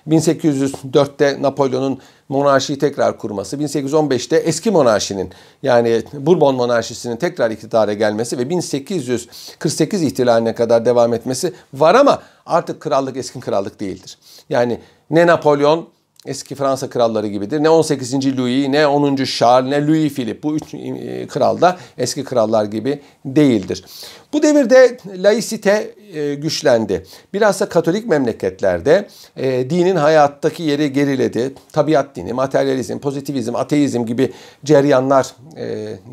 1804'te 0.08 1.42
Napolyon'un 1.42 2.00
monarşiyi 2.30 2.80
tekrar 2.80 3.18
kurması, 3.18 3.58
1815'te 3.58 4.36
eski 4.36 4.72
monarşinin 4.72 5.30
yani 5.64 6.04
Bourbon 6.14 6.56
monarşisinin 6.56 7.18
tekrar 7.18 7.52
iktidara 7.52 7.94
gelmesi 7.94 8.38
ve 8.38 8.50
1848 8.50 10.04
ihtilaline 10.04 10.56
kadar 10.56 10.86
devam 10.86 11.14
etmesi 11.14 11.54
var 11.74 11.96
ama 11.96 12.22
artık 12.46 12.82
krallık 12.82 13.18
eski 13.18 13.40
krallık 13.40 13.80
değildir. 13.80 14.18
Yani 14.50 14.80
ne 15.10 15.28
Napolyon 15.28 15.88
eski 16.26 16.56
Fransa 16.56 16.90
kralları 16.90 17.28
gibidir. 17.28 17.64
Ne 17.64 17.70
18. 17.70 18.38
Louis, 18.38 18.68
ne 18.68 18.88
10. 18.88 19.16
Charles, 19.16 19.70
ne 19.70 19.88
Louis 19.88 20.14
Philippe 20.14 20.44
bu 20.44 20.56
üç 20.56 20.74
e, 20.74 21.28
kral 21.28 21.62
da 21.62 21.78
eski 21.98 22.24
krallar 22.24 22.66
gibi 22.66 23.02
değildir. 23.26 23.86
Bu 24.34 24.44
devirde 24.44 24.98
laisite 25.18 25.96
e, 26.16 26.36
güçlendi. 26.36 27.06
Bilhassa 27.34 27.70
Katolik 27.70 28.08
memleketlerde 28.08 29.08
e, 29.38 29.70
dinin 29.70 29.96
hayattaki 29.96 30.64
yeri 30.64 30.94
geriledi. 30.94 31.54
Tabiat 31.72 32.16
dini, 32.16 32.34
materyalizm, 32.34 33.00
pozitivizm, 33.00 33.56
ateizm 33.56 34.06
gibi 34.06 34.34
ceryanlar 34.66 35.36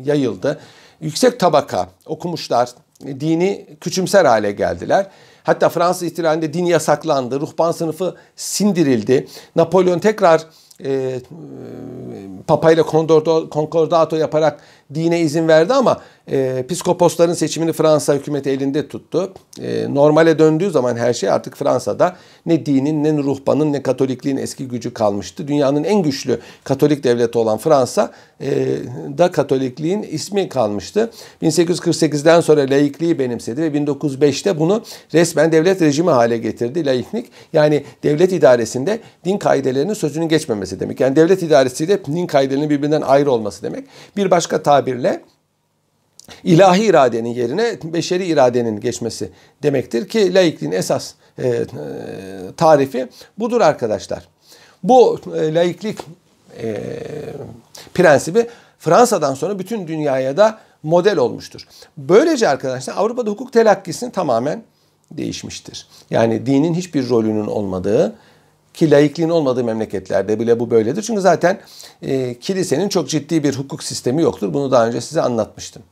yayıldı. 0.03 0.59
Yüksek 1.01 1.39
tabaka 1.39 1.89
okumuşlar, 2.05 2.69
dini 3.01 3.65
küçümser 3.81 4.25
hale 4.25 4.51
geldiler. 4.51 5.07
Hatta 5.43 5.69
Fransız 5.69 6.03
ihtilalinde 6.03 6.53
din 6.53 6.65
yasaklandı. 6.65 7.41
Ruhban 7.41 7.71
sınıfı 7.71 8.15
sindirildi. 8.35 9.27
Napolyon 9.55 9.99
tekrar 9.99 10.41
e, 10.85 11.19
Papa 12.47 12.71
ile 12.71 12.83
konkordato 13.49 14.15
yaparak 14.15 14.59
dine 14.93 15.19
izin 15.19 15.47
verdi 15.47 15.73
ama 15.73 16.01
e, 16.31 16.65
piskoposların 16.67 17.33
seçimini 17.33 17.73
Fransa 17.73 18.13
hükümeti 18.13 18.49
elinde 18.49 18.87
tuttu. 18.87 19.33
E, 19.61 19.93
normale 19.93 20.39
döndüğü 20.39 20.71
zaman 20.71 20.95
her 20.95 21.13
şey 21.13 21.29
artık 21.29 21.57
Fransa'da 21.57 22.15
ne 22.45 22.65
dinin 22.65 23.03
ne 23.03 23.23
ruhbanın 23.23 23.73
ne 23.73 23.83
katolikliğin 23.83 24.37
eski 24.37 24.67
gücü 24.67 24.93
kalmıştı. 24.93 25.47
Dünyanın 25.47 25.83
en 25.83 26.03
güçlü 26.03 26.39
katolik 26.63 27.03
devleti 27.03 27.37
olan 27.37 27.57
Fransa 27.57 28.11
e, 28.41 28.49
da 29.17 29.31
katolikliğin 29.31 30.01
ismi 30.03 30.49
kalmıştı. 30.49 31.11
1848'den 31.41 32.41
sonra 32.41 32.61
laikliği 32.61 33.19
benimsedi 33.19 33.61
ve 33.61 33.67
1905'te 33.67 34.59
bunu 34.59 34.83
resmen 35.13 35.51
devlet 35.51 35.81
rejimi 35.81 36.11
hale 36.11 36.37
getirdi. 36.37 36.85
Laiklik 36.85 37.25
yani 37.53 37.83
devlet 38.03 38.33
idaresinde 38.33 38.99
din 39.25 39.37
kaidelerinin 39.37 39.93
sözünün 39.93 40.27
geçmemesi 40.27 40.79
demek. 40.79 40.99
Yani 40.99 41.15
devlet 41.15 41.43
idaresiyle 41.43 42.05
din 42.05 42.27
kaidelerinin 42.27 42.69
birbirinden 42.69 43.01
ayrı 43.01 43.31
olması 43.31 43.63
demek. 43.63 43.83
Bir 44.17 44.31
başka 44.31 44.63
tabirle 44.83 45.21
ilahi 46.43 46.83
iradenin 46.83 47.29
yerine 47.29 47.77
beşeri 47.83 48.25
iradenin 48.25 48.79
geçmesi 48.79 49.29
demektir 49.63 50.07
ki 50.07 50.33
laikliğin 50.33 50.71
esas 50.71 51.13
e, 51.37 51.47
e, 51.47 51.65
tarifi 52.57 53.07
budur 53.37 53.61
arkadaşlar. 53.61 54.27
Bu 54.83 55.19
e, 55.35 55.53
laiklik 55.53 55.99
e, 56.61 56.77
prensibi 57.93 58.47
Fransa'dan 58.79 59.33
sonra 59.33 59.59
bütün 59.59 59.87
dünyaya 59.87 60.37
da 60.37 60.59
model 60.83 61.17
olmuştur. 61.17 61.67
Böylece 61.97 62.49
arkadaşlar 62.49 62.93
Avrupa'da 62.97 63.29
hukuk 63.29 63.53
telakkisini 63.53 64.11
tamamen 64.11 64.63
değişmiştir. 65.11 65.87
Yani 66.09 66.45
dinin 66.45 66.73
hiçbir 66.73 67.09
rolünün 67.09 67.47
olmadığı 67.47 68.15
ki 68.73 68.91
laikliğin 68.91 69.29
olmadığı 69.29 69.63
memleketlerde 69.63 70.39
bile 70.39 70.59
bu 70.59 70.71
böyledir. 70.71 71.01
Çünkü 71.01 71.21
zaten 71.21 71.59
e, 72.01 72.39
kilisenin 72.39 72.89
çok 72.89 73.09
ciddi 73.09 73.43
bir 73.43 73.55
hukuk 73.55 73.83
sistemi 73.83 74.21
yoktur. 74.21 74.53
Bunu 74.53 74.71
daha 74.71 74.87
önce 74.87 75.01
size 75.01 75.21
anlatmıştım. 75.21 75.83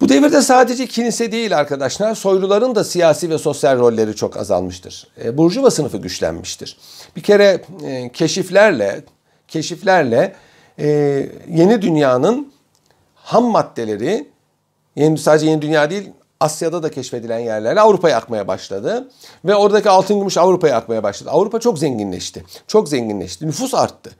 Bu 0.00 0.08
devirde 0.08 0.42
sadece 0.42 0.86
kilise 0.86 1.32
değil 1.32 1.58
arkadaşlar, 1.58 2.14
soyluların 2.14 2.74
da 2.74 2.84
siyasi 2.84 3.30
ve 3.30 3.38
sosyal 3.38 3.78
rolleri 3.78 4.16
çok 4.16 4.36
azalmıştır. 4.36 5.08
E, 5.24 5.38
Burjuva 5.38 5.70
sınıfı 5.70 5.98
güçlenmiştir. 5.98 6.78
Bir 7.16 7.22
kere 7.22 7.64
e, 7.84 8.10
keşiflerle, 8.12 9.04
keşiflerle 9.48 10.34
e, 10.78 10.88
yeni 11.48 11.82
dünyanın 11.82 12.52
ham 13.14 13.44
maddeleri, 13.44 14.28
yeni, 14.96 15.18
sadece 15.18 15.46
yeni 15.46 15.62
dünya 15.62 15.90
değil, 15.90 16.10
Asya'da 16.40 16.82
da 16.82 16.90
keşfedilen 16.90 17.38
yerlerle 17.38 17.80
Avrupa'ya 17.80 18.16
akmaya 18.16 18.48
başladı. 18.48 19.08
Ve 19.44 19.54
oradaki 19.54 19.90
altın 19.90 20.18
gümüş 20.18 20.38
Avrupa'ya 20.38 20.76
akmaya 20.76 21.02
başladı. 21.02 21.30
Avrupa 21.30 21.60
çok 21.60 21.78
zenginleşti. 21.78 22.44
Çok 22.66 22.88
zenginleşti. 22.88 23.46
Nüfus 23.46 23.74
arttı 23.74 24.10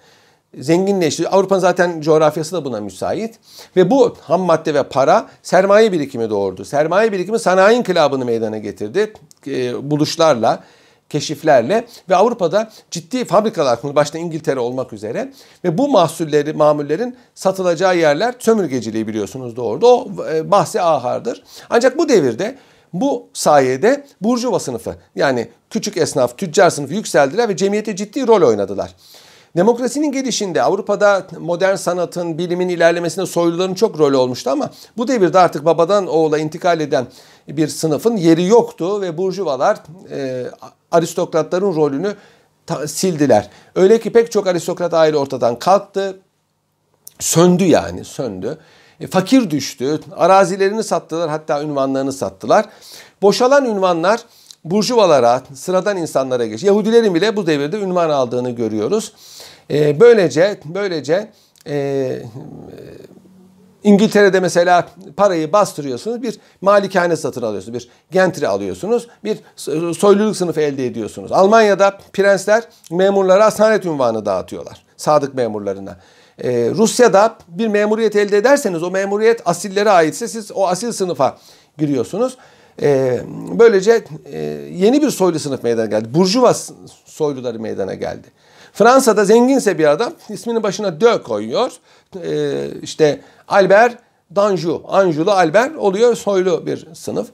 zenginleşti. 0.59 1.29
Avrupa'nın 1.29 1.61
zaten 1.61 2.01
coğrafyası 2.01 2.57
da 2.57 2.65
buna 2.65 2.81
müsait. 2.81 3.39
Ve 3.77 3.91
bu 3.91 4.17
ham 4.21 4.41
madde 4.41 4.75
ve 4.75 4.83
para 4.83 5.29
sermaye 5.43 5.93
birikimi 5.93 6.31
doğurdu. 6.31 6.65
Sermaye 6.65 7.13
birikimi 7.13 7.39
sanayi 7.39 7.79
inkılabını 7.79 8.25
meydana 8.25 8.59
getirdi. 8.59 9.13
E, 9.47 9.91
buluşlarla, 9.91 10.65
keşiflerle 11.11 11.87
ve 12.09 12.17
Avrupa'da 12.17 12.71
ciddi 12.91 13.25
fabrikalar 13.25 13.81
kuruldu. 13.81 13.97
Başta 13.97 14.19
İngiltere 14.19 14.61
olmak 14.61 14.93
üzere. 14.93 15.33
Ve 15.65 15.79
bu 15.79 15.89
mahsulleri, 15.89 16.53
mamullerin 16.53 17.17
satılacağı 17.35 17.97
yerler 17.97 18.35
sömürgeciliği 18.39 19.09
biliyorsunuz 19.09 19.57
doğurdu. 19.57 19.87
O 19.87 20.09
e, 20.33 20.51
bahsi 20.51 20.81
ahardır. 20.81 21.43
Ancak 21.71 21.99
bu 21.99 22.09
devirde 22.09 22.57
bu 22.93 23.29
sayede 23.33 24.07
burjuva 24.21 24.59
sınıfı 24.59 24.97
yani 25.15 25.49
küçük 25.71 25.97
esnaf, 25.97 26.39
tüccar 26.39 26.71
sınıfı 26.71 26.95
yükseldiler 26.95 27.49
ve 27.49 27.57
cemiyete 27.57 27.97
ciddi 27.97 28.27
rol 28.27 28.49
oynadılar. 28.49 28.95
Demokrasinin 29.57 30.13
gelişinde 30.13 30.63
Avrupa'da 30.63 31.27
modern 31.39 31.75
sanatın, 31.75 32.39
bilimin 32.39 32.69
ilerlemesinde 32.69 33.27
soyluların 33.27 33.75
çok 33.75 33.99
rolü 33.99 34.17
olmuştu 34.17 34.51
ama 34.51 34.71
bu 34.97 35.09
devirde 35.09 35.39
artık 35.39 35.65
babadan 35.65 36.07
oğula 36.07 36.39
intikal 36.39 36.81
eden 36.81 37.07
bir 37.49 37.69
sınıfın 37.69 38.17
yeri 38.17 38.45
yoktu 38.45 39.01
ve 39.01 39.19
burjuvalar 39.19 39.79
e, 40.11 40.47
aristokratların 40.91 41.77
rolünü 41.77 42.15
sildiler. 42.87 43.51
Öyle 43.75 44.01
ki 44.01 44.13
pek 44.13 44.33
çok 44.33 44.47
aristokrat 44.47 44.95
aile 44.95 45.17
ortadan 45.17 45.59
kalktı. 45.59 46.19
Söndü 47.19 47.65
yani 47.65 48.05
söndü. 48.05 48.59
E, 49.01 49.07
fakir 49.07 49.51
düştü. 49.51 50.01
Arazilerini 50.17 50.85
sattılar 50.85 51.31
hatta 51.31 51.63
ünvanlarını 51.63 52.13
sattılar. 52.13 52.67
Boşalan 53.23 53.65
ünvanlar 53.65 54.21
burjuvalara, 54.65 55.43
sıradan 55.55 55.97
insanlara 55.97 56.47
geç. 56.47 56.63
Yahudilerin 56.63 57.15
bile 57.15 57.37
bu 57.37 57.47
devirde 57.47 57.79
ünvan 57.79 58.11
aldığını 58.11 58.51
görüyoruz. 58.51 59.13
E, 59.71 60.01
böylece 60.01 60.61
böylece 60.65 61.31
e, 61.67 62.23
İngiltere'de 63.85 64.41
mesela 64.41 64.89
parayı 65.17 65.53
bastırıyorsunuz, 65.53 66.23
bir 66.23 66.39
malikane 66.61 67.17
satın 67.17 67.43
alıyorsunuz, 67.43 67.79
bir 67.79 67.89
gentry 68.11 68.47
alıyorsunuz, 68.47 69.09
bir 69.25 69.39
soyluluk 69.95 70.37
sınıfı 70.37 70.61
elde 70.61 70.87
ediyorsunuz. 70.87 71.33
Almanya'da 71.33 71.99
prensler 72.13 72.65
memurlara 72.91 73.45
asanet 73.45 73.87
ünvanı 73.87 74.27
dağıtıyorlar, 74.27 74.83
sadık 74.97 75.35
memurlarına. 75.35 75.97
Ee, 76.45 76.71
Rusya'da 76.75 77.37
bir 77.49 77.69
memuriyet 77.69 78.17
elde 78.17 78.37
ederseniz 78.37 78.83
o 78.83 78.91
memuriyet 78.91 79.43
asillere 79.45 79.91
aitse 79.91 80.29
siz 80.29 80.53
o 80.53 80.67
asil 80.67 80.93
sınıfa 80.93 81.39
giriyorsunuz. 81.79 82.37
Ee, 82.83 83.21
böylece 83.59 84.05
e, 84.33 84.39
yeni 84.73 85.03
bir 85.03 85.11
soylu 85.11 85.39
sınıf 85.39 85.63
meydana 85.63 85.87
geldi. 85.87 86.15
Burjuva 86.15 86.55
soyluları 87.05 87.61
meydana 87.61 87.95
geldi. 87.95 88.29
Fransa'da 88.81 89.25
zenginse 89.25 89.79
bir 89.79 89.91
adam 89.91 90.13
isminin 90.29 90.63
başına 90.63 91.01
de 91.01 91.23
koyuyor. 91.23 91.73
Ee, 92.25 92.69
işte 92.83 93.21
Albert 93.49 93.99
d'Anjou, 94.37 94.83
Anjou'lu 94.89 95.31
Albert 95.31 95.77
oluyor 95.77 96.15
soylu 96.15 96.67
bir 96.67 96.89
sınıf. 96.95 97.29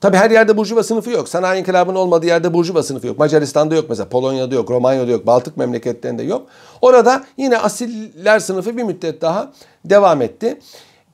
Tabi 0.00 0.16
her 0.16 0.30
yerde 0.30 0.56
burjuva 0.56 0.82
sınıfı 0.82 1.10
yok. 1.10 1.28
Sanayi 1.28 1.60
inkılabının 1.60 1.96
olmadığı 1.96 2.26
yerde 2.26 2.54
burjuva 2.54 2.82
sınıfı 2.82 3.06
yok. 3.06 3.18
Macaristan'da 3.18 3.74
yok 3.74 3.84
mesela. 3.88 4.08
Polonya'da 4.08 4.54
yok, 4.54 4.70
Romanya'da 4.70 5.10
yok, 5.10 5.26
Baltık 5.26 5.56
memleketlerinde 5.56 6.22
yok. 6.22 6.46
Orada 6.80 7.24
yine 7.36 7.58
asiller 7.58 8.38
sınıfı 8.38 8.76
bir 8.76 8.82
müddet 8.82 9.20
daha 9.20 9.52
devam 9.84 10.22
etti. 10.22 10.60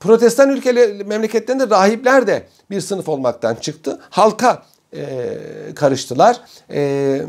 Protestan 0.00 0.48
ülkeler 0.48 1.06
memleketlerinde 1.06 1.70
rahipler 1.70 2.26
de 2.26 2.46
bir 2.70 2.80
sınıf 2.80 3.08
olmaktan 3.08 3.54
çıktı. 3.54 3.98
Halka 4.10 4.62
e, 4.96 5.04
karıştılar. 5.74 6.40
E, 6.72 7.22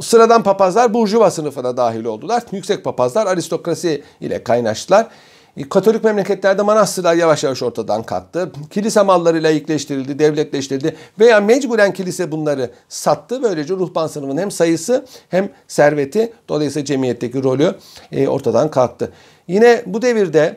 sıradan 0.00 0.42
papazlar 0.42 0.94
burjuva 0.94 1.30
sınıfına 1.30 1.76
dahil 1.76 2.04
oldular. 2.04 2.42
Yüksek 2.52 2.84
papazlar 2.84 3.26
aristokrasi 3.26 4.02
ile 4.20 4.44
kaynaştılar. 4.44 5.06
E, 5.56 5.68
Katolik 5.68 6.04
memleketlerde 6.04 6.62
manastırlar 6.62 7.14
yavaş 7.14 7.44
yavaş 7.44 7.62
ortadan 7.62 8.02
kalktı. 8.02 8.52
Kilise 8.70 9.02
malları 9.02 9.42
layıkleştirildi, 9.42 10.18
devletleştirildi 10.18 10.96
veya 11.18 11.40
mecburen 11.40 11.92
kilise 11.92 12.32
bunları 12.32 12.70
sattı. 12.88 13.42
Böylece 13.42 13.74
ruhban 13.74 14.06
sınıfının 14.06 14.40
hem 14.40 14.50
sayısı 14.50 15.04
hem 15.28 15.48
serveti 15.68 16.32
dolayısıyla 16.48 16.84
cemiyetteki 16.84 17.42
rolü 17.42 17.74
e, 18.12 18.28
ortadan 18.28 18.70
kalktı. 18.70 19.12
Yine 19.48 19.82
bu 19.86 20.02
devirde 20.02 20.56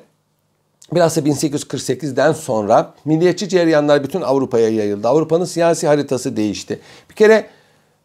Bilhassa 0.93 1.21
1848'den 1.21 2.33
sonra 2.33 2.93
milliyetçi 3.05 3.49
ceryanlar 3.49 4.03
bütün 4.03 4.21
Avrupa'ya 4.21 4.69
yayıldı. 4.69 5.07
Avrupa'nın 5.07 5.45
siyasi 5.45 5.87
haritası 5.87 6.37
değişti. 6.37 6.79
Bir 7.09 7.15
kere 7.15 7.47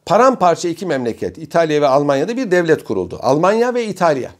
paramparça 0.08 0.68
iki 0.68 0.86
memleket 0.86 1.38
İtalya 1.38 1.80
ve 1.82 1.86
Almanya'da 1.86 2.36
bir 2.36 2.50
devlet 2.50 2.84
kuruldu. 2.84 3.18
Almanya 3.22 3.74
ve 3.74 3.86
İtalya. 3.86 4.30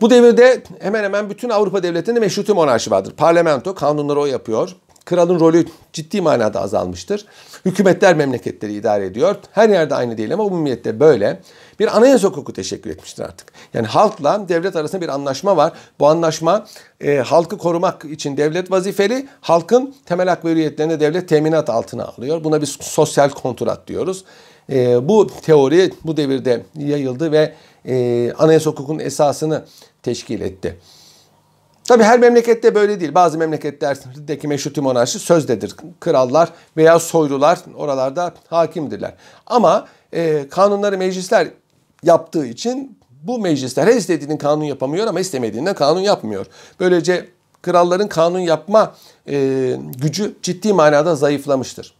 Bu 0.00 0.10
devirde 0.10 0.62
hemen 0.80 1.04
hemen 1.04 1.30
bütün 1.30 1.48
Avrupa 1.48 1.82
devletlerinde 1.82 2.20
meşruti 2.20 2.52
monarşi 2.52 2.90
vardır. 2.90 3.12
Parlamento 3.16 3.74
kanunları 3.74 4.20
o 4.20 4.26
yapıyor. 4.26 4.76
Kralın 5.04 5.40
rolü 5.40 5.66
ciddi 5.92 6.20
manada 6.20 6.60
azalmıştır. 6.60 7.26
Hükümetler 7.64 8.16
memleketleri 8.16 8.74
idare 8.74 9.06
ediyor. 9.06 9.36
Her 9.52 9.68
yerde 9.68 9.94
aynı 9.94 10.18
değil 10.18 10.34
ama 10.34 10.44
umumiyette 10.44 11.00
böyle. 11.00 11.40
Bir 11.80 11.96
anayasa 11.96 12.28
hukuku 12.28 12.52
teşekkür 12.52 12.90
etmiştir 12.90 13.22
artık. 13.22 13.52
Yani 13.74 13.86
halkla 13.86 14.48
devlet 14.48 14.76
arasında 14.76 15.02
bir 15.02 15.08
anlaşma 15.08 15.56
var. 15.56 15.72
Bu 16.00 16.06
anlaşma 16.06 16.66
e, 17.00 17.16
halkı 17.16 17.58
korumak 17.58 18.04
için 18.04 18.36
devlet 18.36 18.70
vazifeli. 18.70 19.28
Halkın 19.40 19.94
temel 20.06 20.28
hak 20.28 20.44
ve 20.44 20.50
hürriyetlerini 20.50 21.00
devlet 21.00 21.28
teminat 21.28 21.70
altına 21.70 22.04
alıyor. 22.04 22.44
Buna 22.44 22.60
bir 22.60 22.76
sosyal 22.80 23.28
kontrat 23.28 23.88
diyoruz. 23.88 24.24
E, 24.70 25.08
bu 25.08 25.26
teori 25.26 25.92
bu 26.04 26.16
devirde 26.16 26.62
yayıldı 26.78 27.32
ve 27.32 27.54
e, 27.86 28.32
anayasa 28.38 28.70
hukukunun 28.70 28.98
esasını 28.98 29.64
teşkil 30.02 30.40
etti. 30.40 30.76
Tabii 31.92 32.04
her 32.04 32.18
memlekette 32.18 32.74
böyle 32.74 33.00
değil. 33.00 33.14
Bazı 33.14 33.38
memleketlerdeki 33.38 34.48
meşruti 34.48 34.80
monarşi 34.80 35.18
sözdedir. 35.18 35.74
Krallar 36.00 36.48
veya 36.76 36.98
soylular 36.98 37.58
oralarda 37.76 38.34
hakimdirler. 38.48 39.14
Ama 39.46 39.88
e, 40.12 40.48
kanunları 40.48 40.98
meclisler 40.98 41.48
yaptığı 42.02 42.46
için 42.46 42.98
bu 43.22 43.38
meclisler 43.38 43.86
her 43.86 43.96
istediğinin 43.96 44.36
kanun 44.36 44.64
yapamıyor 44.64 45.06
ama 45.06 45.20
istemediğinden 45.20 45.74
kanun 45.74 46.00
yapmıyor. 46.00 46.46
Böylece 46.80 47.28
kralların 47.62 48.08
kanun 48.08 48.38
yapma 48.38 48.94
e, 49.28 49.76
gücü 49.96 50.34
ciddi 50.42 50.72
manada 50.72 51.16
zayıflamıştır. 51.16 51.94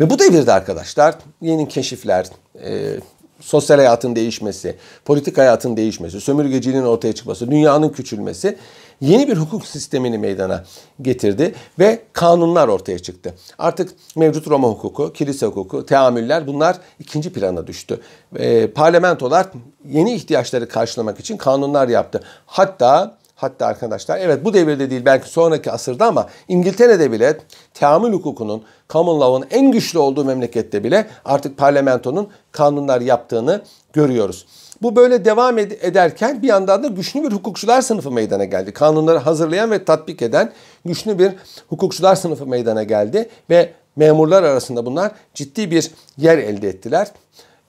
Ve 0.00 0.10
bu 0.10 0.18
devirde 0.18 0.52
arkadaşlar 0.52 1.14
yeni 1.40 1.68
keşifler, 1.68 2.26
e, 2.64 2.96
sosyal 3.40 3.76
hayatın 3.76 4.16
değişmesi, 4.16 4.76
politik 5.04 5.38
hayatın 5.38 5.76
değişmesi, 5.76 6.20
sömürgeciliğin 6.20 6.84
ortaya 6.84 7.12
çıkması, 7.12 7.50
dünyanın 7.50 7.88
küçülmesi 7.88 8.58
yeni 9.00 9.28
bir 9.28 9.36
hukuk 9.36 9.66
sistemini 9.66 10.18
meydana 10.18 10.64
getirdi 11.02 11.54
ve 11.78 12.02
kanunlar 12.12 12.68
ortaya 12.68 12.98
çıktı. 12.98 13.34
Artık 13.58 13.92
mevcut 14.16 14.48
Roma 14.48 14.68
hukuku, 14.68 15.12
kilise 15.12 15.46
hukuku, 15.46 15.86
teamüller 15.86 16.46
bunlar 16.46 16.76
ikinci 16.98 17.32
plana 17.32 17.66
düştü. 17.66 18.00
E, 18.36 18.66
parlamentolar 18.70 19.46
yeni 19.88 20.14
ihtiyaçları 20.14 20.68
karşılamak 20.68 21.20
için 21.20 21.36
kanunlar 21.36 21.88
yaptı. 21.88 22.22
Hatta 22.46 23.19
Hatta 23.40 23.66
arkadaşlar 23.66 24.18
evet 24.18 24.44
bu 24.44 24.54
devirde 24.54 24.90
değil 24.90 25.04
belki 25.04 25.28
sonraki 25.28 25.72
asırda 25.72 26.06
ama 26.06 26.26
İngiltere'de 26.48 27.12
bile 27.12 27.38
teamül 27.74 28.12
hukukunun, 28.12 28.62
common 28.90 29.20
law'ın 29.20 29.46
en 29.50 29.72
güçlü 29.72 29.98
olduğu 29.98 30.24
memlekette 30.24 30.84
bile 30.84 31.06
artık 31.24 31.56
parlamentonun 31.56 32.28
kanunlar 32.52 33.00
yaptığını 33.00 33.62
görüyoruz. 33.92 34.46
Bu 34.82 34.96
böyle 34.96 35.24
devam 35.24 35.58
ederken 35.58 36.42
bir 36.42 36.48
yandan 36.48 36.82
da 36.82 36.88
güçlü 36.88 37.22
bir 37.22 37.32
hukukçular 37.32 37.82
sınıfı 37.82 38.10
meydana 38.10 38.44
geldi. 38.44 38.72
Kanunları 38.72 39.18
hazırlayan 39.18 39.70
ve 39.70 39.84
tatbik 39.84 40.22
eden 40.22 40.52
güçlü 40.84 41.18
bir 41.18 41.32
hukukçular 41.68 42.16
sınıfı 42.16 42.46
meydana 42.46 42.82
geldi 42.82 43.28
ve 43.50 43.72
memurlar 43.96 44.42
arasında 44.42 44.86
bunlar 44.86 45.12
ciddi 45.34 45.70
bir 45.70 45.90
yer 46.18 46.38
elde 46.38 46.68
ettiler. 46.68 47.08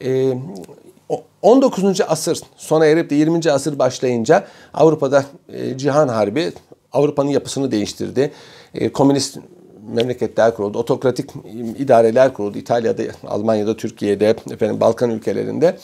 Ee, 0.06 0.34
19. 1.42 2.02
asır 2.08 2.40
sona 2.58 2.86
erip 2.86 3.10
de 3.10 3.16
20. 3.16 3.52
asır 3.52 3.80
başlayınca 3.80 4.48
Avrupa'da 4.74 5.26
e, 5.50 5.78
Cihan 5.78 6.08
Harbi 6.08 6.54
Avrupa'nın 6.94 7.30
yapısını 7.30 7.72
değiştirdi. 7.72 8.32
E, 8.74 8.92
komünist 8.92 9.38
memleketler 9.88 10.56
kuruldu, 10.56 10.80
otokratik 10.80 11.30
idareler 11.78 12.34
kuruldu. 12.34 12.58
İtalya'da, 12.58 13.04
Almanya'da, 13.28 13.78
Türkiye'de, 13.78 14.36
efendim 14.52 14.80
Balkan 14.80 15.10
ülkelerinde. 15.10 15.78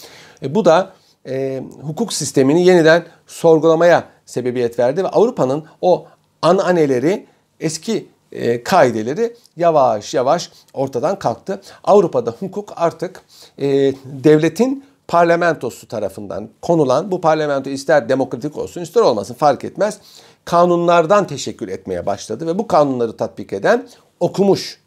E, 0.44 0.56
bu 0.56 0.66
da 0.66 0.94
e, 1.28 1.64
hukuk 1.82 2.14
sistemini 2.14 2.66
yeniden 2.66 3.04
sorgulamaya 3.28 4.04
sebebiyet 4.26 4.80
verdi 4.80 5.04
ve 5.04 5.08
Avrupa'nın 5.08 5.64
o 5.82 6.06
ananeleri, 6.42 7.26
eski 7.60 8.08
e, 8.32 8.64
kaideleri 8.64 9.36
yavaş 9.58 10.14
yavaş 10.14 10.52
ortadan 10.74 11.20
kalktı. 11.20 11.62
Avrupa'da 11.84 12.32
hukuk 12.40 12.74
artık 12.76 13.22
e, 13.60 13.68
devletin 14.06 14.84
parlamentosu 15.08 15.88
tarafından 15.88 16.50
konulan 16.62 17.12
bu 17.12 17.22
parlamento 17.22 17.70
ister 17.70 18.10
demokratik 18.10 18.58
olsun 18.58 18.82
ister 18.82 19.02
olmasın 19.02 19.34
fark 19.34 19.64
etmez 19.64 20.00
kanunlardan 20.46 21.28
teşekkür 21.28 21.68
etmeye 21.68 22.06
başladı 22.06 22.48
ve 22.48 22.60
bu 22.60 22.68
kanunları 22.68 23.18
tatbik 23.18 23.54
eden 23.54 23.88
okumuş 24.20 24.82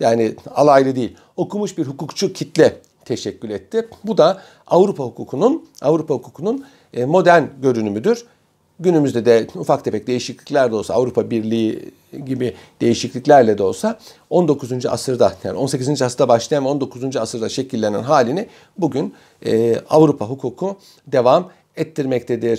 yani 0.00 0.34
alaylı 0.54 0.96
değil 0.96 1.16
okumuş 1.36 1.78
bir 1.78 1.86
hukukçu 1.86 2.32
kitle 2.32 2.80
teşekkür 3.04 3.50
etti. 3.50 3.88
Bu 4.04 4.18
da 4.18 4.42
Avrupa 4.66 5.04
hukukunun 5.04 5.68
Avrupa 5.82 6.14
hukukunun 6.14 6.66
e, 6.92 7.04
modern 7.04 7.44
görünümüdür. 7.62 8.26
Günümüzde 8.80 9.24
de 9.24 9.46
ufak 9.54 9.84
tefek 9.84 10.06
değişiklikler 10.06 10.70
de 10.70 10.74
olsa 10.74 10.94
Avrupa 10.94 11.30
Birliği 11.30 11.92
gibi 12.26 12.54
değişikliklerle 12.80 13.58
de 13.58 13.62
olsa 13.62 13.98
19. 14.30 14.86
asırda 14.86 15.36
yani 15.44 15.58
18. 15.58 16.02
asırda 16.02 16.28
başlayan 16.28 16.64
19. 16.64 17.16
asırda 17.16 17.48
şekillenen 17.48 18.02
halini 18.02 18.48
bugün 18.78 19.14
e, 19.46 19.76
Avrupa 19.90 20.26
hukuku 20.26 20.76
devam 21.06 21.50
ettirmektedir. 21.76 22.50